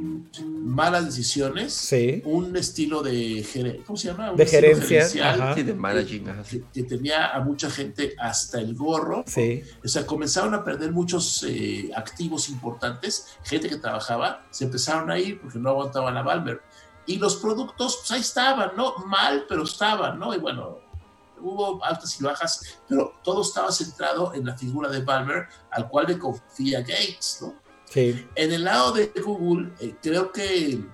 [0.40, 1.94] malas decisiones,
[2.24, 4.32] un estilo de ¿cómo se llama?
[4.32, 5.08] de gerencia,
[5.54, 6.26] de managing,
[6.72, 9.24] que, tenía a mucha gente hasta el gorro.
[9.84, 15.18] O sea, comenzaron a perder muchos eh, activos importantes, gente que trabajaba, se empezaron a
[15.18, 16.60] ir porque no aguantaban a Balmer.
[17.06, 18.94] Y los productos, pues ahí estaban, ¿no?
[19.06, 20.34] Mal, pero estaban, ¿no?
[20.34, 20.78] Y bueno,
[21.44, 26.06] hubo altas y bajas, pero todo estaba centrado en la figura de Balmer, al cual
[26.08, 27.54] le confía Gates, ¿no?
[27.90, 28.26] Sí.
[28.34, 30.84] En el lado de Google, eh, creo que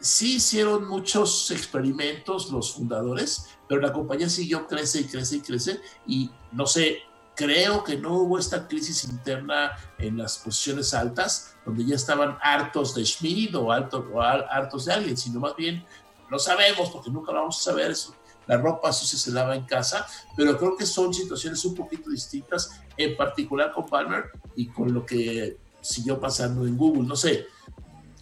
[0.00, 5.80] sí hicieron muchos experimentos los fundadores, pero la compañía siguió, crece y crece y crece,
[6.06, 6.98] y no sé,
[7.34, 12.94] creo que no hubo esta crisis interna en las posiciones altas, donde ya estaban hartos
[12.94, 15.84] de Schmidt o, o hartos de alguien, sino más bien,
[16.30, 18.14] no sabemos, porque nunca lo vamos a saber, eso
[18.46, 20.06] la ropa sucia se lava en casa,
[20.36, 24.24] pero creo que son situaciones un poquito distintas, en particular con Palmer
[24.56, 27.06] y con lo que siguió pasando en Google.
[27.06, 27.46] No sé,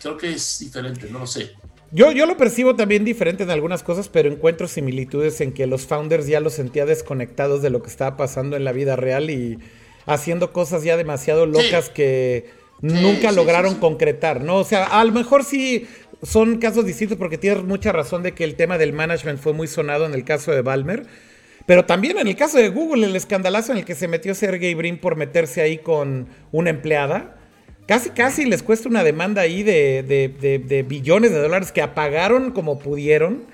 [0.01, 1.53] creo que es diferente, no lo sé.
[1.91, 5.87] Yo, yo lo percibo también diferente en algunas cosas, pero encuentro similitudes en que los
[5.87, 9.59] founders ya los sentía desconectados de lo que estaba pasando en la vida real y
[10.07, 12.51] haciendo cosas ya demasiado locas que
[12.81, 14.57] nunca lograron concretar, ¿no?
[14.57, 15.87] O sea, a lo mejor sí
[16.23, 19.67] son casos distintos porque tienes mucha razón de que el tema del management fue muy
[19.67, 21.07] sonado en el caso de Balmer.
[21.67, 24.75] Pero también en el caso de Google, el escandalazo en el que se metió Sergey
[24.75, 27.37] Brin por meterse ahí con una empleada,
[27.87, 32.79] casi casi les cuesta una demanda ahí de, de, billones de dólares que apagaron como
[32.79, 33.45] pudieron.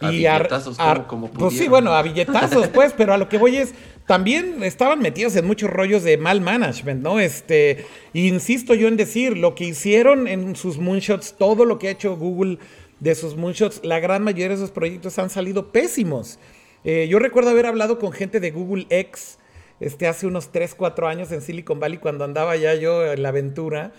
[0.00, 0.78] A y billetazos,
[1.08, 3.72] como, Pues sí, bueno, a billetazos, pues, pero a lo que voy es,
[4.08, 7.20] también estaban metidos en muchos rollos de mal management, ¿no?
[7.20, 11.90] Este, insisto yo en decir, lo que hicieron en sus moonshots, todo lo que ha
[11.90, 12.58] hecho Google
[13.00, 16.38] de sus moonshots, la gran mayoría de esos proyectos han salido pésimos.
[16.84, 19.38] Eh, yo recuerdo haber hablado con gente de Google X
[19.78, 23.28] este, hace unos 3, 4 años en Silicon Valley cuando andaba ya yo en la
[23.28, 23.92] aventura.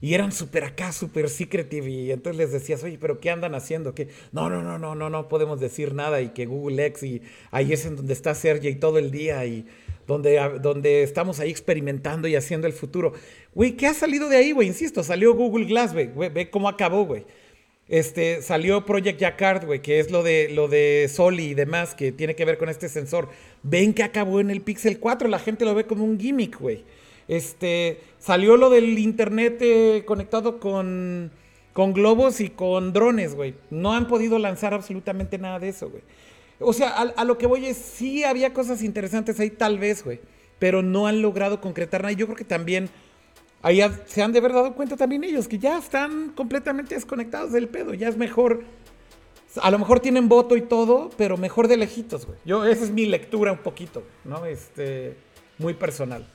[0.00, 1.88] Y eran súper acá, súper secretive.
[1.88, 3.94] Y entonces les decías, oye, pero ¿qué andan haciendo?
[3.94, 4.08] ¿Qué?
[4.32, 6.20] No, no, no, no, no, no podemos decir nada.
[6.20, 9.44] Y que Google X, y ahí es en donde está Sergey todo el día.
[9.44, 9.66] Y
[10.06, 13.12] donde, donde estamos ahí experimentando y haciendo el futuro.
[13.54, 14.68] Güey, ¿qué ha salido de ahí, güey?
[14.68, 16.10] Insisto, salió Google Glass, güey.
[16.30, 17.24] Ve cómo acabó, güey.
[17.88, 22.12] Este, salió Project Jacquard, güey, que es lo de, lo de Soli y demás, que
[22.12, 23.30] tiene que ver con este sensor.
[23.62, 26.84] Ven que acabó en el Pixel 4, la gente lo ve como un gimmick, güey.
[27.28, 31.30] Este, salió lo del internet eh, conectado con,
[31.74, 33.54] con globos y con drones, güey.
[33.70, 36.02] No han podido lanzar absolutamente nada de eso, güey.
[36.60, 40.20] O sea, a, lo que voy es, sí había cosas interesantes ahí, tal vez, güey.
[40.58, 42.12] Pero no han logrado concretar nada.
[42.12, 42.90] Y yo creo que también
[43.62, 47.68] ahí se han de haber dado cuenta también ellos que ya están completamente desconectados del
[47.68, 47.94] pedo.
[47.94, 48.64] Ya es mejor.
[49.62, 52.38] A lo mejor tienen voto y todo, pero mejor de lejitos, güey.
[52.44, 54.44] Yo, esa es mi lectura un poquito, ¿no?
[54.44, 55.16] Este,
[55.58, 56.26] muy personal.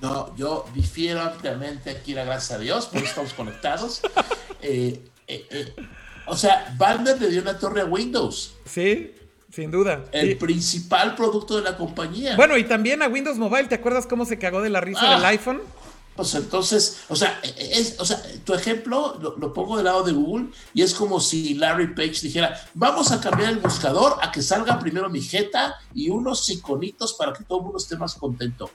[0.00, 4.00] No, yo difiero ampliamente aquí, la gracias a Dios, por eso estamos conectados.
[4.60, 5.74] Eh, eh, eh,
[6.26, 8.54] o sea, Balmer le dio una torre a Windows.
[8.64, 9.14] Sí,
[9.52, 10.04] sin duda.
[10.10, 12.34] El principal producto de la compañía.
[12.34, 15.24] Bueno, y también a Windows Mobile, ¿te acuerdas cómo se cagó de la risa del
[15.24, 15.28] ah.
[15.28, 15.60] iPhone?
[16.16, 20.10] Pues entonces, o sea, es, o sea tu ejemplo lo, lo, pongo del lado de
[20.10, 24.42] Google y es como si Larry Page dijera, vamos a cambiar el buscador a que
[24.42, 28.68] salga primero mi jeta y unos iconitos para que todo el mundo esté más contento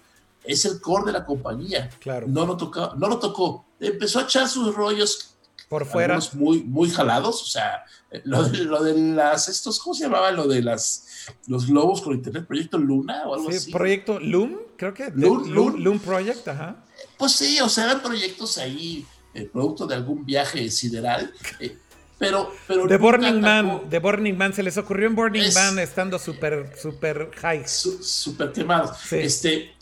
[0.43, 1.89] es el core de la compañía.
[1.99, 2.27] Claro.
[2.27, 3.65] No lo tocó, no lo tocó.
[3.79, 5.35] Empezó a echar sus rollos
[5.69, 6.19] por fuera.
[6.33, 7.41] Muy, muy jalados.
[7.41, 7.83] O sea,
[8.25, 10.31] lo de, lo de las, estos, ¿cómo se llamaba?
[10.31, 14.93] Lo de las, los globos con internet, proyecto Luna o algo sí, Proyecto Loom, creo
[14.93, 15.11] que.
[15.15, 16.83] Loom, Loom, Project, ajá.
[17.17, 21.33] Pues sí, o sea, eran proyectos ahí, eh, producto de algún viaje sideral.
[21.59, 21.77] Eh,
[22.19, 26.19] pero, pero The Burning Man, The Burning Man, se les ocurrió en Burning Man estando
[26.19, 27.63] súper, súper high.
[27.67, 29.11] Súper quemados.
[29.11, 29.73] Este,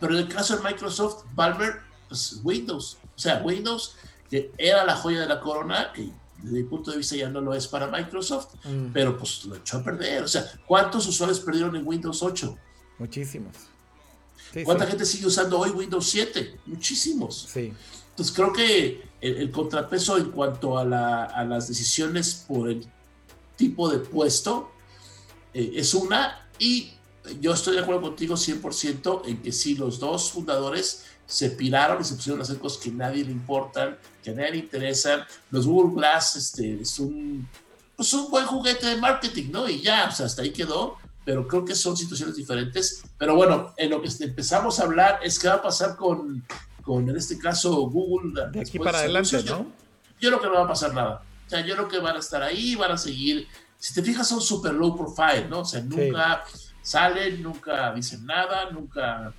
[0.00, 2.98] pero en el caso de Microsoft, Valver, pues Windows.
[3.14, 3.96] O sea, Windows,
[4.30, 6.10] que era la joya de la corona, que
[6.42, 8.92] desde mi punto de vista ya no lo es para Microsoft, mm.
[8.92, 10.22] pero pues lo echó a perder.
[10.22, 12.56] O sea, ¿cuántos usuarios perdieron en Windows 8?
[12.98, 13.56] Muchísimos.
[14.64, 16.60] ¿Cuánta gente sigue usando hoy Windows 7?
[16.66, 17.48] Muchísimos.
[17.52, 17.72] Sí.
[18.10, 22.86] Entonces creo que el, contrapeso en cuanto a, las decisiones por el
[23.56, 24.70] tipo de puesto
[25.52, 26.95] eh, es una y
[27.40, 32.04] yo estoy de acuerdo contigo 100% en que sí, los dos fundadores se piraron y
[32.04, 35.24] se pusieron a hacer cosas que a nadie le importan, que a nadie le interesan.
[35.50, 37.48] Los Google Glass este, es un,
[37.96, 39.68] pues un buen juguete de marketing, ¿no?
[39.68, 43.02] Y ya, o sea, hasta ahí quedó, pero creo que son situaciones diferentes.
[43.18, 46.44] Pero bueno, en lo que empezamos a hablar es qué va a pasar con,
[46.82, 48.48] con en este caso, Google.
[48.52, 49.66] De aquí para adelante, ¿no?
[50.20, 51.22] Yo, creo que no va a pasar nada.
[51.46, 53.48] O sea, yo creo que van a estar ahí, van a seguir.
[53.78, 55.60] Si te fijas, son super low profile, ¿no?
[55.60, 56.44] O sea, nunca
[56.86, 59.32] salen, nunca dicen nada, nunca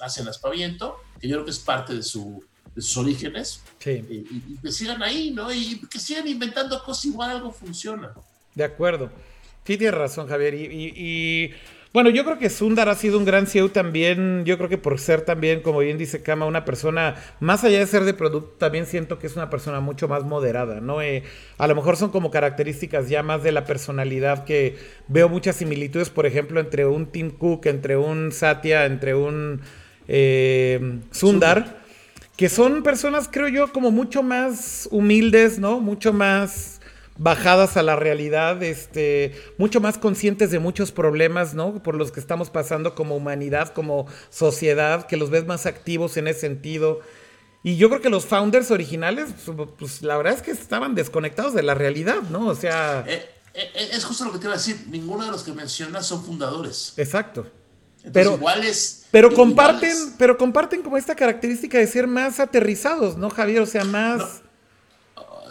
[0.00, 2.44] hacen aspaviento, que yo creo que es parte de, su,
[2.74, 3.62] sus orígenes.
[3.78, 4.04] Sí.
[4.08, 5.52] Y, que sigan ahí, ¿no?
[5.52, 8.12] Y que sigan inventando cosas, igual algo funciona.
[8.54, 9.10] De acuerdo.
[9.64, 10.54] Sí, tienes razón, Javier.
[10.54, 11.54] y
[11.92, 14.44] bueno, yo creo que Sundar ha sido un gran CEO también.
[14.44, 17.86] Yo creo que por ser también, como bien dice Kama, una persona, más allá de
[17.86, 21.00] ser de producto, también siento que es una persona mucho más moderada, ¿no?
[21.00, 21.22] Eh,
[21.56, 24.76] a lo mejor son como características ya más de la personalidad que
[25.08, 29.62] veo muchas similitudes, por ejemplo, entre un Tim Cook, entre un Satya, entre un
[30.08, 31.78] eh, Sundar,
[32.36, 35.80] que son personas, creo yo, como mucho más humildes, ¿no?
[35.80, 36.77] Mucho más
[37.18, 41.82] bajadas a la realidad, este, mucho más conscientes de muchos problemas, ¿no?
[41.82, 46.28] Por los que estamos pasando como humanidad, como sociedad, que los ves más activos en
[46.28, 47.00] ese sentido.
[47.64, 49.30] Y yo creo que los founders originales,
[49.78, 52.46] pues la verdad es que estaban desconectados de la realidad, ¿no?
[52.46, 53.04] O sea...
[53.06, 56.06] Eh, eh, es justo lo que te iba a decir, ninguno de los que mencionas
[56.06, 56.94] son fundadores.
[56.96, 57.50] Exacto.
[58.12, 63.62] pero, iguales, pero comparten, pero comparten como esta característica de ser más aterrizados, ¿no, Javier?
[63.62, 64.42] O sea, más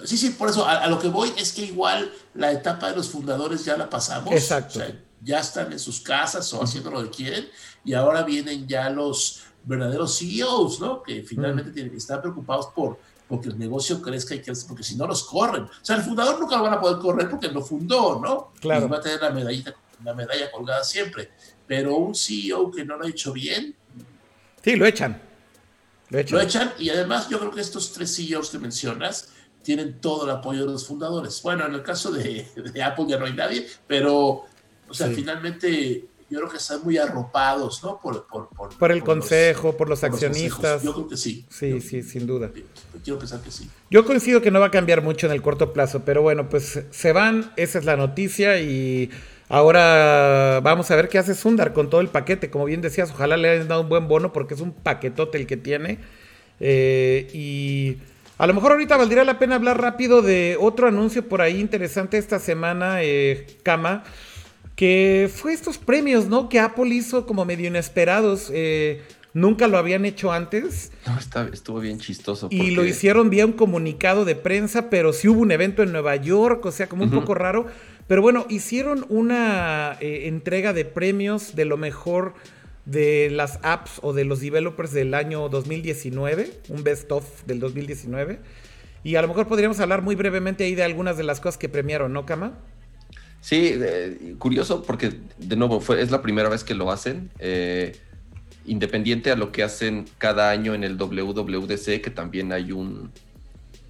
[0.05, 3.09] sí, sí, por eso a, lo que voy es que igual la etapa de los
[3.09, 4.33] fundadores ya la pasamos.
[4.33, 4.81] Exacto.
[5.21, 7.47] ya están en sus casas o haciendo lo que quieren
[7.83, 11.03] y ahora vienen ya los verdaderos CEOs, ¿no?
[11.03, 15.05] Que finalmente tienen, están preocupados por porque el negocio crezca y crezca, porque si no
[15.05, 15.63] los corren.
[15.63, 18.53] O sea, el fundador nunca lo van a poder correr porque lo fundó, ¿no?
[18.59, 18.85] Claro.
[18.85, 21.31] Y va a tener la medallita, la medalla colgada siempre.
[21.67, 23.75] Pero un CEO que no lo ha hecho bien.
[24.63, 25.21] Sí, lo echan.
[26.09, 26.37] Lo echan.
[26.37, 29.29] Lo echan y además yo creo que estos tres CEOs que mencionas
[29.67, 31.41] tienen todo el apoyo de los fundadores.
[31.43, 32.47] Bueno, en el caso de,
[32.81, 34.45] Apple ya no hay nadie, pero,
[34.87, 37.99] o sea, finalmente yo creo que están muy arropados, ¿no?
[37.99, 40.83] Por, el consejo, por los accionistas.
[40.83, 41.45] yo creo que sí.
[41.49, 42.49] Sí, sí, sin duda.
[43.03, 43.69] Quiero pensar que sí.
[43.91, 46.85] Yo coincido que no va a cambiar mucho en el corto plazo, pero bueno, pues
[46.89, 49.11] se van, esa es la noticia y
[49.49, 52.49] ahora vamos a ver qué hace Sundar con todo el paquete.
[52.49, 55.45] Como bien decías, ojalá le hayan dado un buen bono porque es un paquetote el
[55.45, 55.99] que tiene
[56.61, 57.97] Eh, y
[58.37, 62.17] a lo mejor ahorita valdría la pena hablar rápido de otro anuncio por ahí interesante
[62.17, 64.03] esta semana, eh, Kama,
[64.75, 66.49] que fue estos premios, ¿no?
[66.49, 68.51] Que Apple hizo como medio inesperados.
[68.53, 69.01] Eh,
[69.33, 70.91] nunca lo habían hecho antes.
[71.07, 72.47] No, está, estuvo bien chistoso.
[72.51, 76.15] Y lo hicieron vía un comunicado de prensa, pero sí hubo un evento en Nueva
[76.15, 77.65] York, o sea, como un poco raro.
[78.07, 82.35] Pero bueno, hicieron una eh, entrega de premios de lo mejor
[82.87, 88.39] de las apps o de los developers del año 2019, un best of del 2019.
[89.03, 91.69] Y a lo mejor podríamos hablar muy brevemente ahí de algunas de las cosas que
[91.69, 92.57] premiaron, ¿no, Kama?
[93.41, 93.75] Sí,
[94.39, 97.29] curioso porque de nuevo fue, es la primera vez que lo hacen.
[97.39, 97.95] Eh,
[98.65, 103.11] independiente a lo que hacen cada año en el WWDC, que también hay un,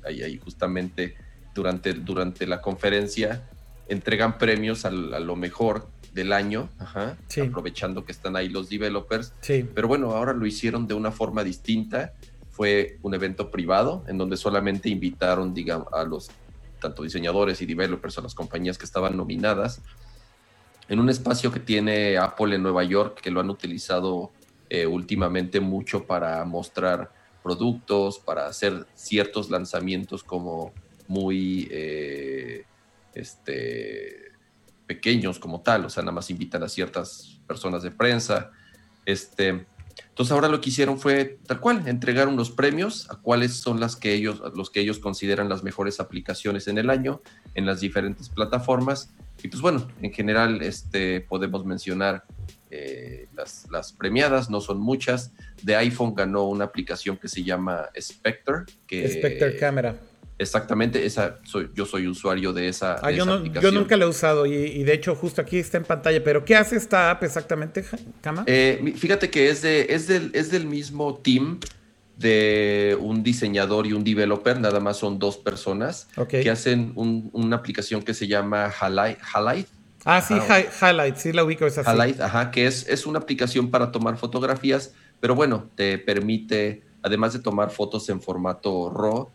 [0.05, 1.15] ahí, justamente
[1.53, 3.47] durante, durante la conferencia,
[3.89, 5.87] entregan premios a, lo mejor
[6.17, 9.33] del año, aprovechando que están ahí los developers.
[9.73, 12.13] Pero bueno, ahora lo hicieron de una forma distinta.
[12.49, 16.29] Fue un evento privado en donde solamente invitaron, digamos, a los
[16.79, 19.81] tanto diseñadores y developers, a las compañías que estaban nominadas,
[20.89, 24.31] en un espacio que tiene Apple en Nueva York, que lo han utilizado
[24.69, 27.11] eh, últimamente mucho para mostrar
[27.43, 30.71] productos, para hacer ciertos lanzamientos como
[31.07, 32.65] muy eh,
[33.13, 34.26] este,
[34.87, 38.51] pequeños como tal, o sea, nada más invitan a ciertas personas de prensa.
[39.05, 39.65] Este,
[40.09, 43.95] entonces ahora lo que hicieron fue tal cual, entregar unos premios a cuáles son las
[43.95, 47.21] que ellos, los que ellos consideran las mejores aplicaciones en el año
[47.53, 49.13] en las diferentes plataformas.
[49.43, 52.23] Y pues bueno, en general este, podemos mencionar
[52.71, 55.33] eh, las, premiadas, no son muchas.
[55.61, 58.63] De iPhone ganó una aplicación que se llama Spectre.
[58.87, 59.95] Que, Spectre Camera.
[60.39, 64.83] Exactamente, esa soy, yo soy usuario de esa, ah, yo, nunca la he usado y,
[64.83, 67.83] de hecho justo aquí está en pantalla, pero ¿qué hace esta app exactamente,
[68.21, 68.43] Kama?
[68.45, 71.59] Eh, fíjate que es, de, es, del, es del mismo team
[72.17, 78.03] de un diseñador y un developer, nada más son dos personas que hacen una aplicación
[78.03, 79.67] que se llama Halite.
[80.05, 81.81] Ah, sí, Highlight, sí la ubico esa.
[81.81, 87.33] Highlight, ajá, que es, es una aplicación para tomar fotografías, pero bueno, te permite además
[87.33, 89.29] de tomar fotos en formato RAW,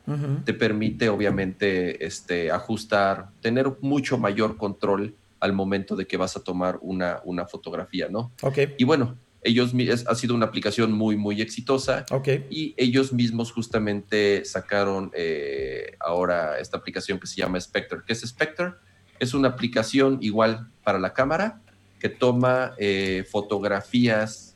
[0.44, 6.44] te permite obviamente este, ajustar, tener mucho mayor control al momento de que vas a
[6.44, 8.32] tomar una, una fotografía, ¿no?
[8.42, 8.58] Ok.
[8.78, 9.72] Y bueno, ellos
[10.06, 12.06] ha sido una aplicación muy, muy exitosa.
[12.10, 12.28] Ok.
[12.48, 18.00] Y ellos mismos justamente sacaron eh, ahora esta aplicación que se llama Spectre.
[18.06, 18.74] ¿Qué es Spectre?
[19.18, 21.60] Es una aplicación igual para la cámara
[21.98, 24.51] que toma eh, fotografías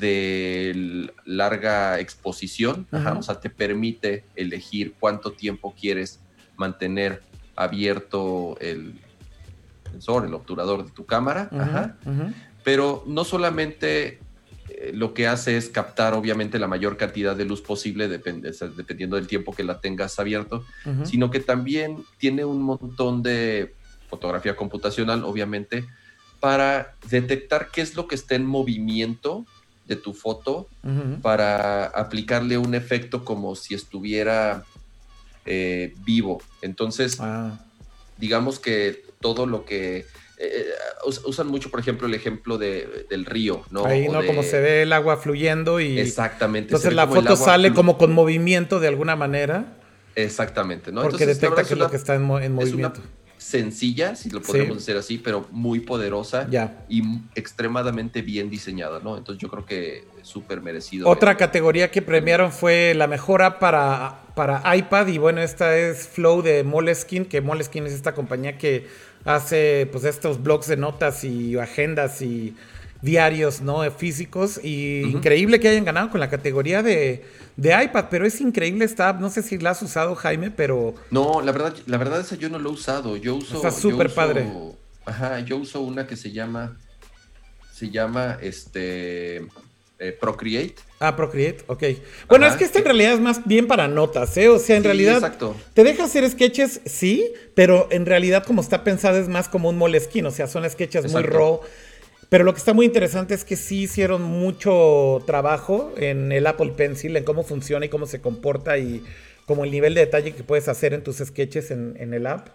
[0.00, 6.20] de larga exposición, o sea, te permite elegir cuánto tiempo quieres
[6.56, 7.22] mantener
[7.54, 8.94] abierto el
[9.92, 11.96] sensor, el obturador de tu cámara,
[12.64, 14.18] pero no solamente
[14.68, 19.26] eh, lo que hace es captar obviamente la mayor cantidad de luz posible dependiendo del
[19.26, 20.64] tiempo que la tengas abierto,
[21.04, 23.74] sino que también tiene un montón de
[24.08, 25.86] fotografía computacional, obviamente,
[26.40, 29.46] para detectar qué es lo que está en movimiento
[29.90, 30.68] de tu foto
[31.20, 34.62] para aplicarle un efecto como si estuviera
[35.44, 36.40] eh, vivo.
[36.62, 37.58] Entonces, ah.
[38.16, 39.98] digamos que todo lo que...
[39.98, 40.06] Eh,
[40.38, 40.64] eh,
[41.26, 43.84] usan mucho, por ejemplo, el ejemplo del río, ¿no?
[43.84, 44.24] Ahí, ¿no?
[44.24, 45.98] como se ve el agua fluyendo y...
[45.98, 46.68] Exactamente.
[46.68, 49.76] Entonces la foto sale como con movimiento de alguna manera.
[50.14, 51.02] Exactamente, ¿no?
[51.02, 53.02] Porque detecta que es lo que está en, movimiento
[53.40, 56.46] sencilla, si lo podemos decir así, pero muy poderosa
[56.90, 57.02] y
[57.34, 59.16] extremadamente bien diseñada, ¿no?
[59.16, 61.08] Entonces yo creo que súper merecido.
[61.08, 66.06] Otra categoría que premiaron fue la mejor app para, para iPad y bueno, esta es
[66.06, 68.86] Flow de Moleskine, que Moleskine es esta compañía que
[69.24, 72.54] hace pues estos blogs de notas y agendas y
[73.02, 73.88] diarios, ¿no?
[73.90, 77.24] Físicos y increíble que hayan ganado con la categoría de
[77.60, 79.20] de iPad, pero es increíble esta app.
[79.20, 80.94] No sé si la has usado, Jaime, pero.
[81.10, 83.18] No, la verdad, la verdad esa yo no lo he usado.
[83.18, 83.56] Yo uso.
[83.56, 84.50] Está súper padre.
[85.04, 86.78] Ajá, yo uso una que se llama.
[87.70, 89.46] Se llama este.
[89.98, 90.76] Eh, Procreate.
[91.00, 91.84] Ah, Procreate, ok.
[92.28, 94.48] Bueno, es que esta en realidad es más bien para notas, ¿eh?
[94.48, 95.16] O sea, en realidad.
[95.16, 95.54] Exacto.
[95.74, 99.76] Te deja hacer sketches, sí, pero en realidad, como está pensado, es más como un
[99.76, 100.24] molesquín.
[100.24, 101.60] O sea, son sketches muy raw
[102.30, 106.72] pero lo que está muy interesante es que sí hicieron mucho trabajo en el Apple
[106.76, 109.04] Pencil, en cómo funciona y cómo se comporta y
[109.46, 112.50] como el nivel de detalle que puedes hacer en tus sketches en, el app.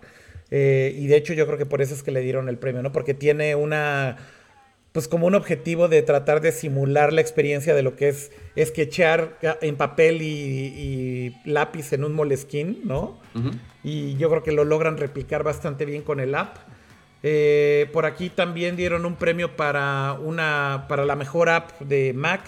[0.49, 2.81] Eh, y de hecho yo creo que por eso es que le dieron el premio,
[2.83, 2.93] ¿no?
[2.93, 4.15] Porque tiene una,
[4.93, 9.37] pues como un objetivo de tratar de simular la experiencia de lo que es sketchear
[9.61, 13.19] en papel y, lápiz en un moleskin, ¿no?
[13.83, 16.59] Y yo creo que lo logran replicar bastante bien con el app.
[17.27, 22.43] Eh, por aquí también dieron un premio para, una, para la mejor app de Mac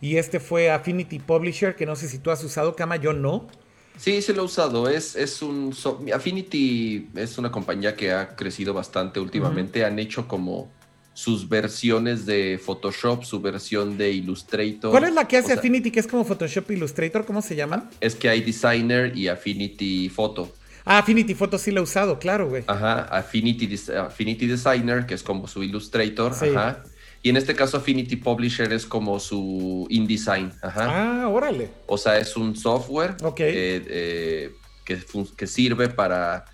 [0.00, 3.48] Y este fue Affinity Publisher, que no sé si tú has usado, Kama, yo no.
[3.96, 4.88] Sí, se lo he usado.
[4.88, 5.74] Es, es un.
[6.14, 9.84] Affinity es una compañía que ha crecido bastante últimamente.
[9.84, 10.70] Han hecho como
[11.14, 14.92] sus versiones de Photoshop, su versión de Illustrator.
[14.92, 17.24] ¿Cuál es la que hace Affinity, que es como Photoshop Illustrator?
[17.24, 17.90] ¿Cómo se llama?
[18.00, 20.52] Es que hay Designer y Affinity Photo.
[20.84, 22.64] Ah, Affinity Photo sí lo he usado, claro, güey.
[22.66, 26.32] Ajá, Affinity, Affinity Designer, que es como su Illustrator.
[26.32, 26.82] Ajá.
[27.22, 30.52] Y en este caso Affinity Publisher es como su InDesign.
[30.60, 31.22] Ajá.
[31.22, 31.70] Ah, órale.
[31.86, 34.52] O sea, es un software eh, eh,
[34.84, 34.98] que,
[35.36, 36.46] que, sirve para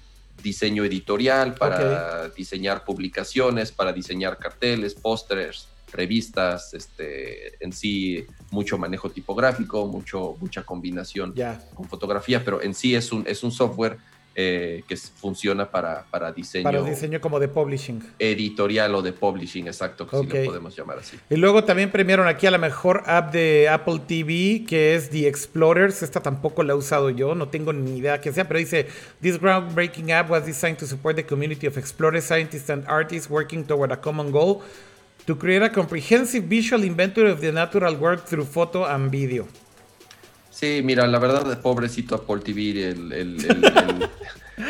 [0.42, 9.10] diseño editorial, para diseñar publicaciones, para diseñar carteles, pósters, revistas, este, en sí mucho manejo
[9.10, 11.34] tipográfico, mucho, mucha combinación
[11.74, 13.96] con fotografía, pero en sí es un, es un software
[14.40, 16.62] eh, que funciona para, para diseño.
[16.62, 18.00] Para diseño como de publishing.
[18.20, 21.18] Editorial o de publishing, exacto, que lo podemos llamar así.
[21.28, 25.26] Y luego también premiaron aquí a la mejor app de Apple TV, que es The
[25.26, 26.04] Explorers.
[26.04, 28.86] Esta tampoco la he usado yo, no tengo ni idea qué sea, pero dice:
[29.20, 33.64] This groundbreaking app was designed to support the community of explorers, scientists, and artists working
[33.64, 34.62] toward a common goal
[35.26, 39.48] to create a comprehensive visual inventory of the natural world through photo and video.
[40.58, 43.12] Sí, mira, la verdad, pobrecito Apple TV, el,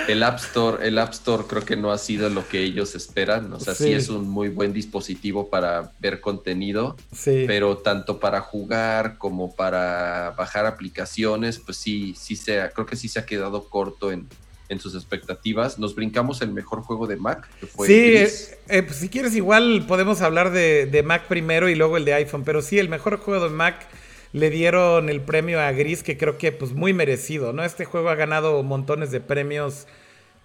[0.07, 3.51] el, App Store, el App Store creo que no ha sido lo que ellos esperan.
[3.55, 7.45] O sea, sí, es un muy buen dispositivo para ver contenido, sí.
[7.47, 13.09] pero tanto para jugar como para bajar aplicaciones, pues sí, sí se, creo que sí
[13.09, 14.29] se ha quedado corto en,
[14.69, 15.79] en sus expectativas.
[15.79, 18.31] Nos brincamos el mejor juego de Mac, que fue Sí, eh,
[18.69, 22.13] eh, pues si quieres igual podemos hablar de, de Mac primero y luego el de
[22.13, 23.89] iPhone, pero sí, el mejor juego de Mac
[24.33, 27.65] le dieron el premio a Gris, que creo que pues muy merecido, ¿no?
[27.65, 29.87] Este juego ha ganado montones de premios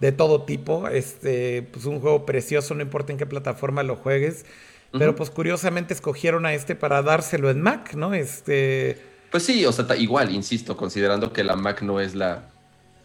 [0.00, 4.44] de todo tipo, este, pues un juego precioso, no importa en qué plataforma lo juegues,
[4.92, 8.14] pero pues curiosamente escogieron a este para dárselo en Mac, ¿no?
[8.14, 8.98] Este...
[9.30, 12.53] Pues sí, o sea, igual, insisto, considerando que la Mac no es la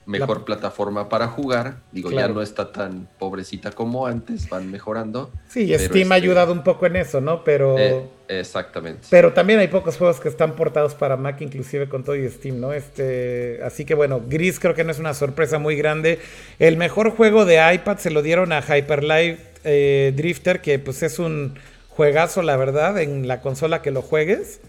[0.09, 1.77] mejor plataforma para jugar.
[1.91, 5.31] Digo, ya no está tan pobrecita como antes, van mejorando.
[5.47, 7.43] Sí, Steam ha este ayudado un poco en eso, ¿no?
[7.43, 7.77] Pero.
[7.77, 9.07] Eh, exactamente.
[9.09, 12.59] Pero también hay pocos juegos que están portados para Mac, inclusive con todo y Steam,
[12.59, 12.73] ¿no?
[12.73, 13.61] Este.
[13.63, 16.19] Así que bueno, Gris creo que no es una sorpresa muy grande.
[16.57, 21.03] El mejor juego de iPad se lo dieron a Hyper Light eh, Drifter, que pues
[21.03, 21.59] es un
[21.89, 24.61] juegazo, la verdad, en la consola que lo juegues.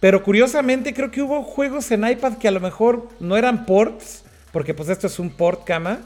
[0.00, 4.25] Pero curiosamente creo que hubo juegos en iPad que a lo mejor no eran ports,
[4.56, 6.00] porque pues esto es un port cama.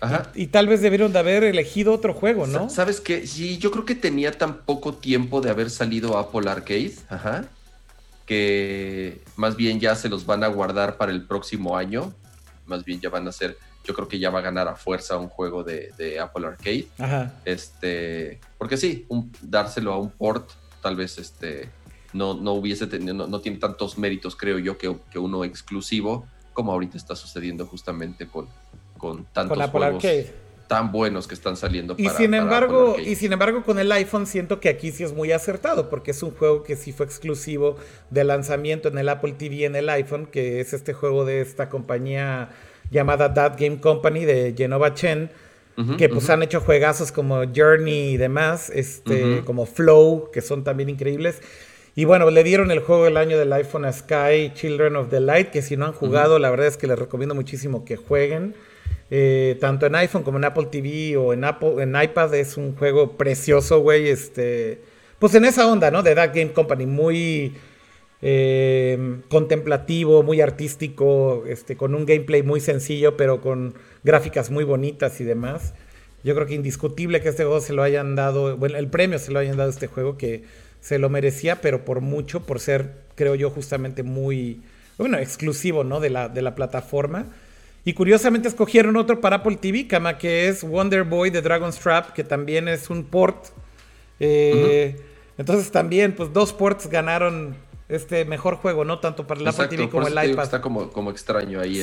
[0.00, 0.30] Ajá.
[0.36, 2.70] Y, tal vez debieron de haber elegido otro juego, ¿no?
[2.70, 3.26] ¿Sabes qué?
[3.26, 7.46] Sí, yo creo que tenía tan poco tiempo de haber salido Apple Arcade, ajá,
[8.26, 12.14] que más bien ya se los van a guardar para el próximo año.
[12.64, 15.18] Más bien ya van a ser, yo creo que ya va a ganar a fuerza
[15.18, 16.86] un juego de, Apple Arcade.
[16.96, 17.34] Ajá.
[17.44, 19.04] Este, porque sí,
[19.42, 20.48] dárselo a un port,
[20.80, 21.70] tal vez este,
[22.12, 26.72] no, no hubiese tenido, no, tiene tantos méritos, creo yo, que, que uno exclusivo como
[26.72, 28.48] ahorita está sucediendo justamente con,
[28.98, 30.04] con tantos juegos
[30.70, 34.60] tan buenos que están saliendo y sin embargo y sin embargo con el iPhone siento
[34.60, 37.76] que aquí sí es muy acertado porque es un juego que sí fue exclusivo
[38.10, 41.68] de lanzamiento en el Apple TV en el iPhone que es este juego de esta
[41.68, 42.50] compañía
[42.92, 45.32] llamada That Game Company de Genova Chen
[45.98, 50.88] que pues han hecho juegazos como Journey y demás este como Flow que son también
[50.88, 51.40] increíbles
[52.00, 55.20] y bueno, le dieron el juego del año del iPhone a Sky, Children of the
[55.20, 58.54] Light, que si no han jugado, la verdad es que les recomiendo muchísimo que jueguen.
[59.10, 62.74] Eh, tanto en iPhone como en Apple TV o en Apple, en iPad es un
[62.74, 64.08] juego precioso, güey.
[64.08, 64.80] Este,
[65.18, 66.02] pues en esa onda, ¿no?
[66.02, 67.52] De That Game Company, muy
[68.22, 73.74] eh, contemplativo, muy artístico, este, con un gameplay muy sencillo, pero con
[74.04, 75.74] gráficas muy bonitas y demás.
[76.24, 79.32] Yo creo que indiscutible que este juego se lo hayan dado, bueno, el premio se
[79.32, 80.44] lo hayan dado a este juego que
[80.80, 84.62] se lo merecía, pero por mucho, por ser, creo yo, justamente muy,
[84.98, 86.00] bueno, exclusivo, ¿no?
[86.00, 87.26] De la, de la plataforma.
[87.84, 92.12] Y curiosamente escogieron otro para Apple TV, Kama, que es Wonder Boy de Dragon's Trap,
[92.12, 93.46] que también es un port.
[94.18, 95.00] Eh,
[95.38, 97.56] entonces también, pues dos ports ganaron
[97.88, 98.98] este mejor juego, ¿no?
[99.00, 100.44] Tanto para el Apple TV como el iPad.
[100.44, 101.82] Está como, como extraño ahí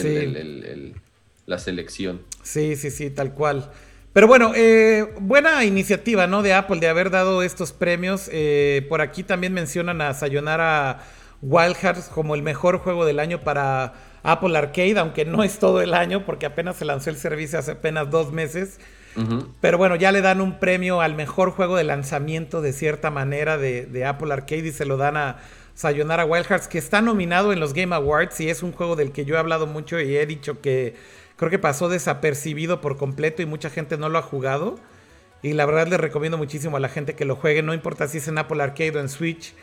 [1.47, 2.21] la selección.
[2.43, 3.71] Sí, sí, sí, tal cual.
[4.17, 6.41] Pero bueno, eh, buena iniciativa, ¿no?
[6.41, 8.31] De Apple de haber dado estos premios.
[8.33, 11.01] Eh, por aquí también mencionan a Sayonara
[11.43, 15.83] Wild Hearts como el mejor juego del año para Apple Arcade, aunque no es todo
[15.83, 18.79] el año, porque apenas se lanzó el servicio hace apenas dos meses.
[19.61, 23.59] Pero bueno, ya le dan un premio al mejor juego de lanzamiento de cierta manera
[23.59, 25.37] de, de Apple Arcade y se lo dan a
[25.75, 29.11] Sayonara Wild Hearts, que está nominado en los Game Awards y es un juego del
[29.11, 30.95] que yo he hablado mucho y he dicho que
[31.37, 34.75] creo que pasó desapercibido por completo y mucha gente no lo ha jugado.
[35.41, 38.17] Y la verdad les recomiendo muchísimo a la gente que lo juegue, no importa si
[38.17, 39.53] es en Apple Arcade o en Switch.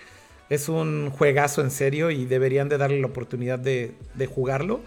[0.49, 4.81] Es un juegazo en serio y deberían de darle la oportunidad de, de jugarlo.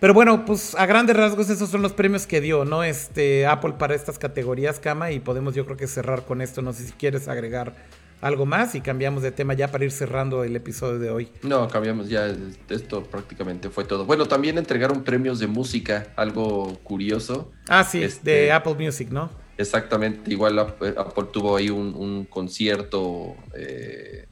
[0.00, 2.82] Pero bueno, pues a grandes rasgos esos son los premios que dio, ¿no?
[2.82, 6.60] Este Apple para estas categorías, Kama, y podemos yo creo que cerrar con esto.
[6.60, 7.74] No sé si quieres agregar
[8.22, 11.28] algo más y cambiamos de tema ya para ir cerrando el episodio de hoy.
[11.42, 12.34] No, cambiamos ya,
[12.70, 14.06] esto prácticamente fue todo.
[14.06, 17.52] Bueno, también entregaron premios de música, algo curioso.
[17.68, 19.30] Ah, sí, este, de Apple Music, ¿no?
[19.58, 24.26] Exactamente, igual Apple tuvo ahí un, concierto eh,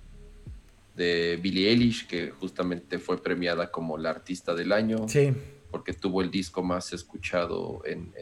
[0.97, 5.07] de Billie Eilish, que justamente fue premiada como la artista del año.
[5.07, 5.35] Sí
[5.71, 8.13] porque tuvo el disco más escuchado en,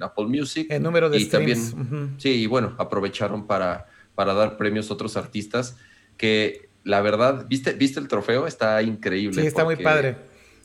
[0.00, 0.66] Apple Music.
[0.70, 3.86] El número de y También, Sí, y bueno, aprovecharon para,
[4.16, 5.76] para dar premios a otros artistas
[6.16, 8.46] que la verdad, ¿viste, ¿viste el trofeo?
[8.46, 9.42] Está increíble.
[9.42, 10.16] Sí, está muy padre.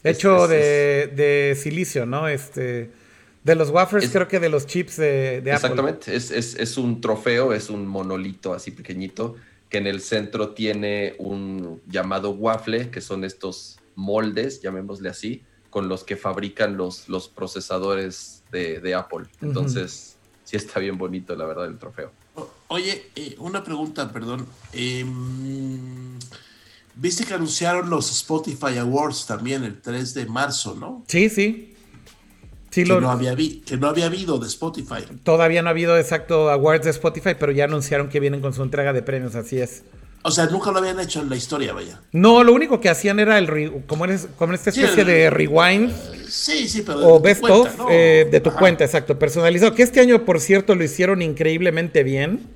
[0.03, 2.27] Hecho de, silicio, ¿no?
[2.27, 2.91] Este,
[3.43, 5.51] de los wafers, creo que de los chips de, Apple.
[5.51, 9.35] Exactamente, es, es, un trofeo, es un monolito así pequeñito,
[9.67, 15.89] que en el centro tiene un llamado waffle, que son estos moldes, llamémosle así, con
[15.89, 19.25] los que fabrican los, los procesadores de, Apple.
[19.41, 22.11] Entonces, sí está bien bonito, la verdad, el trofeo.
[22.67, 24.45] Oye, eh, una pregunta, perdón.
[24.73, 26.17] Em,
[26.95, 31.03] Viste que anunciaron los Spotify Awards también el 3 de marzo, ¿no?
[31.07, 31.73] Sí, sí.
[32.69, 35.05] sí que, no había que no había habido de Spotify.
[35.23, 38.61] Todavía no ha habido exacto awards de Spotify, pero ya anunciaron que vienen con su
[38.61, 39.83] entrega de premios, así es.
[40.23, 41.99] O sea, nunca lo habían hecho en la historia, vaya.
[42.11, 45.91] No, lo único que hacían era el como, eres, como esta especie de rewind.
[46.31, 47.07] Sí, sí, pero.
[47.07, 49.73] O best of eh, de tu cuenta, exacto, personalizado.
[49.73, 52.47] Que este año, por cierto, lo hicieron increíblemente bien.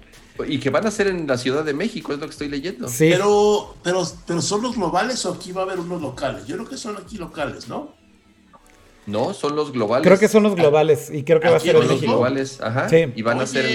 [0.47, 2.89] Y que van a ser en la Ciudad de México, es lo que estoy leyendo.
[2.89, 3.10] Sí.
[3.10, 6.45] Pero, pero, pero son los globales o aquí va a haber unos locales.
[6.45, 7.93] Yo creo que son aquí locales, ¿no?
[9.06, 10.06] No, son los globales.
[10.06, 11.93] Creo que son los globales y creo que va a ser en México.
[11.93, 12.89] Los globales, ajá.
[12.89, 13.06] Sí.
[13.15, 13.65] Y van a ser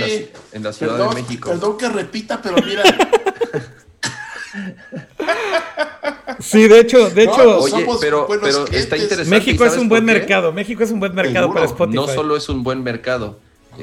[0.52, 1.48] en la, Ciudad de México.
[1.48, 2.82] Perdón que repita, pero mira,
[6.40, 7.64] Sí, de hecho, de hecho,
[8.00, 8.26] pero,
[8.72, 9.28] está interesante.
[9.28, 10.52] México es un buen mercado.
[10.52, 11.96] México es un buen mercado para Spotify.
[11.96, 13.38] No solo es un buen mercado,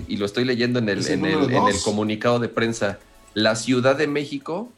[0.07, 2.99] y lo estoy leyendo en el, en el, comunicado de prensa.
[3.33, 4.71] La Ciudad de México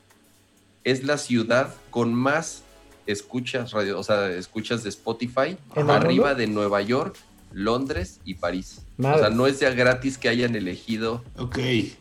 [0.83, 2.63] es la ciudad con más
[3.05, 7.15] escuchas radio, o sea, escuchas de Spotify arriba de Nueva York
[7.51, 8.85] Londres y París.
[8.99, 11.23] O sea, no es ya gratis que hayan elegido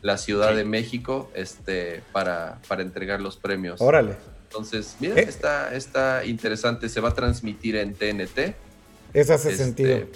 [0.03, 3.81] la Ciudad de México este, para, para entregar los premios.
[3.81, 4.16] Órale.
[4.48, 5.26] Entonces, mira, eh.
[5.28, 6.88] está, está interesante.
[6.88, 8.54] Se va a transmitir en TNT.
[9.12, 10.06] Eso hace este, sentido.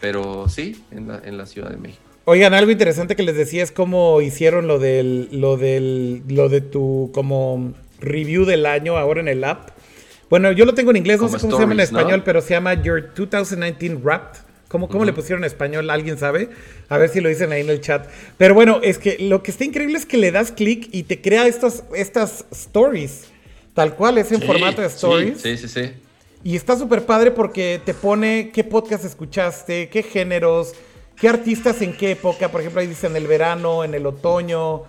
[0.00, 2.02] Pero sí, en la, en la Ciudad de México.
[2.24, 6.60] Oigan, algo interesante que les decía es cómo hicieron lo del, lo del, lo de
[6.60, 9.70] tu como review del año ahora en el app.
[10.30, 12.50] Bueno, yo lo tengo en inglés, no sé cómo se llama en español, pero se
[12.50, 14.49] llama Your 2019 Wrapped.
[14.70, 15.90] ¿Cómo, cómo le pusieron en español?
[15.90, 16.48] ¿Alguien sabe?
[16.88, 18.06] A ver si lo dicen ahí en el chat.
[18.38, 21.20] Pero bueno, es que lo que está increíble es que le das clic y te
[21.20, 23.24] crea estas, estas stories.
[23.74, 25.40] Tal cual, es en formato de stories.
[25.40, 25.90] Sí, sí, sí.
[26.44, 30.74] Y está súper padre porque te pone qué podcast escuchaste, qué géneros,
[31.16, 32.52] qué artistas en qué época.
[32.52, 34.84] Por ejemplo, ahí dicen el verano, en el otoño.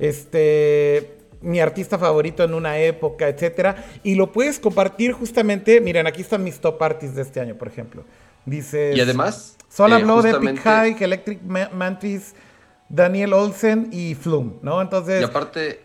[0.00, 6.20] Este mi artista favorito en una época, etcétera, y lo puedes compartir justamente, miren, aquí
[6.20, 8.04] están mis top artists de este año, por ejemplo.
[8.46, 12.34] Dice Y además, Sola eh, Blood, Epic High, Electric Mantis,
[12.88, 14.80] Daniel Olsen y Flume, ¿no?
[14.82, 15.20] Entonces.
[15.20, 15.80] Y aparte,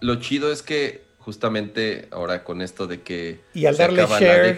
[0.00, 4.56] lo chido es que justamente ahora con esto de que y al darle share,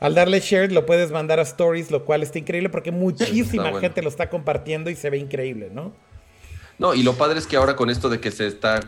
[0.00, 4.02] Al darle share lo puedes mandar a stories, lo cual está increíble porque muchísima gente
[4.02, 5.94] lo está compartiendo y se ve increíble, ¿no?
[6.78, 8.80] No, y lo padre es que ahora con esto de que se está,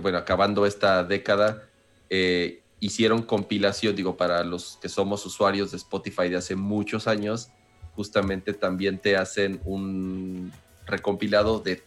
[0.00, 1.62] bueno, acabando esta década,
[2.10, 7.50] eh, hicieron compilación, digo, para los que somos usuarios de Spotify de hace muchos años,
[7.94, 10.52] justamente también te hacen un
[10.86, 11.82] recompilado de,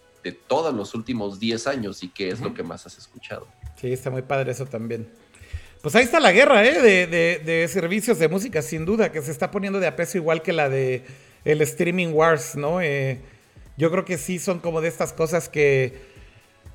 [0.48, 3.48] todos los últimos 10 años y qué es lo que más has escuchado.
[3.82, 5.10] Sí, está muy padre eso también.
[5.82, 6.82] Pues ahí está la guerra, ¿eh?
[6.82, 10.44] De, de, servicios de música, sin duda, que se está poniendo de a peso igual
[10.44, 11.04] que la de
[11.46, 12.80] el streaming wars, ¿no?
[12.80, 13.22] Eh,
[13.78, 16.09] yo creo que sí son como de estas cosas que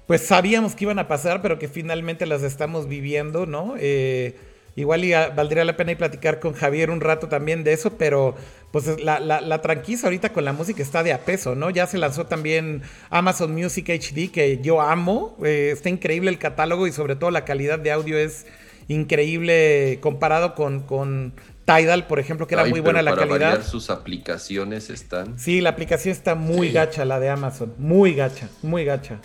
[0.07, 3.75] pues sabíamos que iban a pasar, pero que finalmente las estamos viviendo, ¿no?
[3.79, 4.37] Eh,
[4.77, 8.35] igual y valdría la pena ir platicar con Javier un rato también de eso, pero
[8.71, 11.71] pues la, la, tranquiza ahorita con la música está de a peso, ¿no?
[11.71, 16.87] Ya se lanzó también Amazon Music HD, que yo amo, eh, está increíble el catálogo
[16.89, 18.47] y sobre todo la calidad de audio es
[18.89, 23.65] increíble comparado con, con Tidal, por ejemplo, que era muy buena la calidad.
[23.65, 25.39] sus aplicaciones están.
[25.39, 27.73] Sí, la aplicación está muy gacha, la de Amazon.
[27.79, 29.21] Muy gacha, muy gacha.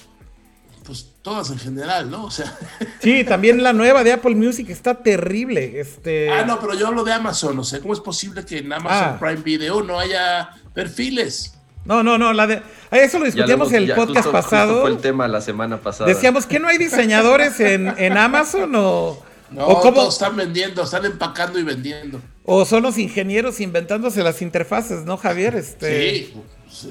[0.89, 2.25] Pues todas en general, ¿no?
[2.25, 2.51] O sea.
[2.99, 5.79] Sí, también la nueva de Apple Music está terrible.
[5.79, 6.31] Este...
[6.31, 7.59] Ah, no, pero yo hablo de Amazon.
[7.59, 9.19] O sea, ¿cómo es posible que en Amazon ah.
[9.19, 11.53] Prime Video no haya perfiles?
[11.85, 14.81] No, no, no, la de eso lo discutíamos en el podcast pasado.
[14.81, 16.09] fue el tema la semana pasada.
[16.09, 21.59] Decíamos que no hay diseñadores en, en Amazon o no, todos están vendiendo, están empacando
[21.59, 22.19] y vendiendo.
[22.45, 25.55] O son los ingenieros inventándose las interfaces, ¿no, Javier?
[25.55, 26.09] Este...
[26.09, 26.33] Sí,
[26.65, 26.87] pues,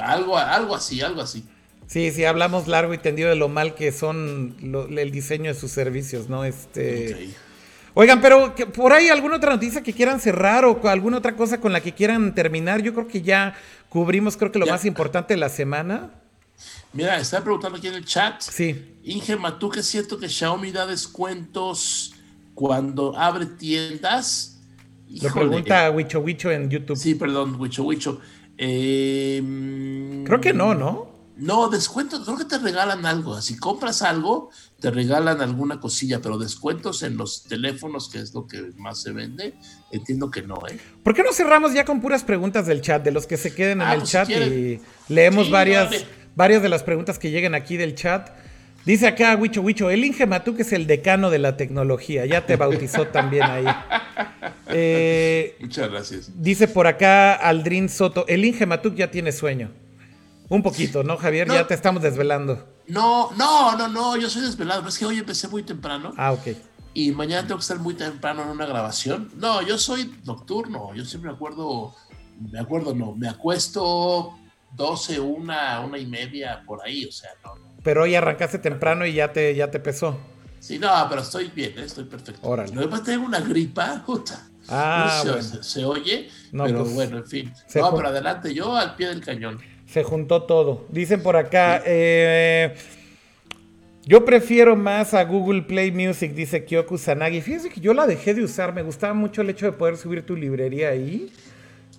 [0.00, 1.44] algo, algo así, algo así.
[1.90, 4.54] Sí, sí, hablamos largo y tendido de lo mal que son
[4.96, 6.44] el diseño de sus servicios, ¿no?
[6.44, 7.34] Este.
[7.94, 11.72] Oigan, pero por ahí alguna otra noticia que quieran cerrar o alguna otra cosa con
[11.72, 12.80] la que quieran terminar.
[12.80, 13.56] Yo creo que ya
[13.88, 16.12] cubrimos, creo que lo más importante de la semana.
[16.92, 18.40] Mira, estaba preguntando aquí en el chat.
[18.40, 18.94] Sí.
[19.02, 22.14] Inge ¿tú que es cierto que Xiaomi da descuentos
[22.54, 24.60] cuando abre tiendas?
[25.08, 26.96] Lo pregunta Wicho Wicho en YouTube.
[26.96, 28.20] Sí, perdón, Wicho Wicho.
[28.56, 31.09] Em, creo que no, ¿no?
[31.40, 33.40] No, descuentos, creo que te regalan algo.
[33.40, 38.46] Si compras algo, te regalan alguna cosilla, pero descuentos en los teléfonos, que es lo
[38.46, 39.54] que más se vende,
[39.90, 40.78] entiendo que no, ¿eh?
[41.02, 43.80] ¿Por qué no cerramos ya con puras preguntas del chat, de los que se queden
[43.80, 46.04] en ah, el pues chat y leemos varias,
[46.36, 48.30] varias de las preguntas que lleguen aquí del chat?
[48.84, 52.56] Dice acá Wicho Wicho, el Inge que es el decano de la tecnología, ya te
[52.56, 53.66] bautizó también ahí.
[54.68, 56.30] Eh, Muchas gracias.
[56.34, 59.70] Dice por acá Aldrin Soto, el Inge Matuk ya tiene sueño.
[60.50, 61.48] Un poquito, ¿no, Javier?
[61.48, 62.68] ya te estamos desvelando.
[62.88, 66.12] No, no, no, no, yo soy desvelado, es que hoy empecé muy temprano.
[66.16, 66.48] Ah, ok.
[66.92, 69.30] Y mañana tengo que estar muy temprano en una grabación.
[69.36, 71.94] No, yo soy nocturno, yo siempre me acuerdo,
[72.50, 74.36] me acuerdo, no, me acuesto
[74.72, 77.76] 12, una, una y media por ahí, o sea, no, no.
[77.84, 80.18] Pero hoy arrancaste temprano y ya te, ya te pesó.
[80.58, 81.84] Sí, no, pero estoy bien, ¿eh?
[81.84, 82.46] estoy perfecto.
[82.46, 82.74] Órale.
[82.74, 84.48] Luego tengo una gripa, puta.
[84.68, 85.22] Ah,
[85.62, 87.52] se, oye, pero pues, bueno, en fin.
[87.74, 89.58] No, pero adelante, yo al pie del cañón.
[89.90, 90.84] Se juntó todo.
[90.88, 92.74] Dicen por acá, eh,
[94.04, 97.40] yo prefiero más a Google Play Music, dice Kyoku Sanagi.
[97.40, 100.24] Fíjense que yo la dejé de usar, me gustaba mucho el hecho de poder subir
[100.24, 101.32] tu librería ahí.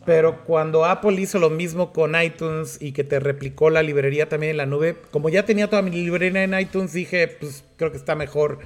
[0.06, 4.52] Pero cuando Apple hizo lo mismo con iTunes y que te replicó la librería también
[4.52, 7.98] en la nube, como ya tenía toda mi librería en iTunes, dije, pues creo que
[7.98, 8.60] está mejor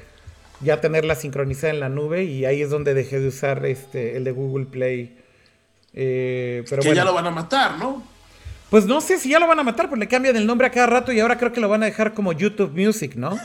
[0.62, 4.24] ya tenerla sincronizada en la nube y ahí es donde dejé de usar este el
[4.24, 5.18] de Google Play.
[5.94, 8.15] Eh, pero que ya lo van a matar, ¿no?
[8.70, 10.72] Pues no sé si ya lo van a matar, porque le cambian el nombre a
[10.72, 13.38] cada rato y ahora creo que lo van a dejar como YouTube Music, ¿no?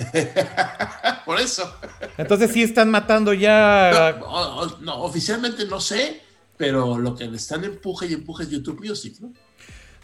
[1.24, 1.76] Por eso.
[2.16, 4.18] Entonces sí están matando ya.
[4.80, 6.22] No, oficialmente no sé,
[6.56, 9.32] pero lo que le están empuje y empuje es YouTube Music, ¿no?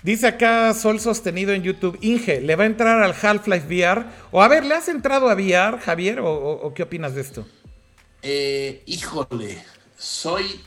[0.03, 4.05] Dice acá Sol Sostenido en YouTube, Inge, ¿le va a entrar al Half-Life VR?
[4.31, 6.21] O a ver, ¿le has entrado a VR, Javier?
[6.23, 7.47] ¿O, qué opinas de esto?
[8.23, 9.65] Eh, híjole,
[9.97, 10.61] soy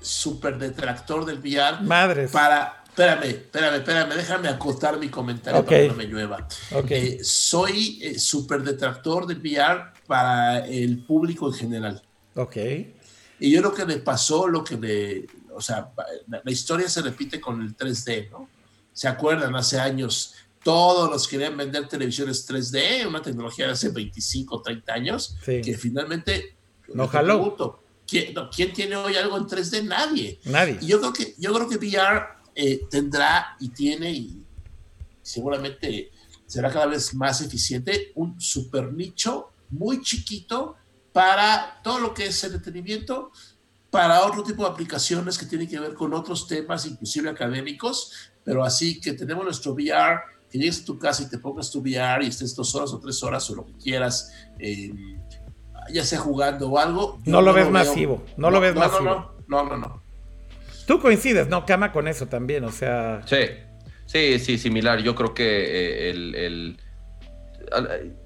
[0.00, 1.82] súper detractor del VR.
[1.82, 2.30] Madres.
[2.30, 6.46] Para, Espérame, espérame, espérame, déjame acotar mi comentario para que no me llueva.
[6.86, 12.02] Eh, soy eh, súper detractor del VR para el público en general.
[12.34, 12.56] Ok.
[13.38, 15.26] Y yo creo que le pasó lo que le.
[15.54, 15.90] O sea,
[16.28, 18.50] la, historia se repite con el 3D, ¿no?
[18.92, 19.56] ¿Se acuerdan?
[19.56, 25.36] Hace años todos los querían vender televisiones 3D, una tecnología de hace 25, 30 años,
[25.42, 26.54] que finalmente.
[26.92, 27.80] No jaló.
[28.06, 29.84] ¿quién, ¿quién, tiene hoy algo en 3D?
[29.84, 30.38] Nadie.
[30.44, 30.76] Nadie.
[30.82, 34.44] Y yo creo que, yo creo que VR eh, tendrá y tiene y
[35.22, 36.10] seguramente
[36.44, 40.76] será cada vez más eficiente un super nicho muy chiquito
[41.10, 43.32] para todo lo que es entretenimiento,
[43.90, 48.62] para otro tipo de aplicaciones que tienen que ver con otros temas, inclusive académicos, pero
[48.62, 50.20] así que tenemos nuestro VR,
[50.50, 53.00] que llegues a tu casa y te pongas tu VR y estés dos horas o
[53.00, 54.92] tres horas o lo que quieras, eh,
[55.94, 57.20] ya sea jugando o algo.
[57.24, 59.32] No lo ves masivo, no, lo ves masivo.
[59.48, 60.09] No, no, no, no.
[60.90, 61.64] Tú coincides, ¿no?
[61.64, 63.22] Cama con eso también, o sea.
[63.24, 63.36] Sí,
[64.06, 65.00] sí, sí, similar.
[65.00, 66.76] Yo creo que eh, el,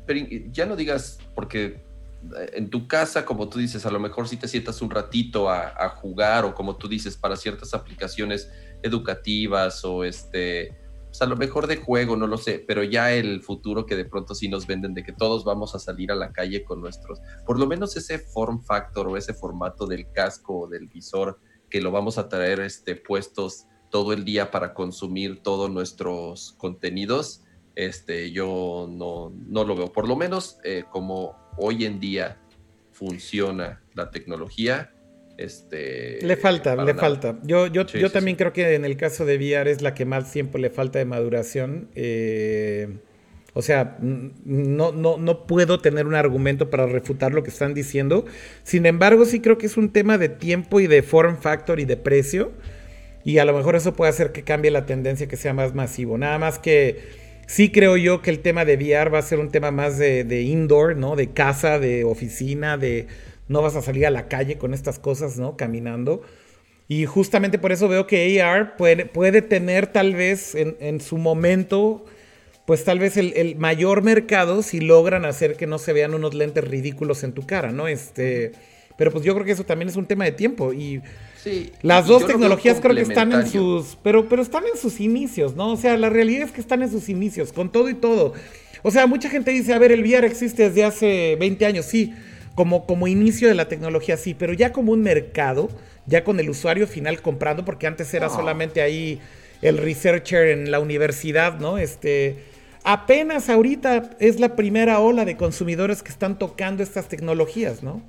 [0.07, 1.85] Pero ya no digas, porque
[2.39, 5.51] eh, en tu casa, como tú dices, a lo mejor si te sientas un ratito
[5.51, 8.51] a, jugar o como tú dices, para ciertas aplicaciones
[8.83, 10.75] educativas o este,
[11.09, 14.07] pues a lo mejor de juego, no lo sé, pero ya el futuro que de
[14.07, 17.21] pronto sí nos venden de que todos vamos a salir a la calle con nuestros,
[17.45, 21.39] por lo menos ese form factor o ese formato del casco o del visor
[21.75, 27.43] que lo vamos a traer este, puestos todo el día para consumir todos nuestros contenidos,
[27.75, 29.93] este, yo no, no lo veo.
[29.93, 32.41] Por lo menos eh, como hoy en día
[32.93, 34.95] funciona la tecnología,
[35.37, 37.41] este, le falta, le falta.
[37.43, 40.31] Yo, yo, yo también creo que en el caso de VR es la que más
[40.31, 41.91] tiempo le falta de maduración.
[41.97, 43.01] Eh,
[43.55, 48.27] o sea, no, no, no puedo tener un argumento para refutar lo que están diciendo.
[48.65, 51.85] Sin embargo, sí creo que es un tema de tiempo y de form factor y
[51.85, 52.51] de precio.
[53.25, 56.19] Y a lo mejor eso puede hacer que cambie la tendencia que sea más masivo.
[56.19, 56.99] Nada más que
[57.47, 60.25] sí creo yo que el tema de VR va a ser un tema más de,
[60.25, 61.15] de indoor, ¿no?
[61.15, 63.07] De casa, de oficina, de
[63.47, 65.57] no vas a salir a la calle con estas cosas, ¿no?
[65.57, 66.23] Caminando.
[66.89, 71.17] Y justamente por eso veo que AR puede, puede tener tal vez en, en su
[71.19, 72.05] momento,
[72.65, 76.35] pues tal vez el, el, mayor mercado si logran hacer que no se vean unos
[76.35, 77.89] lentes ridículos en tu cara, ¿no?
[77.89, 78.53] Este,
[78.97, 81.03] pero pues yo creo que eso también es un tema de tiempo y
[81.45, 85.55] Sí, las dos tecnologías creo que están en sus, pero, pero están en sus inicios,
[85.55, 85.73] ¿no?
[85.73, 88.33] O sea, la realidad es que están en sus inicios, con todo y todo.
[88.83, 92.15] O sea, mucha gente dice, a ver, el VR existe desde hace 20 años, sí,
[92.55, 95.69] como, como inicio de la tecnología, sí, pero ya como un mercado,
[96.07, 99.21] ya con el usuario final comprando, porque antes era solamente ahí
[99.61, 101.77] el researcher en la universidad, ¿no?
[101.77, 102.39] Este,
[102.85, 108.03] apenas ahorita es la primera ola de consumidores que están tocando estas tecnologías, ¿no?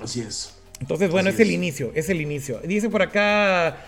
[0.00, 0.54] Así es.
[0.80, 1.50] Entonces, bueno, Así es el es.
[1.50, 2.60] inicio, es el inicio.
[2.64, 3.78] Dice por acá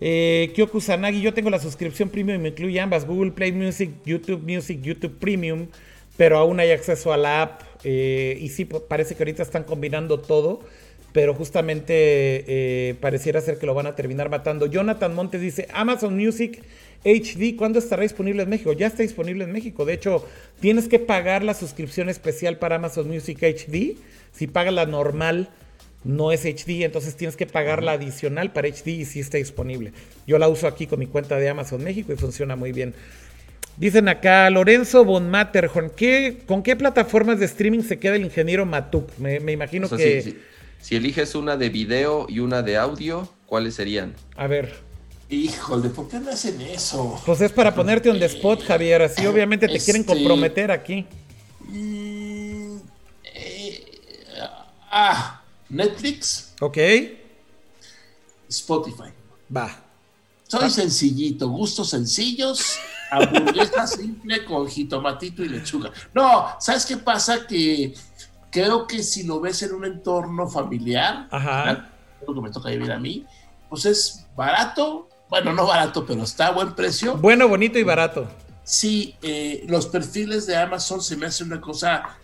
[0.00, 4.42] eh, Kyoku Sanagi, yo tengo la suscripción premium, me incluye ambas, Google Play Music, YouTube
[4.42, 5.68] Music, YouTube Premium,
[6.16, 9.64] pero aún hay acceso a la app eh, y sí, pa- parece que ahorita están
[9.64, 10.60] combinando todo,
[11.12, 14.66] pero justamente eh, pareciera ser que lo van a terminar matando.
[14.66, 16.62] Jonathan Montes dice, Amazon Music
[17.04, 18.72] HD, ¿cuándo estará disponible en México?
[18.72, 19.84] Ya está disponible en México.
[19.84, 20.26] De hecho,
[20.60, 23.96] tienes que pagar la suscripción especial para Amazon Music HD.
[24.32, 25.48] Si pagas la normal,
[26.04, 29.92] no es HD, entonces tienes que pagar la adicional para HD y sí está disponible.
[30.26, 32.94] Yo la uso aquí con mi cuenta de Amazon México y funciona muy bien.
[33.76, 38.64] Dicen acá, Lorenzo Von Matterhorn, ¿qué, ¿con qué plataformas de streaming se queda el ingeniero
[38.66, 39.10] Matuk?
[39.18, 40.22] Me, me imagino O sea, que...
[40.22, 40.38] si, si-
[40.80, 44.12] si eliges una de video y una de audio, ¿cuáles serían?
[44.36, 44.74] A ver,
[45.34, 47.20] Híjole, ¿por qué me hacen eso?
[47.26, 51.06] pues es para ponerte on the spot, Javier, así obviamente te quieren Este- comprometer aquí.
[51.60, 52.76] Mm,
[53.24, 53.84] eh,
[54.90, 56.78] ah, Netflix, ¿Ok?
[58.48, 59.10] Spotify.
[59.54, 59.80] Va.
[60.46, 62.78] Soy sencillito, gustos sencillos,
[63.10, 65.90] hamburguesa simple con jitomatito y lechuga.
[66.12, 67.46] No, ¿sabes qué pasa?
[67.46, 67.94] Que
[68.50, 71.90] creo que si lo ves en un entorno familiar, Ajá.
[72.26, 73.24] lo que me toca vivir a mí,
[73.68, 77.16] pues es barato, bueno, no barato, pero está a buen precio.
[77.16, 78.28] Bueno, bonito y barato.
[78.62, 82.18] Sí, eh, los perfiles de Amazon se me hace una cosa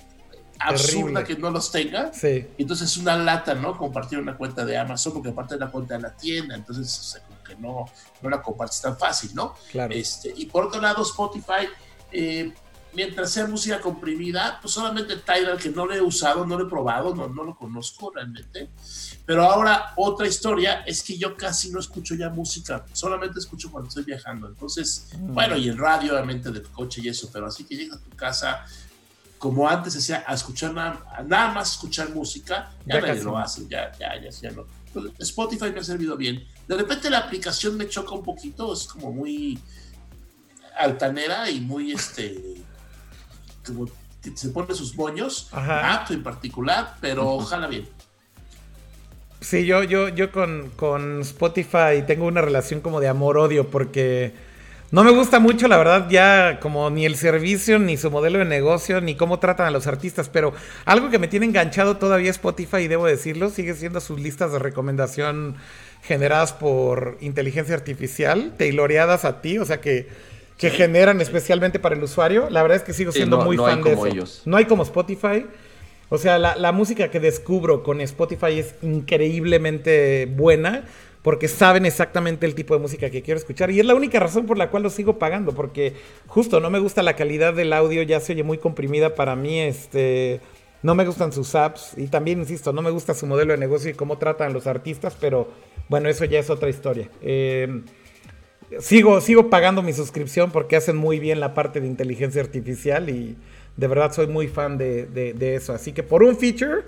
[0.59, 1.25] absurda Terrible.
[1.25, 2.13] que no los tenga.
[2.13, 2.47] Sí.
[2.59, 3.77] Entonces es una lata, ¿no?
[3.77, 7.03] Compartir una cuenta de Amazon, porque aparte de la cuenta de la tienda, entonces o
[7.03, 7.87] sea, como que no,
[8.23, 9.55] no la compartes tan fácil, ¿no?
[9.71, 9.93] Claro.
[9.95, 11.69] Este, y por otro lado, Spotify,
[12.13, 12.53] eh,
[12.93, 16.69] mientras sea música comprimida, pues solamente Tidal, que no lo he usado, no lo he
[16.69, 18.71] probado, no, no lo conozco realmente.
[19.27, 23.89] Pero ahora otra historia es que yo casi no escucho ya música, solamente escucho cuando
[23.89, 24.49] estoy viajando.
[24.49, 25.35] Entonces, Mm.
[25.35, 28.17] bueno, y el radio, obviamente, del coche y eso, pero así que llegas a tu
[28.17, 28.65] casa,
[29.39, 33.25] como antes hacía, a escuchar nada, a nada más escuchar música, ya, Ya nadie casi
[33.25, 34.67] lo hace, ya, ya, ya, ya no.
[35.21, 36.45] Spotify me ha servido bien.
[36.67, 39.59] De repente la aplicación me choca un poquito, es como muy
[40.77, 42.63] altanera y muy este
[43.67, 43.87] como
[44.23, 47.89] que se pone sus moños, apto en particular, pero ojalá bien.
[49.41, 54.33] Sí, yo, yo, yo con, con Spotify tengo una relación como de amor-odio porque
[54.91, 58.45] no me gusta mucho, la verdad, ya como ni el servicio, ni su modelo de
[58.45, 60.53] negocio, ni cómo tratan a los artistas, pero
[60.85, 64.59] algo que me tiene enganchado todavía Spotify, y debo decirlo, sigue siendo sus listas de
[64.59, 65.57] recomendación
[66.03, 70.09] generadas por inteligencia artificial, tailoreadas a ti, o sea que,
[70.59, 72.51] que generan especialmente para el usuario.
[72.51, 74.15] La verdad es que sigo Sí, siendo no- muy no hay fan de como eso.
[74.15, 74.43] ellos.
[74.45, 75.47] No hay como Spotify.
[76.11, 80.85] O sea, la, la música que descubro con Spotify es increíblemente buena
[81.23, 83.71] porque saben exactamente el tipo de música que quiero escuchar.
[83.71, 85.95] Y es la única razón por la cual lo sigo pagando, porque
[86.27, 89.61] justo no me gusta la calidad del audio, ya se oye muy comprimida para mí,
[89.61, 90.41] este...
[90.83, 93.91] No me gustan sus apps y también, insisto, no me gusta su modelo de negocio
[93.91, 95.47] y cómo tratan los artistas, pero
[95.91, 97.11] bueno, eso ya es otra historia.
[97.21, 97.83] Eh,
[98.79, 103.37] sigo, sigo pagando mi suscripción porque hacen muy bien la parte de inteligencia artificial y
[103.81, 105.73] de verdad soy muy fan de, de- de eso.
[105.73, 106.83] Así que por un feature,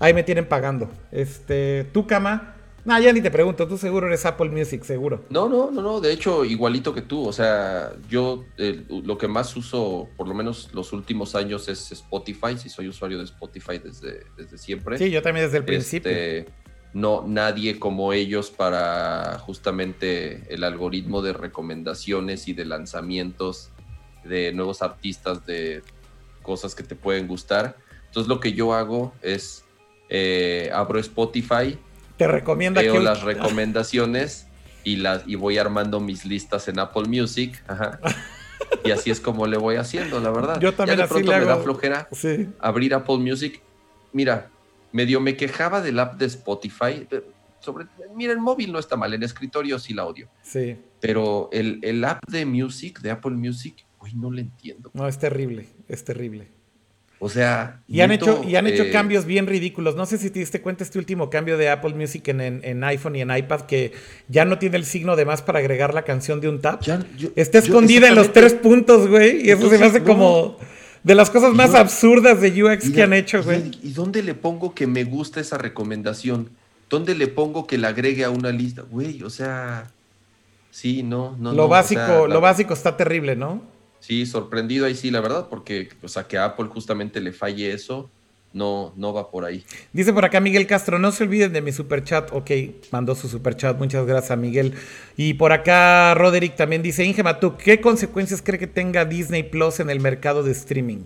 [0.00, 0.90] ahí me tienen pagando.
[1.12, 2.50] Este, tú, Cama.
[2.84, 5.24] No, ya ni te pregunto, tú seguro eres Apple Music, seguro.
[5.30, 9.26] No, no, no, no, de hecho, igualito que tú, o sea, yo eh, lo que
[9.26, 13.78] más uso, por lo menos los últimos años, es Spotify, si soy usuario de Spotify
[13.82, 14.98] desde, desde siempre.
[14.98, 16.10] Sí, yo también desde el principio.
[16.10, 16.46] Este,
[16.92, 23.70] no, nadie como ellos para justamente el algoritmo de recomendaciones y de lanzamientos
[24.24, 25.82] de nuevos artistas, de
[26.44, 27.76] cosas que te pueden gustar.
[28.06, 29.64] Entonces lo que yo hago es
[30.08, 31.76] eh, abro Spotify,
[32.16, 33.00] Te recomienda veo que...
[33.00, 33.22] las
[33.74, 34.46] recomendaciones
[34.84, 37.60] y, las, y voy armando mis listas en Apple Music.
[37.66, 37.98] ajá.
[38.84, 40.60] Y así es como le voy haciendo, la verdad.
[40.60, 43.60] Yo también ya de así pronto le me da flojera Sí, abrir Apple Music.
[44.12, 44.50] Mira,
[44.92, 47.06] medio me quejaba del app de Spotify.
[47.10, 47.22] eh,
[47.60, 50.28] Sobre, mira, el móvil no está mal, en escritorio sí la odio.
[50.42, 50.76] sí.
[51.00, 54.90] Pero el, el app de Music, de Apple Music, no le entiendo.
[54.92, 56.48] No, es terrible, es terrible.
[57.24, 57.80] O sea.
[57.88, 59.96] Y han hecho, y han hecho eh, cambios bien ridículos.
[59.96, 63.22] No sé si te diste cuenta este último cambio de Apple Music en, iPhone y
[63.22, 63.92] en iPad, que
[64.28, 66.82] ya no tiene el signo de más para agregar la canción de un tap.
[67.34, 69.46] Está escondida en los tres puntos, güey.
[69.46, 70.58] Y eso se me hace como
[71.02, 73.70] de las cosas más absurdas de UX que han hecho, güey.
[73.82, 76.50] ¿Y dónde le pongo que me gusta esa recomendación?
[76.90, 78.82] ¿Dónde le pongo que la agregue a una lista?
[78.82, 79.90] Güey, o sea.
[80.70, 81.52] Sí, no, no.
[81.52, 83.73] Lo básico, lo básico está terrible, ¿no?
[84.04, 88.10] Sí, sorprendido ahí sí, la verdad, porque o sea, que Apple justamente le falle eso,
[88.52, 89.64] no, no va por ahí.
[89.94, 92.30] Dice por acá Miguel Castro, no se olviden de mi superchat.
[92.34, 92.50] Ok,
[92.90, 94.74] mandó su superchat, muchas gracias Miguel.
[95.16, 99.80] Y por acá Roderick también dice, Inge ¿tú qué consecuencias cree que tenga Disney Plus
[99.80, 101.04] en el mercado de streaming?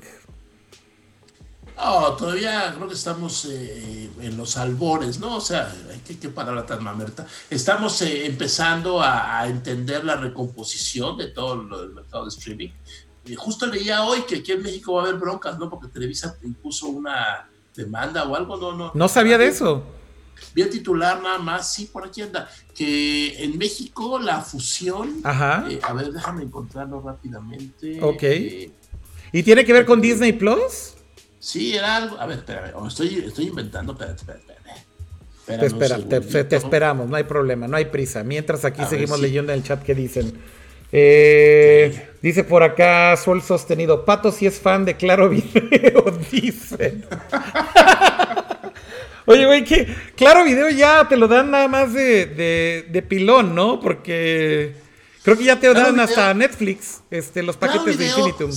[1.78, 5.36] No, todavía creo que estamos eh, en los albores, ¿no?
[5.36, 5.72] O sea,
[6.04, 7.24] ¿qué, qué palabra tan mamerta?
[7.48, 12.70] Estamos eh, empezando a, entender la recomposición de todo el mercado de streaming.
[13.24, 15.70] Y justo leía hoy que aquí en México va a haber broncas, ¿no?
[15.70, 18.72] Porque Televisa impuso una demanda o algo, ¿no?
[18.72, 19.84] No, no sabía de eso.
[20.54, 25.66] Vi el titular nada más, sí, por aquí anda, que en México la fusión, Ajá.
[25.70, 28.02] Eh, a ver, déjame encontrarlo rápidamente.
[28.02, 28.22] Ok.
[29.32, 30.94] ¿Y tiene que ver con Disney Plus?
[31.48, 32.20] Sí, era algo.
[32.20, 33.92] A ver, espérame, estoy, estoy inventando.
[33.92, 34.52] Espérate, espérate,
[35.64, 36.04] espérate.
[36.04, 38.22] te, espera, te, esperamos, no hay problema, no hay prisa.
[38.22, 40.34] Mientras aquí seguimos leyendo en el chat que dicen.
[40.92, 47.06] Eh, dice por acá Sol Sostenido, Pato si es fan de Claro Video, dicen.
[49.24, 53.80] Oye, güey, que Claro Video ya te lo dan nada más de, de, pilón, ¿no?
[53.80, 54.74] Porque
[55.22, 58.50] creo que ya te lo dan hasta Netflix, este, los paquetes de Infinitum.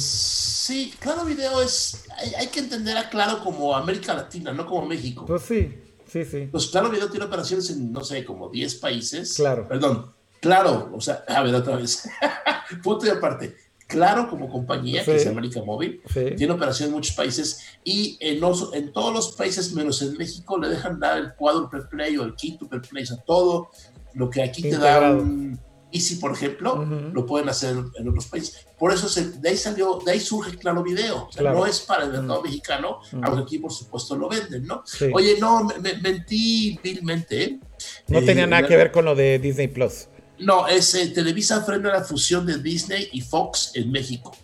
[0.61, 2.05] Sí, Claro Video es.
[2.37, 5.25] Hay, que entender a Claro como América Latina, no como México.
[5.25, 5.73] Pues sí,
[6.07, 6.49] sí, sí.
[6.51, 9.33] Pues Claro Video tiene operaciones en, no sé, como 10 países.
[9.33, 9.67] Claro.
[9.67, 12.07] Perdón, Claro, o sea, a ver otra vez.
[12.83, 13.55] Punto y aparte.
[13.87, 18.39] Claro, como compañía, que es América Móvil, tiene operaciones en muchos países y en,
[18.73, 21.33] en, todos los países, menos en México, le dejan dar el
[21.69, 22.35] per play o el
[22.69, 23.69] per play, o sea, todo
[24.13, 25.59] lo que aquí te da un
[25.91, 28.65] Easy, por ejemplo, lo pueden hacer en otros países.
[28.81, 29.07] Por eso
[29.39, 31.27] de ahí salió, de ahí surge Claro Video.
[31.27, 34.83] O sea, no es para el mercado mexicano, aunque aquí por supuesto lo venden, ¿no?
[35.13, 37.43] Oye, no, me, mentí vilmente.
[37.43, 37.59] ¿eh?
[38.07, 40.07] No tenía eh, nada que ver con lo de Disney Plus.
[40.39, 44.35] No, es eh, Televisa frena la fusión de Disney y Fox en México.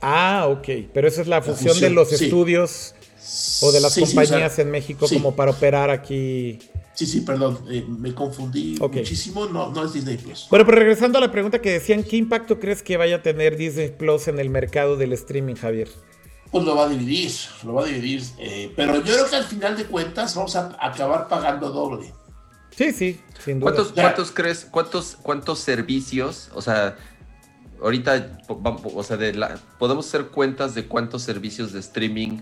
[0.00, 0.88] Ah, ok.
[0.94, 2.94] Pero esa es la fusión, de los estudios
[3.60, 6.58] o de las compañías en México como para operar aquí.
[6.94, 10.46] Sí, sí, perdón, eh, me confundí muchísimo, no, no es Disney Plus.
[10.50, 13.56] Bueno, pero regresando a la pregunta que decían, ¿qué impacto crees que vaya a tener
[13.56, 15.88] Disney Plus en el mercado del streaming, Javier?
[16.50, 17.32] Pues lo va a dividir,
[17.64, 20.76] lo va a dividir, eh, pero yo creo que al final de cuentas vamos a
[20.78, 22.12] acabar pagando doble.
[22.76, 23.72] Sí, sí, sin duda.
[23.72, 26.96] ¿Cuántos, ¿cuántos crees, cuántos, cuántos servicios, o sea,
[27.82, 32.38] ahorita, o sea, de la, podemos hacer cuentas de cuántos servicios de streaming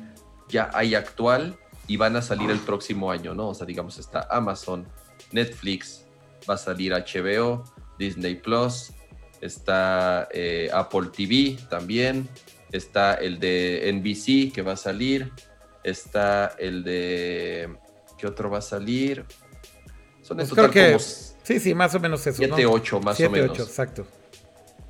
[0.51, 1.56] ya hay actual
[1.86, 3.48] y van a salir el próximo año, ¿no?
[3.48, 4.86] O sea, digamos, está Amazon,
[5.32, 6.05] Netflix,
[6.48, 7.64] va a salir HBO,
[7.98, 8.93] Disney Plus,
[9.40, 12.28] está eh, Apple TV también,
[12.72, 15.32] está el de NBC que va a salir,
[15.82, 17.77] está el de...
[18.18, 19.24] ¿Qué otro va a salir?
[20.20, 20.98] Son pues creo que,
[21.43, 22.36] Sí, sí, más o menos eso.
[22.36, 23.51] 7, 8 más o menos.
[23.51, 24.06] 8, exacto.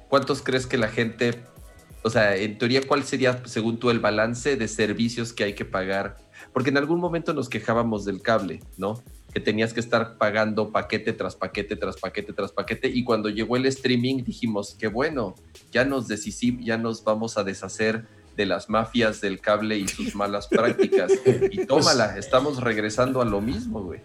[0.09, 1.41] ¿Cuántos crees que la gente,
[2.03, 5.65] o sea, en teoría, cuál sería, según tú, el balance de servicios que hay que
[5.65, 6.17] pagar
[6.53, 9.03] porque en algún momento nos quejábamos del cable, ¿no?
[9.33, 12.89] Que tenías que estar pagando paquete tras paquete, tras paquete, tras paquete.
[12.89, 15.35] Y cuando llegó el streaming dijimos, qué bueno,
[15.71, 18.07] ya nos ya nos vamos a deshacer
[18.37, 21.13] de las mafias del cable y sus malas prácticas.
[21.51, 24.01] Y tómala, estamos regresando a lo mismo, güey.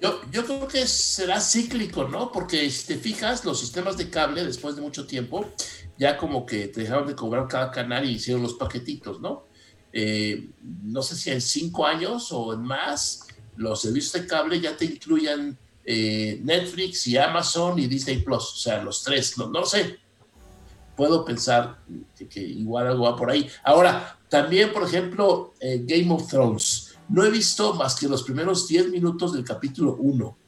[0.00, 2.32] Yo, yo, creo que será cíclico, ¿no?
[2.32, 5.46] Porque si te fijas, los sistemas de cable, después de mucho tiempo,
[6.00, 9.44] ya como que te dejaron de cobrar cada canal y hicieron los paquetitos, ¿no?
[9.92, 10.48] Eh,
[10.82, 14.86] no sé si en cinco años o en más, los servicios de cable ya te
[14.86, 19.98] incluyan eh, Netflix y Amazon y Disney Plus, o sea, los tres, no, no sé.
[20.96, 21.82] Puedo pensar
[22.30, 23.46] que, igual algo va por ahí.
[23.62, 26.94] Ahora, también, por ejemplo, eh, Game of Thrones.
[27.10, 30.38] No he visto más que los primeros 10 minutos del capítulo 1.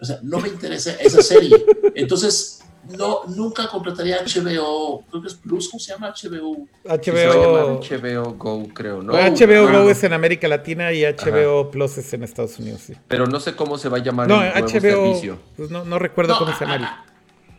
[0.00, 1.62] O sea, no me interesa esa serie.
[1.94, 6.12] Entonces, no, nunca completaría HBO, creo que es Plus, ¿cómo se llama?
[6.12, 6.66] HBO.
[6.84, 9.12] HBO, HBO Go, creo, ¿no?
[9.12, 12.94] HBO Go es en América Latina y HBO Plus es en Estados Unidos, sí.
[13.08, 15.38] Pero no sé cómo se va a llamar no, el HBO, servicio.
[15.56, 17.04] Pues no, recuerdo cómo se llama.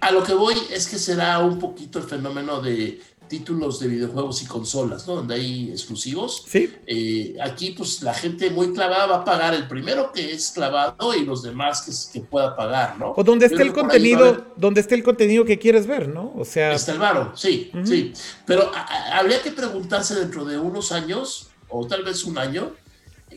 [0.02, 4.42] A, lo que voy es que será un poquito el fenómeno de títulos de videojuegos
[4.42, 5.16] y consolas, ¿no?
[5.16, 6.44] Donde hay exclusivos.
[6.48, 6.74] Sí.
[6.86, 11.14] Eh, aquí, pues la gente muy clavada va a pagar el primero que es clavado
[11.14, 13.14] y los demás que, que pueda pagar, ¿no?
[13.16, 16.34] O donde esté el contenido, donde esté el contenido que quieres ver, ¿no?
[16.36, 16.74] O sea.
[16.74, 18.14] Está el varo, sí, sí.
[18.46, 18.72] Pero
[19.12, 22.74] habría que preguntarse dentro de unos años, o tal vez un año,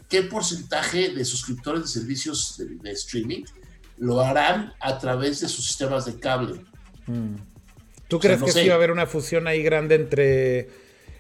[0.09, 3.45] qué porcentaje de suscriptores de servicios de, streaming
[3.99, 6.65] lo harán a través de sus sistemas de cable.
[7.07, 7.35] Mm.
[8.09, 10.69] ¿Tú crees que sí va a haber una fusión ahí grande entre,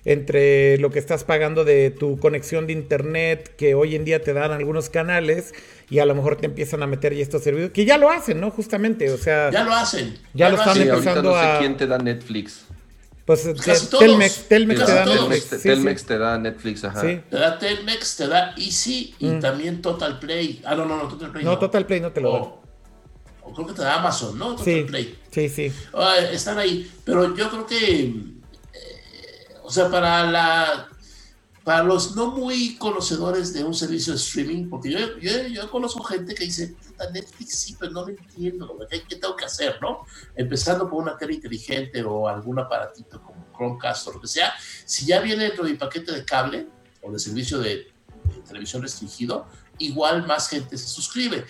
[0.06, 4.32] entre lo que estás pagando de tu conexión de internet, que hoy en día te
[4.32, 5.52] dan algunos canales,
[5.90, 8.40] y a lo mejor te empiezan a meter ya estos servicios, que ya lo hacen,
[8.40, 8.50] ¿no?
[8.50, 9.50] Justamente, o sea...
[9.50, 10.18] Ya lo hacen.
[10.32, 12.64] Ya, lo, están empezando no sé quién te da Netflix.
[13.26, 13.42] Pues
[13.98, 15.62] Telmex, Telmex te da Netflix.
[15.62, 17.02] Telmex, te da Netflix, ajá.
[17.02, 19.40] Te da Telmex, te da Easy y mm.
[19.40, 20.62] también Total Play.
[20.64, 21.44] Ah, no, no, no, Total Play.
[21.44, 22.67] No, Total Play no te lo da
[23.52, 24.56] creo que te da Amazon, ¿no?
[24.58, 24.86] sí,
[25.30, 25.72] Sí, sí.
[25.94, 26.90] Ah, están ahí.
[27.04, 28.14] Pero yo creo que, eh,
[29.62, 30.88] o sea, para la
[31.68, 34.98] para los no muy conocedores de un servicio de streaming, porque yo,
[35.50, 36.74] yo, conozco gente que dice,
[37.12, 40.06] Netflix sí, pero no lo entiendo, ¿qué, ¿qué, tengo que hacer, no?
[40.34, 44.54] Empezando por una tele inteligente o algún aparatito como Chromecast o lo que sea,
[44.86, 46.68] si ya viene dentro de mi paquete de cable
[47.02, 49.46] o de servicio de, de televisión restringido,
[49.76, 51.36] igual más gente se suscribe.
[51.36, 51.44] Eh,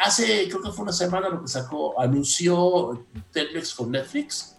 [0.00, 4.56] hace, creo que fue una semana lo que sacó, anunció Telmex con Netflix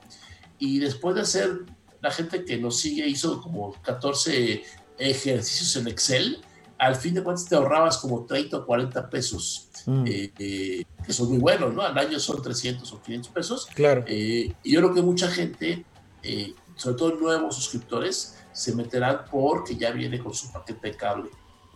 [0.60, 1.66] y después de hacer,
[2.00, 4.64] la gente que nos sigue hizo como 14
[4.98, 6.42] ejercicios en Excel,
[6.78, 10.08] al fin de cuentas te ahorrabas como 30 o 40 pesos, mm.
[10.08, 11.84] eh, eh, que son muy buenos, ¿no?
[11.84, 13.68] Al año son 300 o 500 pesos.
[13.74, 14.04] Claro.
[14.08, 15.86] Eh, y yo creo que mucha gente,
[16.76, 21.30] sobre todo nuevos suscriptores, se meterán porque ya viene con su paquete de cable.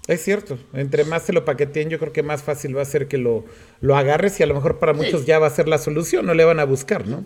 [0.07, 3.07] Es cierto, entre más se lo paqueteen, yo creo que más fácil va a ser
[3.07, 3.43] que lo,
[3.81, 6.35] lo agarres y a lo mejor para muchos ya va a ser la solución, no
[6.35, 7.25] le van a buscar, ¿no?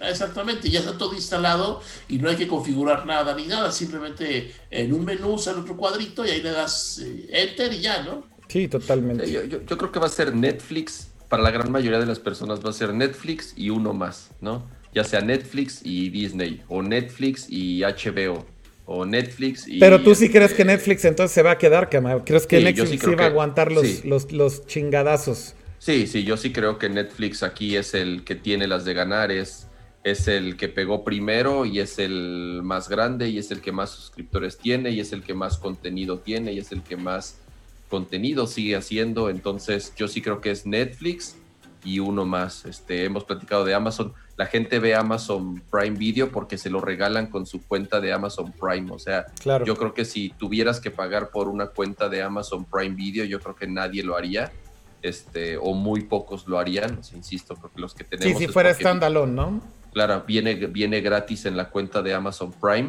[0.00, 4.92] Exactamente, ya está todo instalado y no hay que configurar nada ni nada, simplemente en
[4.92, 8.24] un menú sale otro cuadrito y ahí le das eh, enter y ya, ¿no?
[8.48, 9.30] Sí, totalmente.
[9.30, 12.64] Yo, yo, creo que va a ser Netflix, para la gran mayoría de las personas
[12.64, 14.66] va a ser Netflix y uno más, ¿no?
[14.94, 18.46] Ya sea Netflix y Disney o Netflix y HBO
[18.86, 19.66] o Netflix.
[19.80, 22.24] Pero tú sí crees que este, Netflix entonces se va a quedar, Cama.
[22.24, 25.54] ¿Crees que Netflix sí va a aguantar los, los, los, chingadazos?
[25.78, 29.30] Sí, sí, yo sí creo que Netflix aquí es el que tiene las de ganar,
[29.30, 29.68] es,
[30.02, 33.90] es el que pegó primero y es el más grande y es el que más
[33.90, 37.38] suscriptores tiene y es el que más contenido tiene y es el que más
[37.88, 39.30] contenido sigue haciendo.
[39.30, 41.36] Entonces yo sí creo que es Netflix
[41.84, 42.64] y uno más.
[42.64, 47.28] Este, hemos platicado de Amazon la gente ve Amazon Prime Video porque se lo regalan
[47.28, 48.90] con su cuenta de Amazon Prime.
[48.90, 49.26] O sea,
[49.64, 53.40] yo creo que si tuvieras que pagar por una cuenta de Amazon Prime Video, yo
[53.40, 54.52] creo que nadie lo haría.
[55.02, 58.38] Este, o muy pocos lo harían, insisto, porque los que tenemos.
[58.38, 59.60] Sí, si fuera standalone, ¿no?
[59.94, 62.88] Claro, viene, viene gratis en la cuenta de Amazon Prime.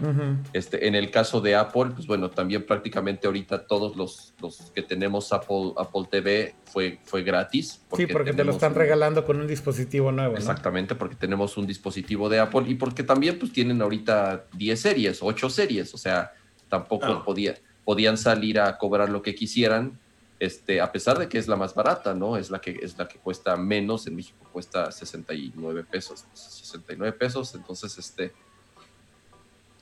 [0.54, 4.82] este, en el caso de Apple, pues bueno, también prácticamente ahorita todos los, los que
[4.82, 7.86] tenemos Apple, Apple TV fue, fue gratis.
[7.96, 10.36] sí, porque te lo están regalando con un dispositivo nuevo.
[10.36, 15.20] Exactamente, porque tenemos un dispositivo de Apple y porque también pues tienen ahorita 10 series,
[15.22, 16.34] 8 series, o sea,
[16.70, 17.54] tampoco podía,
[17.84, 20.00] podían salir a cobrar lo que quisieran
[20.40, 22.38] este, a pesar de que es la más barata, ¿no?
[22.38, 27.56] Es la que, es la que cuesta menos, en México cuesta 69 pesos, 69 pesos,
[27.56, 28.34] entonces, este,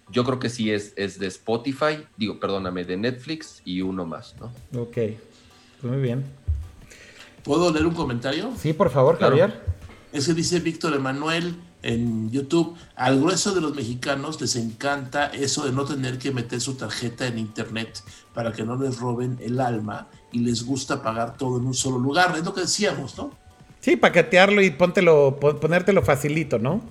[0.09, 4.35] yo creo que sí es, es de Spotify, digo, perdóname, de Netflix y uno más,
[4.39, 4.47] ¿no?
[4.79, 6.23] Ok, pues muy bien.
[7.43, 8.53] ¿Puedo leer un comentario?
[8.57, 9.61] Sí, por favor, Javier.
[10.11, 15.71] Ese dice Víctor Emanuel en YouTube, al grueso de los mexicanos les encanta eso de
[15.71, 18.01] no tener que meter su tarjeta en internet
[18.33, 21.99] para que no les roben el alma y les gusta pagar todo en un solo
[21.99, 22.33] lugar.
[22.37, 23.31] Es lo que decíamos, ¿no?
[23.81, 26.81] Sí, paquetearlo y póntelo, ponértelo facilito, ¿no?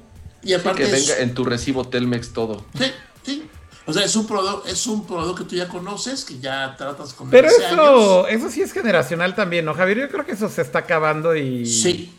[0.43, 0.85] Y aparte.
[0.85, 2.65] que venga en tu recibo Telmex todo.
[2.79, 2.85] Sí,
[3.23, 3.49] sí.
[3.87, 7.15] O sea, es un producto, es un producto que tú ya conoces, que ya tratas
[7.15, 9.99] con Pero eso, eso sí es generacional también, ¿no, Javier?
[10.01, 11.65] Yo creo que eso se está acabando y.
[11.67, 12.13] Sí,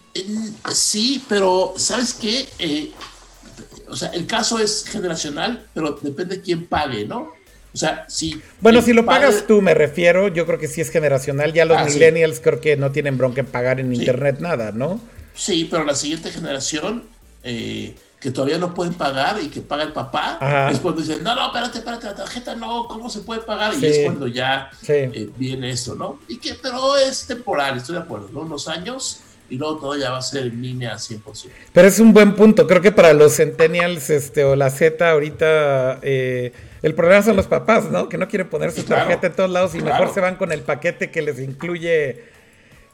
[0.73, 2.47] sí, pero ¿sabes qué?
[2.59, 2.91] Eh,
[3.87, 7.31] o sea, el caso es generacional, pero depende de quién pague, ¿no?
[7.73, 8.39] O sea, si.
[8.61, 11.53] Bueno, si lo pagas tú, me refiero, yo creo que sí es generacional.
[11.53, 14.99] Ya los ah, millennials creo que no tienen bronca en pagar en internet nada, ¿no?
[15.33, 17.03] Sí, pero la siguiente generación,
[17.43, 21.35] eh, que todavía no pueden pagar y que paga el papá, es cuando dicen, no,
[21.35, 23.73] no, espérate, espérate, la tarjeta no, ¿cómo se puede pagar?
[23.73, 26.19] Y es cuando ya eh, viene esto, ¿no?
[26.27, 28.41] Y que, pero es temporal, estoy de acuerdo, ¿no?
[28.41, 29.21] Unos años
[29.53, 31.49] y luego todo ya va a ser en línea 100%.
[31.71, 35.99] Pero es un buen punto, creo que para los centennials este, o la Z ahorita
[36.01, 36.51] eh,
[36.81, 38.09] el problema son los papás, ¿no?
[38.09, 40.61] Que no quieren poner su tarjeta en todos lados y mejor se van con el
[40.61, 42.23] paquete que les incluye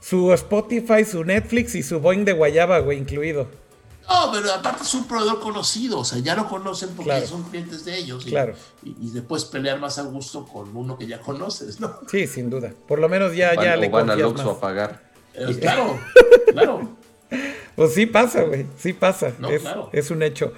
[0.01, 3.47] su Spotify, su Netflix y su Boeing de Guayaba, güey, incluido.
[4.09, 7.27] No, pero aparte es un proveedor conocido, o sea, ya lo conocen porque Claro.
[7.27, 8.25] son clientes de ellos.
[8.25, 8.53] y- Claro.
[8.83, 11.99] Y, y después pelear más a gusto con uno que ya conoces, ¿no?
[12.09, 12.73] Sí, sin duda.
[12.87, 14.57] Por lo menos ya, Van- ya o le van al Oxxo más.
[14.57, 15.08] a pagar.
[15.39, 15.99] Eh, claro,
[16.51, 16.97] claro.
[17.75, 18.65] Pues sí pasa, güey.
[18.77, 19.33] Sí pasa.
[19.39, 19.89] No, es, claro.
[19.93, 20.53] es un hecho.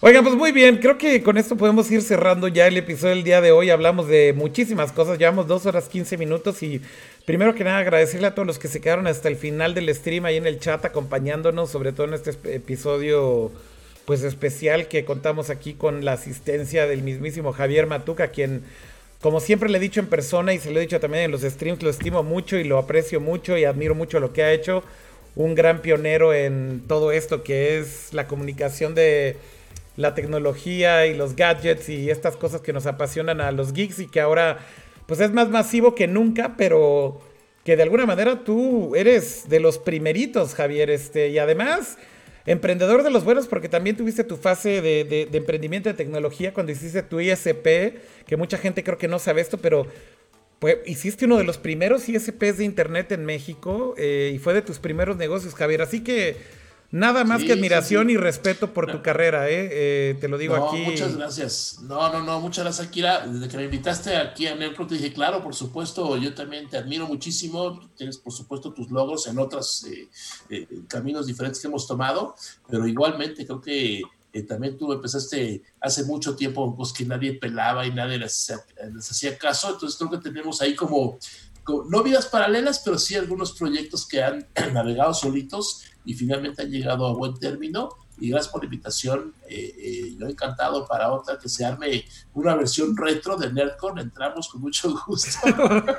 [0.00, 0.78] Oigan, pues muy bien.
[0.78, 3.70] Creo que con esto podemos ir cerrando ya el episodio del día de hoy.
[3.70, 5.18] Hablamos de muchísimas cosas.
[5.18, 6.80] Llevamos dos horas 15 minutos y
[7.24, 10.24] primero que nada agradecerle a todos los que se quedaron hasta el final del stream
[10.24, 13.52] ahí en el chat acompañándonos, sobre todo en este episodio
[14.04, 18.64] pues especial que contamos aquí con la asistencia del mismísimo Javier Matuca, quien
[19.22, 21.42] como siempre le he dicho en persona y se lo he dicho también en los
[21.42, 24.82] streams, lo estimo mucho y lo aprecio mucho y admiro mucho lo que ha hecho.
[25.36, 29.36] Un gran pionero en todo esto que es la comunicación de
[29.96, 34.08] la tecnología y los gadgets y estas cosas que nos apasionan a los geeks y
[34.08, 34.58] que ahora
[35.06, 37.20] pues es más masivo que nunca, pero
[37.64, 41.96] que de alguna manera tú eres de los primeritos, Javier, este, y además
[42.46, 46.72] emprendedor de los buenos porque también tuviste tu fase de, de- emprendimiento de tecnología cuando
[46.72, 47.66] hiciste tu ISP,
[48.26, 49.86] que mucha gente creo que no sabe esto, pero
[50.58, 54.62] pues hiciste uno de los primeros ISPs de internet en México eh, y fue de
[54.62, 56.36] tus primeros negocios, Javier, así que
[56.92, 58.12] nada más Sí, que sí, admiración sí.
[58.12, 60.82] y respeto por tu carrera, eh, eh, te lo digo no, aquí.
[60.82, 61.78] muchas gracias.
[61.82, 63.26] No, no, no, muchas gracias, Akira.
[63.26, 66.76] Desde que me invitaste aquí a Nerpro, te dije, claro, por supuesto, yo también te
[66.76, 67.80] admiro muchísimo.
[67.96, 70.08] Tienes, por supuesto, tus logros en otros eh,
[70.50, 72.36] eh, caminos diferentes que hemos tomado,
[72.68, 74.02] pero igualmente creo que
[74.34, 78.64] eh, también tú empezaste hace mucho tiempo cosas que nadie pelaba y nadie les, hacía-
[78.94, 79.70] les hacía caso.
[79.72, 81.18] Entonces creo que tenemos ahí como,
[81.64, 86.70] como- no vidas paralelas, pero sí algunos proyectos que han navegado solitos y finalmente han
[86.70, 87.88] llegado a buen término.
[88.20, 89.34] Y gracias por la invitación.
[89.48, 92.04] Eh, eh, yo encantado para otra que se arme
[92.34, 93.98] una versión retro de Nerdcon.
[93.98, 95.38] Entramos con mucho gusto.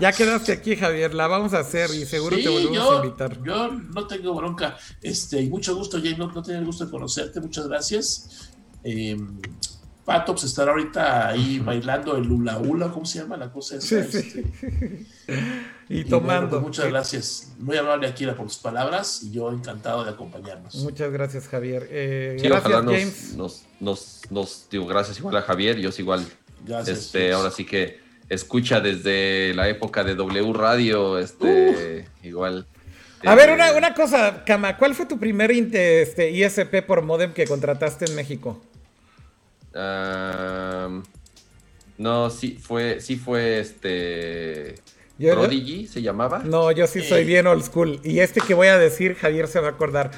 [0.00, 3.04] Ya quedaste aquí, Javier, la vamos a hacer y seguro Sí, te volvemos yo, a
[3.04, 3.42] invitar.
[3.42, 4.76] yo no tengo bronca.
[5.00, 6.16] Este, y mucho gusto, Jay.
[6.16, 7.40] No, no tenía el gusto de conocerte.
[7.40, 8.50] Muchas gracias.
[8.84, 9.16] Eh,
[10.04, 13.80] Patops estará ahorita ahí bailando el hula hula, ¿cómo se llama la cosa?
[13.80, 14.10] Sí, esa?
[14.10, 14.18] sí.
[14.18, 16.50] Este, Y y bueno, tomando.
[16.50, 17.52] pues muchas gracias.
[17.58, 20.74] Muy amable Akira por tus palabras y yo encantado de acompañarnos.
[20.76, 21.86] Muchas gracias, Javier.
[21.90, 23.34] Eh, Sí, gracias, ojalá nos, James.
[23.36, 26.24] nos, nos, nos- digo, gracias igual a Javier, yo igual,
[26.64, 26.98] Gracias.
[26.98, 32.66] este, ahora sí que escucha desde la época de W Radio, este, igual.
[33.24, 37.32] A ver, eh, una, una cosa, Cama, ¿cuál fue tu primer este, ISP por modem
[37.32, 38.60] que contrataste en México?
[41.98, 44.74] no, sí fue, sí fue este
[45.22, 46.40] Yo- Prodigy, se llamaba.
[46.40, 48.00] No, yo sí soy bien old school.
[48.04, 50.10] Y este que voy a decir, Javier se va a acordar.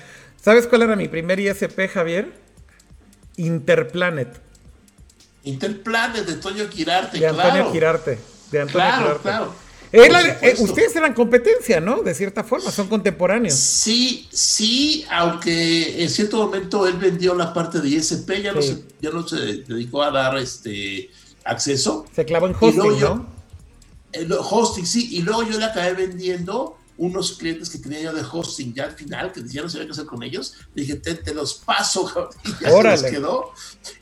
[0.43, 2.33] ¿Sabes cuál era mi primer ISP, Javier?
[3.37, 4.41] Interplanet,
[5.45, 7.73] Interplanet de Toño Quirarte, de Antonio claro.
[7.73, 8.19] Quirarte.
[8.51, 9.23] De Antonio Claro, Quirarte.
[9.23, 9.55] claro.
[9.93, 12.03] Era- eh, ustedes eran competencia, ¿no?
[12.03, 13.55] De cierta forma, son contemporáneos.
[13.55, 18.83] Sí, sí, aunque en cierto momento él vendió la parte de ISP, ya, no, se,
[19.01, 21.11] ya no se dedicó a dar este
[21.45, 22.07] acceso.
[22.15, 23.34] Se clavó en Y luego hosting, yo- ¿no?
[24.15, 28.13] Eh, lo- hosting, sí, y luego yo le acabé vendiendo unos clientes que tenía yo
[28.13, 30.55] de hosting ya al final, que ya no sabía qué hacer con ellos.
[30.75, 32.97] Le dije, te, te los paso, cabrón", y ya Órale.
[32.99, 33.51] se los quedó.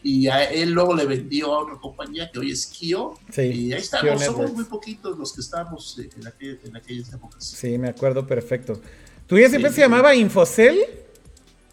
[0.02, 3.14] Y a él luego le vendió a otra compañía que hoy es Kio.
[3.32, 4.52] Sí, y ahí estamos, somos Networks.
[4.54, 7.42] muy poquitos los que estamos eh, en, aquel- en aquellas épocas.
[7.44, 8.78] Sí, me acuerdo perfecto.
[9.26, 10.78] ¿Tu ISP Sí, se llamaba Infocel?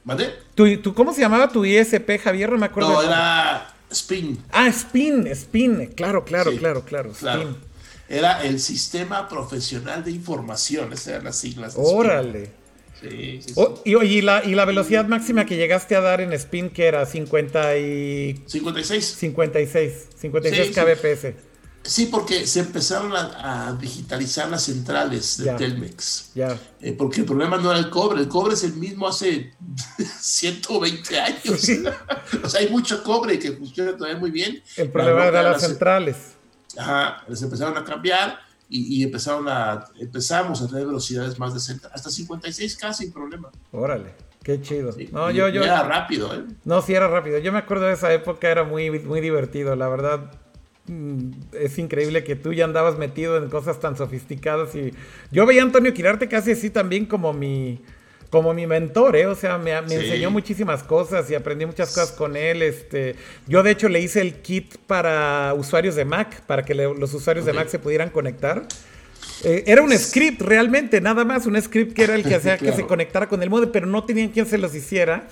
[0.06, 0.34] ¿Vale?
[0.56, 2.50] ¿Tu, tu- cómo se llamaba tu ISP, Javier?
[2.52, 2.94] No me acuerdo.
[2.94, 4.42] No, el era Spin.
[4.52, 5.88] Ah, Spin, Spin.
[5.88, 7.12] Claro, claro, Sí, claro, claro.
[7.12, 7.58] Claro.
[8.10, 10.92] Era el Sistema Profesional de Información.
[10.92, 11.76] Esas eran las siglas.
[11.76, 11.98] de Spin.
[11.98, 12.52] Órale.
[13.02, 13.54] Sí, sí, sí.
[13.56, 16.70] Oh, y, oye, ¿y la, y la velocidad máxima que llegaste a dar en Spin,
[16.70, 19.06] que era 50 y 56.
[19.06, 20.80] 56, 56 Sí, sí.
[20.82, 21.34] kbps.
[21.82, 25.56] Sí, porque se empezaron a, a digitalizar las centrales de Ya.
[25.56, 26.32] Telmex.
[26.36, 26.60] Ya.
[26.82, 29.54] Eh, porque el problema no era el cobre, el cobre es el mismo hace
[30.20, 31.60] 120 años.
[31.62, 31.82] Sí.
[32.44, 34.62] o sea, hay mucho cobre que funciona todavía muy bien.
[34.76, 36.16] El problema era las centrales.
[36.78, 38.40] Ajá, les empezaron a cambiar
[38.70, 43.50] y, y empezaron a, empezamos a tener velocidades más decentes, hasta 56K sin problema.
[43.72, 44.92] Órale, qué chido.
[44.92, 45.64] Sí, No, yo, yo.
[45.64, 46.44] Era rápido, ¿eh?
[46.66, 47.40] No, sí era rápido.
[47.40, 50.32] Yo me acuerdo de esa época, era muy, muy divertido, la verdad.
[50.88, 54.94] mm, Es increíble que tú ya andabas metido en cosas tan sofisticadas y
[55.32, 57.82] yo veía a Antonio Quirarte casi así también como mi
[58.30, 59.26] como mi mentor, ¿eh?
[59.26, 59.96] O sea, me, me Sí.
[59.96, 62.62] enseñó muchísimas cosas y aprendí muchas cosas con él.
[62.62, 63.16] Este,
[63.48, 67.14] yo de hecho le hice el kit para usuarios de Mac, para que le- los
[67.14, 68.68] usuarios de Mac se pudieran conectar.
[69.44, 72.72] Eh, era un script realmente, nada más, un script que era el que hacía que
[72.72, 75.28] se conectara con el modem, pero no tenían quien se los hiciera.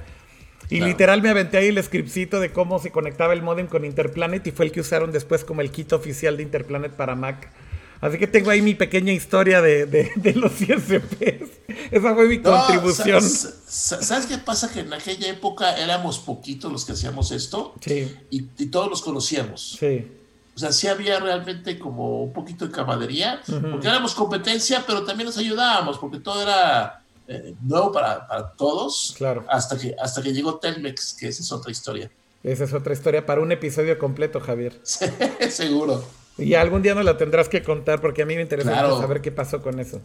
[0.69, 0.91] Y Claro.
[0.91, 4.51] literal me aventé ahí el scriptcito de cómo se conectaba el modem con Interplanet y
[4.51, 7.49] fue el que usaron después como el kit oficial de Interplanet para Mac.
[7.99, 11.49] Así que tengo ahí mi pequeña historia de, los ISPs.
[11.91, 13.21] Esa fue mi contribución.
[13.21, 14.71] ¿sabes, qué pasa?
[14.71, 17.73] Que en aquella época éramos poquitos los que hacíamos esto.
[17.81, 18.15] Sí.
[18.29, 19.77] Y, todos los conocíamos.
[19.79, 20.07] Sí.
[20.55, 25.27] O sea, sí había realmente como un poquito de camaradería, porque éramos competencia, pero también
[25.27, 29.13] nos ayudábamos, porque todo era eh, nuevo para, para, todos.
[29.17, 29.45] Claro.
[29.47, 32.09] Hasta que, hasta que llegó Telmex, que esa es otra historia.
[32.43, 34.79] Esa es otra historia para un episodio completo, Javier.
[35.49, 36.03] seguro.
[36.37, 39.31] Y algún día nos la tendrás que contar porque a mí me interesa saber qué
[39.31, 40.01] pasó con eso.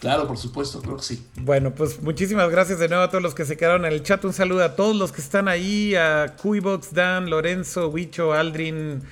[0.00, 1.26] Claro, por supuesto, creo que sí.
[1.36, 4.24] Bueno, pues muchísimas gracias de nuevo a todos los que se quedaron en el chat.
[4.24, 9.02] Un saludo a todos los que están ahí, a Cuibox, Dan, Lorenzo, Huicho, Aldrin,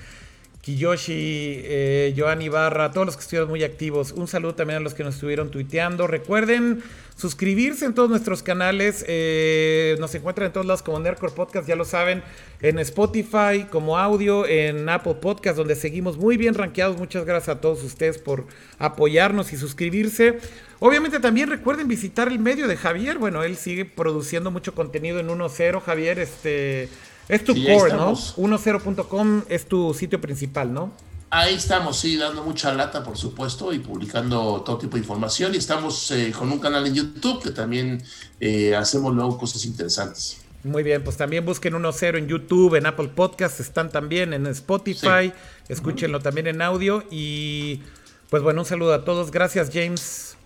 [0.68, 4.12] Kiyoshi, eh, Joan Ibarra, todos los que estuvieron muy activos.
[4.12, 6.06] Un saludo también a los que nos estuvieron tuiteando.
[6.06, 6.82] Recuerden
[7.16, 9.02] suscribirse en todos nuestros canales.
[9.08, 12.22] Eh, nos encuentran en todos lados como Nerdcore Podcast, ya lo saben,
[12.60, 16.98] en Spotify, como audio, en Apple Podcast, donde seguimos muy bien rankeados.
[16.98, 18.44] Muchas gracias a todos ustedes por
[18.78, 20.38] apoyarnos y suscribirse.
[20.80, 23.16] Obviamente también recuerden visitar el medio de Javier.
[23.16, 25.80] Bueno, él sigue produciendo mucho contenido en 1.0.
[25.80, 26.90] Javier, este
[27.28, 28.14] es tu core, ¿no?
[28.14, 30.92] 10.com es tu sitio principal, ¿no?
[31.30, 35.54] Ahí estamos, sí, dando mucha lata, por supuesto, y publicando todo tipo de información.
[35.54, 38.02] Y estamos eh, con un canal en YouTube que también
[38.40, 40.38] eh, hacemos luego cosas interesantes.
[40.64, 45.32] Muy bien, pues también busquen 1.0 en YouTube, en Apple Podcasts, están también en Spotify,
[45.68, 47.04] escúchenlo también en audio.
[47.10, 47.82] Y
[48.30, 49.30] pues bueno, un saludo a todos.
[49.30, 50.36] Gracias, James.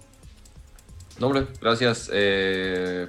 [1.21, 2.11] No, hombre, gracias.
[2.13, 3.07] Eh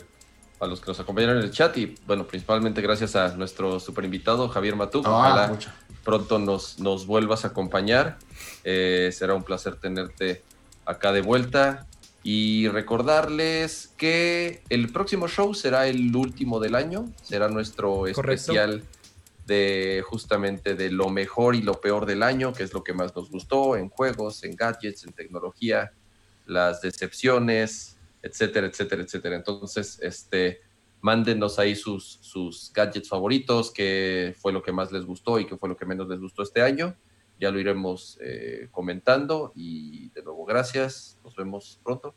[0.60, 1.78] a los que nos acompañaron en el chat.
[1.78, 5.02] Y bueno, principalmente gracias a nuestro super invitado Javier Matú.
[5.06, 5.60] Ah, Ojalá
[6.04, 8.18] pronto nos, nos vuelvas a acompañar.
[8.64, 10.44] Eh, será un placer tenerte
[10.86, 11.88] acá de vuelta.
[12.26, 18.84] Y recordarles que el próximo show será el último del año, será nuestro especial
[19.46, 23.14] de justamente de lo mejor y lo peor del año, que es lo que más
[23.14, 25.92] nos gustó en juegos, en gadgets, en tecnología,
[26.46, 27.93] las decepciones,
[28.24, 29.36] etcétera, etcétera, etcétera.
[29.36, 30.62] Entonces, este,
[31.02, 35.58] mándenos ahí sus, sus gadgets favoritos, qué fue lo que más les gustó y qué
[35.58, 36.96] fue lo que menos les gustó este año.
[37.40, 41.20] Ya lo iremos eh, comentando y de nuevo gracias.
[41.24, 42.16] Nos vemos pronto.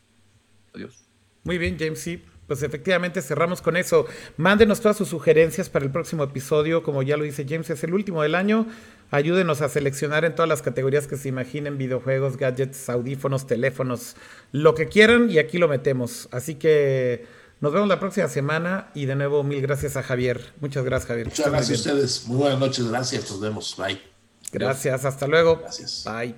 [0.73, 1.05] Adiós.
[1.43, 1.99] Muy bien, James.
[1.99, 4.07] Sí, pues efectivamente cerramos con eso.
[4.36, 6.85] Mándenos todas sus sugerencias para el próximo episodio.
[6.85, 8.67] Como ya lo dice James, es el último del año.
[9.10, 14.17] Ayúdenos a seleccionar en todas las categorías que se imaginen, videojuegos, gadgets, audífonos, teléfonos,
[14.52, 16.28] lo que quieran y aquí lo metemos.
[16.33, 17.25] Así que
[17.60, 20.52] nos vemos la próxima semana y de nuevo mil gracias a Javier.
[20.60, 21.26] Muchas gracias Javier.
[21.28, 22.26] Muchas gracias a ustedes.
[22.26, 22.89] Muy buenas noches.
[22.89, 23.31] Gracias.
[23.31, 23.76] Nos vemos.
[23.78, 24.01] Bye.
[24.52, 25.05] Gracias.
[25.05, 25.60] Hasta luego.
[25.60, 26.05] Gracias.
[26.05, 26.35] Bye.